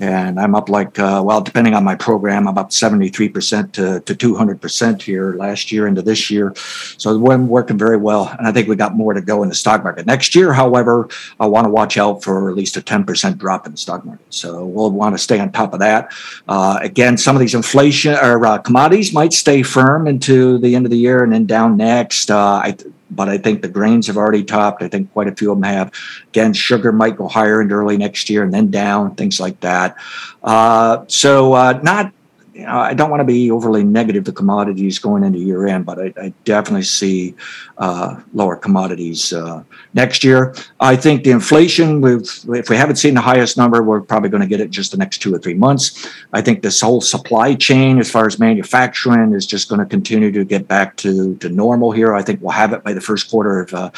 and 0.00 0.40
I'm 0.40 0.54
up 0.54 0.68
like 0.68 0.98
uh, 0.98 1.22
well, 1.24 1.40
depending 1.40 1.74
on 1.74 1.84
my 1.84 1.94
program, 1.94 2.48
I'm 2.48 2.58
up 2.58 2.72
73 2.72 3.28
percent 3.28 3.72
to 3.74 4.00
to 4.00 4.14
200 4.14 4.60
percent 4.60 5.02
here 5.02 5.34
last 5.34 5.70
year 5.70 5.86
into 5.86 6.02
this 6.02 6.30
year. 6.30 6.52
So 6.56 7.16
we're 7.16 7.38
working 7.38 7.78
very 7.78 7.96
well, 7.96 8.34
and 8.38 8.46
I 8.46 8.52
think 8.52 8.68
we 8.68 8.76
got 8.76 8.96
more 8.96 9.12
to 9.14 9.20
go 9.20 9.42
in 9.42 9.48
the 9.48 9.54
stock 9.54 9.84
market 9.84 10.06
next 10.06 10.34
year. 10.34 10.52
However, 10.52 11.08
I 11.38 11.46
want 11.46 11.66
to 11.66 11.70
watch 11.70 11.96
out 11.96 12.22
for 12.24 12.50
at 12.50 12.56
least 12.56 12.76
a 12.76 12.82
10 12.82 13.04
percent 13.04 13.38
drop 13.38 13.66
in 13.66 13.72
the 13.72 13.78
stock 13.78 14.04
market. 14.04 14.26
So 14.30 14.64
we'll 14.64 14.90
want 14.90 15.14
to 15.14 15.18
stay 15.18 15.38
on 15.38 15.52
top 15.52 15.72
of 15.72 15.80
that. 15.80 16.12
Uh, 16.48 16.78
again, 16.82 17.16
some 17.16 17.36
of 17.36 17.40
these 17.40 17.54
inflation 17.54 18.14
or 18.14 18.44
uh, 18.44 18.58
commodities 18.58 19.12
might 19.12 19.32
stay 19.32 19.62
firm 19.62 20.06
into 20.08 20.58
the 20.58 20.74
end 20.74 20.86
of 20.86 20.90
the 20.90 20.98
year 20.98 21.22
and 21.22 21.32
then 21.32 21.46
down 21.46 21.76
next. 21.76 22.30
Uh, 22.30 22.60
I 22.64 22.76
but 23.14 23.28
I 23.28 23.38
think 23.38 23.62
the 23.62 23.68
grains 23.68 24.06
have 24.06 24.16
already 24.16 24.44
topped. 24.44 24.82
I 24.82 24.88
think 24.88 25.12
quite 25.12 25.28
a 25.28 25.34
few 25.34 25.52
of 25.52 25.60
them 25.60 25.64
have. 25.64 25.92
Again, 26.28 26.52
sugar 26.52 26.92
might 26.92 27.16
go 27.16 27.28
higher 27.28 27.60
into 27.60 27.74
early 27.74 27.96
next 27.96 28.28
year 28.28 28.42
and 28.42 28.52
then 28.52 28.70
down, 28.70 29.14
things 29.14 29.40
like 29.40 29.60
that. 29.60 29.83
Uh, 30.42 31.04
so 31.08 31.54
uh, 31.54 31.80
not 31.82 32.12
I 32.60 32.94
don't 32.94 33.10
want 33.10 33.20
to 33.20 33.24
be 33.24 33.50
overly 33.50 33.82
negative 33.82 34.24
to 34.24 34.32
commodities 34.32 34.98
going 34.98 35.24
into 35.24 35.38
year 35.38 35.66
end, 35.66 35.84
but 35.84 35.98
I, 35.98 36.12
I 36.16 36.34
definitely 36.44 36.84
see 36.84 37.34
uh, 37.78 38.20
lower 38.32 38.56
commodities 38.56 39.32
uh, 39.32 39.64
next 39.92 40.22
year. 40.22 40.54
I 40.78 40.94
think 40.94 41.24
the 41.24 41.32
inflation, 41.32 42.02
if 42.04 42.70
we 42.70 42.76
haven't 42.76 42.96
seen 42.96 43.14
the 43.14 43.20
highest 43.20 43.56
number, 43.56 43.82
we're 43.82 44.00
probably 44.00 44.28
going 44.28 44.42
to 44.42 44.46
get 44.46 44.60
it 44.60 44.70
just 44.70 44.92
the 44.92 44.96
next 44.96 45.18
two 45.18 45.34
or 45.34 45.38
three 45.38 45.54
months. 45.54 46.08
I 46.32 46.42
think 46.42 46.62
this 46.62 46.80
whole 46.80 47.00
supply 47.00 47.54
chain, 47.54 47.98
as 47.98 48.10
far 48.10 48.26
as 48.26 48.38
manufacturing, 48.38 49.32
is 49.32 49.46
just 49.46 49.68
going 49.68 49.80
to 49.80 49.86
continue 49.86 50.30
to 50.30 50.44
get 50.44 50.68
back 50.68 50.96
to, 50.98 51.36
to 51.38 51.48
normal 51.48 51.90
here. 51.90 52.14
I 52.14 52.22
think 52.22 52.40
we'll 52.40 52.52
have 52.52 52.72
it 52.72 52.84
by 52.84 52.92
the 52.92 53.00
first 53.00 53.30
quarter 53.30 53.60
of 53.62 53.74
uh, 53.74 53.90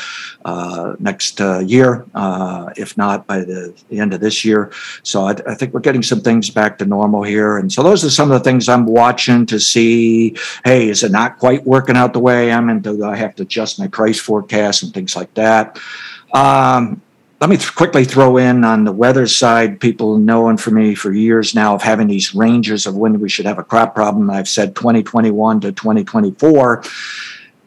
uh 0.45 0.97
next 0.99 1.41
uh, 1.41 1.59
year, 1.59 2.07
uh, 2.15 2.71
if 2.77 2.97
not 2.97 3.27
by 3.27 3.41
the, 3.41 3.75
the, 3.91 4.01
end 4.01 4.15
of 4.15 4.21
this 4.21 4.45
year. 4.45 4.73
So 5.03 5.27
I, 5.27 5.33
I 5.47 5.55
think 5.55 5.75
we're 5.75 5.81
getting 5.81 6.03
some 6.03 6.21
things 6.21 6.49
back 6.49 6.79
to 6.79 6.87
normal 6.87 7.23
here. 7.23 7.59
And 7.59 7.73
so 7.73 7.83
those 7.83 8.05
are 8.05 8.11
some 8.11 8.31
of 8.31 8.39
the 8.39 8.46
things 8.47 8.69
I'm 8.69 8.87
watching 8.87 9.45
to 9.47 9.59
see. 9.59 10.37
Hey, 10.65 10.89
is 10.89 11.03
it 11.03 11.11
not 11.11 11.39
quite 11.39 11.67
working 11.67 11.97
out 11.97 12.13
the 12.13 12.21
way 12.21 12.53
I'm 12.53 12.71
in? 12.71 12.81
Do 12.81 13.05
I 13.05 13.17
have 13.17 13.35
to 13.37 13.43
adjust 13.43 13.81
my 13.81 13.89
price 13.89 14.21
forecast 14.21 14.85
and 14.85 14.95
things 14.95 15.17
like 15.17 15.35
that? 15.35 15.81
Um, 16.33 17.03
let 17.41 17.51
me 17.51 17.57
th- 17.57 17.75
quickly 17.75 18.05
throw 18.05 18.37
in 18.37 18.63
on 18.63 18.85
the 18.85 18.93
weather 18.93 19.27
side. 19.27 19.81
People 19.81 20.17
knowing 20.17 20.57
for 20.57 20.71
me 20.71 20.95
for 20.95 21.13
years 21.13 21.57
now 21.57 21.75
of 21.75 21.83
having 21.83 22.07
these 22.07 22.35
ranges 22.37 22.87
of 22.87 22.97
when 22.97 23.19
we 23.19 23.29
should 23.29 23.47
have 23.47 23.59
a 23.59 23.65
crop 23.65 23.97
problem. 23.97 24.31
I've 24.31 24.49
said 24.49 24.77
2021 24.77 25.61
to 25.63 25.73
2024 25.73 26.85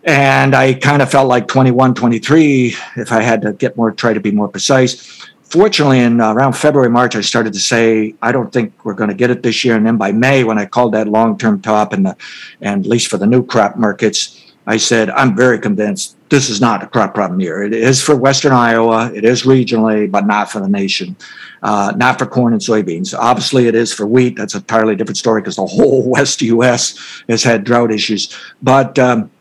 and 0.06 0.56
I 0.56 0.76
kind 0.76 1.02
of 1.02 1.12
felt 1.12 1.28
like 1.28 1.48
21, 1.48 1.94
23, 1.94 2.76
if 2.96 3.12
I 3.12 3.22
had 3.22 3.42
to 3.42 3.52
get 3.52 3.76
more, 3.76 3.92
try 3.92 4.14
to 4.14 4.22
be 4.22 4.32
more 4.32 4.48
precise 4.48 5.29
fortunately, 5.50 6.00
in 6.00 6.22
uh, 6.22 6.34
around 6.34 6.54
February, 6.54 6.90
March, 6.90 7.16
I 7.16 7.22
started 7.22 7.54
to 7.54 7.60
say, 7.60 8.16
I 8.22 8.32
don't 8.32 8.52
think 8.52 8.86
we're 8.86 8.94
going 8.94 9.10
to 9.10 9.16
get 9.16 9.30
it 9.30 9.44
this 9.44 9.66
year. 9.66 9.76
And 9.76 9.86
then 9.86 9.98
by 9.98 10.12
May, 10.12 10.44
when 10.44 10.58
I 10.58 10.66
called 10.66 10.94
that 10.94 11.08
long 11.08 11.38
term 11.38 11.62
top, 11.62 11.94
and, 11.94 12.06
the, 12.06 12.18
and 12.62 12.86
at 12.86 12.90
least 12.90 13.08
for 13.08 13.18
the 13.18 13.28
new 13.28 13.46
crop 13.46 13.76
markets, 13.76 14.54
I 14.68 14.78
said, 14.78 15.10
I'm 15.10 15.36
very 15.36 15.58
convinced 15.58 16.16
this 16.30 16.48
is 16.48 16.62
not 16.62 16.84
a 16.84 16.88
crop 16.88 17.16
problem 17.16 17.40
year. 17.40 17.64
It 17.64 17.74
is 17.74 18.04
for 18.04 18.16
Western 18.16 18.52
Iowa, 18.52 19.12
it 19.14 19.26
is 19.26 19.44
regionally, 19.44 20.10
but 20.10 20.28
not 20.28 20.52
for 20.52 20.60
the 20.60 20.70
nation, 20.70 21.16
uh, 21.64 21.94
not 21.98 22.20
for 22.20 22.28
corn 22.28 22.54
and 22.54 22.62
soybeans. 22.62 23.18
Obviously, 23.18 23.68
it 23.68 23.74
is 23.74 23.92
for 23.92 24.06
wheat. 24.06 24.36
That's 24.36 24.54
a 24.54 24.60
entirely 24.60 24.96
different 24.96 25.18
story 25.18 25.42
because 25.42 25.56
the 25.56 25.66
whole 25.66 26.08
West 26.10 26.44
U.S. 26.44 27.24
has 27.28 27.44
had 27.44 27.64
drought 27.64 27.92
issues. 27.92 28.38
But 28.62 29.00
um, 29.00 29.32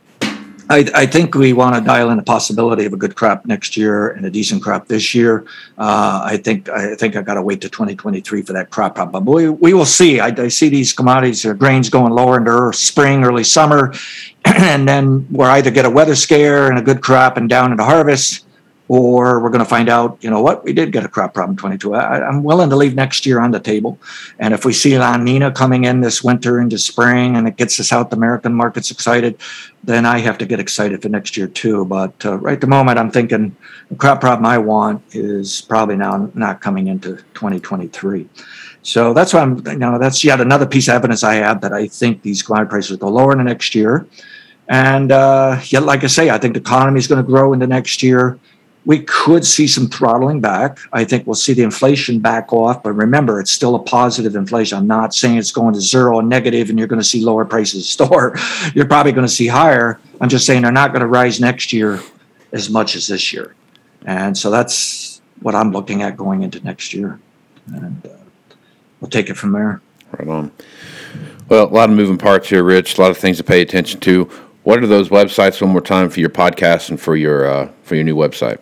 I, 0.71 0.87
I, 0.95 1.07
think 1.07 1.35
we 1.35 1.55
want 1.55 1.75
to 1.77 1.81
dial 1.81 2.11
in 2.11 2.19
the 2.19 2.23
possibility 2.23 2.85
of 2.85 2.93
a 2.93 2.97
good 2.97 3.15
crop 3.15 3.47
next 3.47 3.77
year 3.77 4.11
and 4.11 4.27
a 4.27 4.31
decent 4.31 4.63
crop 4.63 4.87
this 4.87 5.15
year. 5.15 5.47
Uh, 5.79 6.21
I 6.23 6.37
think 6.37 6.69
I 6.69 6.95
think 6.95 7.17
I 7.17 7.23
got 7.23 7.35
to 7.35 7.43
wait 7.43 7.63
to 7.63 7.71
2023 7.71 8.43
for 8.43 8.53
that 8.53 8.71
crop. 8.71 8.97
But 8.97 9.25
we, 9.25 9.49
we 9.49 9.73
will 9.73 9.87
see. 9.87 10.21
I, 10.21 10.29
I 10.29 10.49
see 10.49 10.69
these 10.69 10.93
commodities 10.93 11.45
or 11.47 11.55
grains 11.55 11.89
going 11.89 12.13
lower 12.13 12.37
into 12.37 12.77
spring, 12.77 13.25
early 13.25 13.45
summer, 13.45 13.95
and 14.45 14.87
then 14.87 15.27
we're 15.31 15.51
either 15.51 15.71
get 15.71 15.87
a 15.87 15.91
weather 15.91 16.15
scare 16.15 16.69
and 16.69 16.79
a 16.79 16.83
good 16.83 17.01
crop 17.01 17.37
and 17.39 17.49
down 17.49 17.73
into 17.73 17.85
harvest, 17.85 18.45
or 18.89 19.41
we're 19.41 19.51
going 19.51 19.59
to 19.59 19.69
find 19.69 19.91
out, 19.91 20.17
you 20.23 20.31
know 20.31 20.41
what, 20.41 20.65
we 20.65 20.73
did 20.73 20.93
get 20.93 21.05
a 21.05 21.09
crop 21.09 21.35
problem 21.35 21.57
22. 21.57 21.95
I, 21.95 22.27
am 22.27 22.43
willing 22.43 22.71
to 22.71 22.77
leave 22.77 22.95
next 22.95 23.27
year 23.27 23.39
on 23.39 23.51
the 23.51 23.61
table. 23.61 23.99
And 24.39 24.55
if 24.55 24.65
we 24.65 24.73
see 24.73 24.99
La 24.99 25.17
Nina 25.19 25.53
coming 25.53 25.85
in 25.85 26.01
this 26.01 26.25
winter 26.25 26.59
into 26.59 26.79
spring 26.79 27.37
and 27.37 27.47
it 27.47 27.57
gets 27.57 27.77
the 27.77 27.85
South 27.85 28.13
American 28.15 28.55
markets 28.55 28.91
excited, 28.91 29.39
then 29.85 30.07
I 30.07 30.19
have 30.19 30.39
to 30.39 30.47
get 30.47 30.59
excited 30.59 31.03
for 31.03 31.11
next 31.11 31.37
year 31.37 31.47
too. 31.47 31.85
But 31.85 32.25
uh, 32.25 32.39
right 32.39 32.55
at 32.55 32.63
the 32.63 32.67
moment, 32.67 32.99
I'm 32.99 33.11
thinking 33.11 33.55
the 33.91 33.97
crop 33.97 34.21
problem 34.21 34.47
I 34.47 34.57
want 34.57 35.03
is 35.15 35.61
probably 35.61 35.97
now 35.97 36.31
not 36.35 36.63
coming 36.63 36.89
into 36.89 37.17
2023. 37.35 38.27
So 38.83 39.13
that's 39.13 39.35
why 39.35 39.41
I'm, 39.41 39.59
you 39.67 39.77
know, 39.77 39.99
that's 39.99 40.25
yet 40.25 40.41
another 40.41 40.67
piece 40.67 40.89
of 40.89 40.95
evidence 40.95 41.23
I 41.23 41.35
have 41.35 41.61
that 41.61 41.75
I 41.75 41.89
think 41.89 42.23
these 42.23 42.43
commodity 42.43 42.71
prices 42.71 42.97
go 42.97 43.09
lower 43.09 43.33
in 43.33 43.39
the 43.39 43.45
next 43.45 43.75
year. 43.75 44.07
And 44.69 45.13
uh, 45.13 45.61
yet, 45.67 45.83
like 45.83 46.05
I 46.05 46.07
say, 46.07 46.31
I 46.31 46.39
think 46.39 46.55
the 46.55 46.61
economy 46.61 46.99
is 46.99 47.07
going 47.07 47.23
to 47.23 47.27
grow 47.27 47.53
in 47.53 47.59
the 47.59 47.67
next 47.67 48.03
year 48.03 48.39
we 48.85 49.01
could 49.01 49.45
see 49.45 49.67
some 49.67 49.89
throttling 49.89 50.41
back. 50.41 50.79
I 50.93 51.05
think 51.05 51.27
we'll 51.27 51.35
see 51.35 51.53
the 51.53 51.63
inflation 51.63 52.21
back 52.21 52.53
off, 52.53 52.83
but 52.83 52.93
remember, 52.93 53.41
it's 53.41 53.51
still 53.51 53.75
a 53.75 53.83
positive 53.83 54.35
inflation. 54.35 54.79
I'm 54.79 54.87
not 54.87 55.15
saying 55.15 55.37
it's 55.37 55.53
going 55.53 55.75
to 55.75 55.81
zero 55.81 56.17
or 56.17 56.23
negative 56.23 56.71
and 56.71 56.79
you're 56.79 56.89
going 56.89 57.01
to 57.01 57.07
see 57.07 57.23
lower 57.23 57.45
prices 57.45 57.89
store. 57.89 58.37
You're 58.75 58.87
probably 58.87 59.13
going 59.13 59.27
to 59.27 59.33
see 59.33 59.47
higher. 59.47 60.01
I'm 60.21 60.29
just 60.29 60.47
saying 60.47 60.63
they're 60.63 60.73
not 60.73 60.93
going 60.93 61.01
to 61.01 61.07
rise 61.07 61.41
next 61.41 61.73
year 61.73 62.01
as 62.53 62.71
much 62.71 62.97
as 62.97 63.07
this 63.07 63.33
year. 63.33 63.55
And 64.07 64.37
so 64.37 64.51
that's 64.51 65.21
what 65.43 65.55
I'm 65.55 65.71
looking 65.71 66.03
at 66.03 66.17
going 66.17 66.43
into 66.43 66.65
next 66.65 66.95
year. 66.95 67.21
And 67.75 68.07
uh, 68.07 68.11
we'll 69.01 69.11
take 69.11 69.29
it 69.29 69.35
from 69.35 69.53
there. 69.53 69.83
Right 70.19 70.29
on. 70.29 70.51
Well, 71.49 71.67
a 71.67 71.69
lot 71.69 71.91
of 71.91 71.97
moving 71.97 72.19
parts 72.19 72.49
here, 72.49 72.63
Rich. 72.63 72.99
A 72.99 73.03
lot 73.03 73.11
of 73.11 73.19
things 73.19 73.37
to 73.39 73.45
pay 73.45 73.61
attention 73.61 74.01
to. 74.01 74.25
What 74.63 74.83
are 74.83 74.87
those 74.87 75.09
websites 75.09 75.61
one 75.61 75.71
more 75.71 75.81
time 75.81 76.11
for 76.11 76.21
your 76.21 76.31
podcast 76.31 76.91
and 76.91 77.01
for 77.01 77.17
your 77.17 77.47
uh, 77.47 77.71
for 77.83 77.95
your 77.95 78.05
new 78.05 78.17
website? 78.17 78.59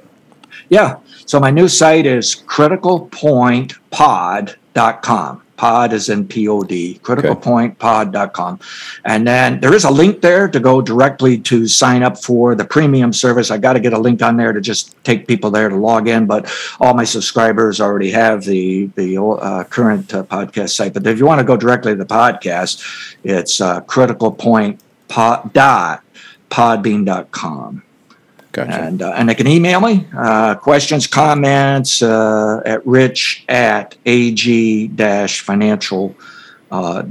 Yeah. 0.69 0.97
So 1.27 1.39
my 1.41 1.51
new 1.51 1.69
site 1.69 2.07
is 2.07 2.37
criticalpointpod.com. 2.47 5.43
Pod 5.57 5.93
is 5.95 6.11
in 6.11 6.29
pod, 6.29 6.69
criticalpointpod.com. 6.69 8.61
And 9.07 9.27
then 9.27 9.61
there 9.61 9.73
is 9.73 9.85
a 9.85 9.91
link 9.91 10.21
there 10.21 10.49
to 10.49 10.61
go 10.61 10.83
directly 10.83 11.39
to 11.39 11.67
sign 11.67 12.03
up 12.03 12.23
for 12.23 12.55
the 12.55 12.67
premium 12.67 13.15
service. 13.15 13.51
I 13.51 13.57
got 13.57 13.73
to 13.73 13.81
get 13.81 13.95
a 13.95 13.99
link 13.99 14.21
on 14.21 14.37
there 14.37 14.53
to 14.53 14.61
just 14.61 15.03
take 15.03 15.27
people 15.27 15.51
there 15.51 15.71
to 15.71 15.77
log 15.77 16.09
in, 16.09 16.27
but 16.27 16.55
all 16.79 16.93
my 16.93 17.05
subscribers 17.05 17.81
already 17.81 18.11
have 18.11 18.45
the 18.45 18.91
the 18.97 19.17
uh, 19.19 19.65
current 19.65 20.13
uh, 20.13 20.25
podcast 20.25 20.77
site. 20.77 20.93
But 20.93 21.07
if 21.07 21.19
you 21.19 21.25
want 21.25 21.39
to 21.39 21.45
go 21.45 21.57
directly 21.57 21.93
to 21.93 21.99
the 21.99 22.05
podcast, 22.05 23.17
it's 23.25 23.63
uh, 23.63 23.81
criticalpointpod 23.81 25.55
dot 25.55 26.03
podbean.com. 26.51 27.83
Gotcha. 28.57 28.73
And, 28.73 29.03
uh, 29.03 29.13
and 29.15 29.29
they 29.29 29.35
can 29.35 29.47
email 29.47 29.83
me 29.83 30.07
uh, 30.17 30.55
questions, 30.55 31.07
comments 31.07 32.01
uh, 32.01 32.63
at 32.65 32.87
rich 32.87 33.45
at 33.51 33.97
ag 34.07 34.99
financial.com. 35.29 36.17
Uh, 36.71 37.03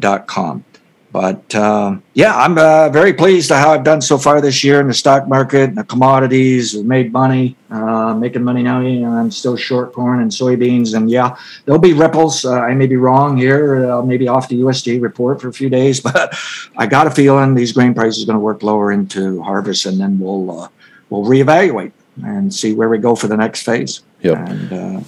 but 1.12 1.54
um, 1.54 2.02
yeah, 2.16 2.36
I'm 2.36 2.58
uh, 2.58 2.90
very 2.90 3.14
pleased 3.14 3.50
to 3.50 3.58
how 3.58 3.72
I've 3.72 3.84
done 3.84 4.02
so 4.02 4.18
far 4.18 4.42
this 4.42 4.64
year 4.64 4.82
in 4.82 4.88
the 4.88 4.94
stock 4.96 5.28
market, 5.28 5.70
and 5.70 5.78
the 5.78 5.84
commodities, 5.84 6.74
we 6.74 6.82
made 6.82 7.14
money, 7.14 7.56
uh, 7.70 8.16
making 8.16 8.44
money 8.44 8.64
now. 8.64 8.82
You 8.82 9.02
know, 9.02 9.12
I'm 9.12 9.30
still 9.30 9.56
short 9.56 9.94
corn 9.94 10.22
and 10.22 10.32
soybeans, 10.32 10.96
and 10.96 11.12
yeah, 11.12 11.38
there'll 11.64 11.80
be 11.80 11.94
ripples. 11.94 12.44
I 12.44 12.74
may 12.74 12.88
be 12.88 12.96
wrong 12.96 13.38
here, 13.38 14.02
maybe 14.02 14.28
off 14.28 14.50
the 14.50 14.60
USDA 14.62 15.00
report 15.00 15.42
for 15.42 15.50
a 15.50 15.54
few 15.54 15.70
days, 15.70 16.02
but 16.10 16.36
I 16.76 16.88
got 16.88 17.06
a 17.06 17.12
feeling 17.12 17.54
these 17.54 17.72
grain 17.72 17.94
prices 17.94 18.24
are 18.24 18.26
going 18.26 18.36
to 18.36 18.40
work 18.44 18.64
lower 18.64 18.92
into 18.92 19.44
harvest, 19.44 19.86
and 19.86 20.02
then 20.02 20.18
we'll 20.20 20.72
we'll 21.10 21.24
reevaluate 21.24 21.92
and 22.24 22.54
see 22.54 22.74
where 22.74 22.90
we 22.90 22.98
go 22.98 23.16
for 23.16 23.28
the 23.28 23.38
next 23.38 23.64
phase. 23.64 24.02
Yep. 24.22 24.38
And, 24.50 24.74
uh, 24.74 25.02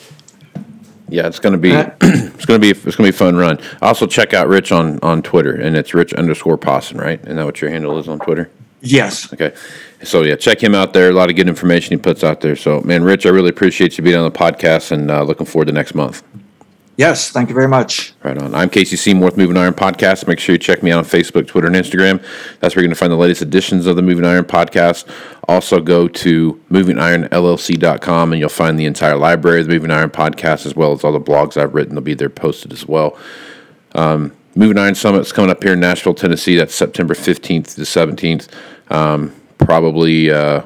yeah, 1.10 1.28
it's 1.28 1.40
gonna 1.40 1.58
be 1.58 1.72
it's 2.02 2.46
gonna 2.46 2.60
be 2.60 2.72
it's 2.72 2.96
gonna 2.96 3.08
be 3.08 3.16
a 3.16 3.18
fun 3.18 3.38
run. 3.38 3.60
Also, 3.82 4.06
check 4.06 4.34
out 4.34 4.48
Rich 4.48 4.72
on 4.72 5.00
on 5.02 5.22
Twitter, 5.22 5.56
and 5.56 5.76
it's 5.78 5.94
Rich 5.94 6.14
underscore 6.14 6.58
Posson, 6.58 7.00
right? 7.00 7.20
Isn't 7.22 7.38
that 7.38 7.46
what 7.46 7.62
your 7.62 7.70
handle 7.70 7.98
is 7.98 8.08
on 8.08 8.20
Twitter? 8.20 8.50
Yes. 8.82 9.32
Okay. 9.34 9.56
So 10.04 10.24
yeah, 10.24 10.36
check 10.36 10.62
him 10.62 10.76
out 10.76 10.94
there. 10.94 11.10
A 11.10 11.14
lot 11.14 11.30
of 11.30 11.36
good 11.36 11.48
information 11.48 11.98
he 11.98 12.02
puts 12.02 12.24
out 12.24 12.42
there. 12.42 12.56
So 12.56 12.82
man, 12.82 13.04
Rich, 13.04 13.26
I 13.26 13.30
really 13.30 13.50
appreciate 13.50 13.98
you 13.98 14.04
being 14.04 14.18
on 14.18 14.30
the 14.30 14.38
podcast, 14.38 14.92
and 14.92 15.10
uh, 15.10 15.24
looking 15.24 15.46
forward 15.46 15.66
to 15.66 15.72
next 15.72 15.96
month. 15.96 16.24
Yes, 16.98 17.30
thank 17.30 17.48
you 17.50 17.54
very 17.54 17.68
much. 17.68 18.16
Right 18.24 18.36
on. 18.42 18.56
I'm 18.56 18.72
Casey 18.72 18.96
Seymour 18.96 19.26
with 19.26 19.38
Moving 19.38 19.56
Iron 19.56 19.76
Podcast. 19.76 20.28
Make 20.28 20.40
sure 20.40 20.54
you 20.54 20.60
check 20.60 20.82
me 20.82 20.92
out 20.92 20.98
on 20.98 21.06
Facebook, 21.06 21.46
Twitter, 21.46 21.68
and 21.68 21.76
Instagram. 21.76 22.20
That's 22.60 22.76
where 22.76 22.82
you're 22.82 22.88
going 22.88 22.96
to 22.96 22.96
find 22.96 23.12
the 23.12 23.18
latest 23.18 23.44
editions 23.44 23.86
of 23.86 23.96
the 23.96 24.02
Moving 24.02 24.26
Iron 24.26 24.46
Podcast. 24.46 25.08
Also, 25.48 25.80
go 25.80 26.08
to 26.08 26.60
movingironllc.com 26.72 28.34
and 28.34 28.40
you'll 28.40 28.50
find 28.50 28.80
the 28.80 28.86
entire 28.86 29.16
library 29.16 29.62
of 29.62 29.68
the 29.68 29.74
Moving 29.74 29.92
Iron 29.92 30.10
Podcast 30.10 30.66
as 30.66 30.76
well 30.76 30.92
as 30.92 31.04
all 31.04 31.12
the 31.12 31.22
blogs 31.22 31.56
I've 31.56 31.76
written. 31.76 31.94
They'll 31.94 32.04
be 32.04 32.16
there 32.16 32.30
posted 32.30 32.74
as 32.74 32.88
well. 32.88 33.16
Um, 33.94 34.36
Moving 34.56 34.80
Iron 34.80 34.96
Summit 34.96 35.20
is 35.20 35.32
coming 35.32 35.52
up 35.52 35.62
here 35.62 35.74
in 35.74 35.80
Nashville, 35.80 36.16
Tennessee. 36.16 36.56
That's 36.56 36.74
September 36.74 37.14
15th 37.14 37.76
to 37.76 37.82
17th. 37.82 38.50
Um, 38.92 39.40
probably 39.60 40.32
uh, 40.32 40.64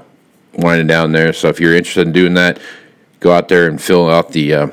winding 0.54 0.88
down 0.88 1.12
there. 1.12 1.34
So 1.34 1.50
if 1.50 1.60
you're 1.60 1.76
interested 1.76 2.08
in 2.08 2.14
doing 2.14 2.36
that, 2.36 2.58
go 3.20 3.34
out 3.34 3.50
there 3.50 3.68
and 3.68 3.82
fill 3.82 4.10
out 4.10 4.32
the. 4.32 4.54
Uh, 4.54 4.68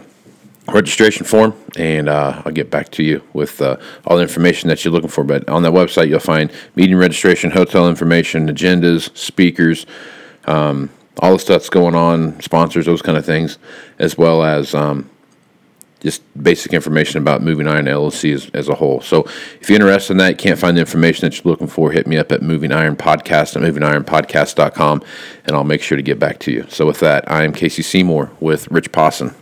registration 0.73 1.25
form, 1.25 1.55
and 1.77 2.09
uh, 2.09 2.43
I'll 2.45 2.53
get 2.53 2.71
back 2.71 2.91
to 2.93 3.03
you 3.03 3.23
with 3.33 3.61
uh, 3.61 3.77
all 4.07 4.17
the 4.17 4.23
information 4.23 4.69
that 4.69 4.85
you're 4.85 4.93
looking 4.93 5.11
for. 5.11 5.25
But 5.25 5.49
on 5.49 5.63
that 5.63 5.73
website, 5.73 6.09
you'll 6.09 6.21
find 6.21 6.53
meeting 6.75 6.97
registration, 6.97 7.51
hotel 7.51 7.89
information, 7.89 8.49
agendas, 8.49 9.17
speakers, 9.17 9.87
um, 10.47 10.91
all 11.21 11.33
the 11.33 11.39
stuff 11.39 11.63
that's 11.63 11.71
going 11.71 11.95
on, 11.95 12.41
sponsors, 12.41 12.87
those 12.87 13.03
kind 13.03 13.19
of 13.19 13.25
things, 13.25 13.59
as 13.99 14.17
well 14.17 14.45
as 14.45 14.75
um, 14.75 15.11
just 16.01 16.23
basic 16.41 16.73
information 16.73 17.21
about 17.21 17.43
Moving 17.43 17.67
Iron 17.67 17.87
LLC 17.87 18.35
as, 18.35 18.51
as, 18.55 18.69
a 18.69 18.75
whole. 18.75 19.01
So 19.01 19.25
if 19.61 19.69
you're 19.69 19.77
interested 19.77 20.13
in 20.13 20.19
that, 20.19 20.39
can't 20.39 20.59
find 20.59 20.77
the 20.77 20.81
information 20.81 21.29
that 21.29 21.37
you're 21.37 21.51
looking 21.51 21.67
for, 21.67 21.91
hit 21.91 22.07
me 22.07 22.17
up 22.17 22.31
at 22.31 22.43
Moving 22.43 22.73
Iron 22.73 22.97
Podcast 22.97 23.57
at 23.57 23.63
movingironpodcast.com, 23.63 25.03
and 25.47 25.57
I'll 25.57 25.65
make 25.65 25.83
sure 25.83 25.97
to 25.97 26.03
get 26.03 26.19
back 26.19 26.39
to 26.41 26.53
you. 26.53 26.67
So 26.69 26.87
with 26.87 27.01
that, 27.01 27.31
I 27.31 27.45
am 27.45 27.53
Casey 27.53 27.83
Seymour 27.83 28.31
with 28.41 28.71
Rich 28.71 28.93
Posson. 28.93 29.35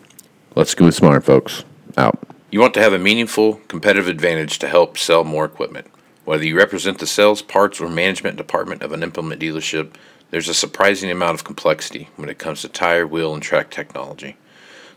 Let's 0.57 0.75
go 0.75 0.87
with 0.87 0.95
smart, 0.95 1.23
folks. 1.23 1.67
Out. 1.99 2.19
You 2.51 2.61
want 2.61 2.73
to 2.75 2.81
have 2.81 2.95
a 2.95 2.99
meaningful 2.99 3.61
competitive 3.69 4.09
advantage 4.09 4.59
to 4.61 4.69
help 4.69 4.97
sell 4.97 5.23
more 5.23 5.45
equipment. 5.45 5.87
Whether 6.25 6.47
you 6.47 6.57
represent 6.57 6.99
the 6.99 7.07
sales, 7.07 7.43
parts, 7.43 7.79
or 7.79 7.91
management 7.91 8.39
department 8.39 8.81
of 8.81 8.93
an 8.93 9.03
implement 9.03 9.43
dealership, 9.43 9.93
there's 10.31 10.49
a 10.49 10.55
surprising 10.55 11.11
amount 11.11 11.35
of 11.35 11.45
complexity 11.45 12.09
when 12.17 12.31
it 12.31 12.39
comes 12.39 12.63
to 12.63 12.71
tire, 12.71 13.07
wheel, 13.07 13.35
and 13.35 13.43
track 13.43 13.71
technology. 13.71 14.39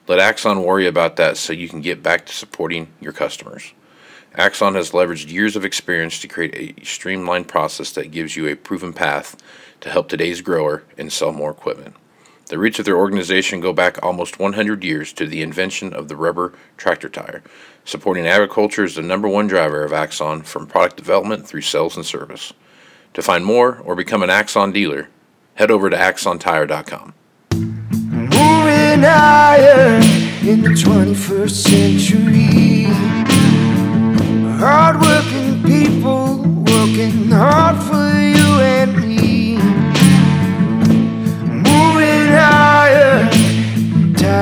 Let 0.08 0.20
Axon 0.20 0.64
worry 0.64 0.88
about 0.88 1.18
that 1.18 1.36
so 1.36 1.52
you 1.52 1.68
can 1.68 1.82
get 1.82 2.02
back 2.02 2.26
to 2.28 2.34
supporting 2.34 2.88
your 3.02 3.12
customers. 3.12 3.74
Axon 4.36 4.76
has 4.76 4.92
leveraged 4.92 5.30
years 5.30 5.58
of 5.58 5.66
experience 5.66 6.22
to 6.22 6.30
create 6.30 6.56
a 6.80 6.86
streamlined 6.86 7.50
process 7.50 7.92
that 7.92 8.12
gives 8.12 8.38
you 8.38 8.48
a 8.48 8.56
proven 8.56 8.94
path 8.94 9.36
to 9.82 9.90
help 9.90 10.08
today's 10.08 10.40
grower 10.40 10.84
and 10.98 11.12
sell 11.12 11.34
more 11.34 11.52
equipment. 11.52 11.98
The 12.50 12.58
roots 12.58 12.80
of 12.80 12.86
their 12.86 12.98
organization 12.98 13.62
go 13.62 13.74
back 13.74 14.04
almost 14.04 14.40
100 14.40 14.84
years 14.84 15.14
to 15.14 15.28
the 15.28 15.44
invention 15.44 15.94
of 15.94 16.08
the 16.08 16.16
rubber 16.16 16.54
tractor 16.78 17.08
tire. 17.08 17.44
Supporting 17.86 18.26
agriculture 18.26 18.84
is 18.84 18.96
the 18.96 19.04
number 19.04 19.28
one 19.28 19.46
driver 19.46 19.84
of 19.84 19.94
Axon 19.94 20.42
from 20.42 20.66
product 20.66 20.98
development 20.98 21.48
through 21.48 21.62
sales 21.62 21.96
and 21.96 22.04
service. 22.04 22.52
To 23.14 23.22
find 23.22 23.46
more 23.46 23.78
or 23.78 23.96
become 23.96 24.24
an 24.24 24.32
Axon 24.32 24.72
dealer, 24.72 25.10
head 25.56 25.70
over 25.70 25.92
to 25.92 25.96
axontire.com. 25.96 27.14
Moving 27.54 29.06
Iron 29.06 30.02
in 30.42 30.64
the 30.64 30.70
21st 30.70 31.52
century. 31.52 32.86
Hardworking 34.58 35.62
people 35.64 36.38
working 36.64 37.30
hard 37.30 37.78
for 37.84 37.99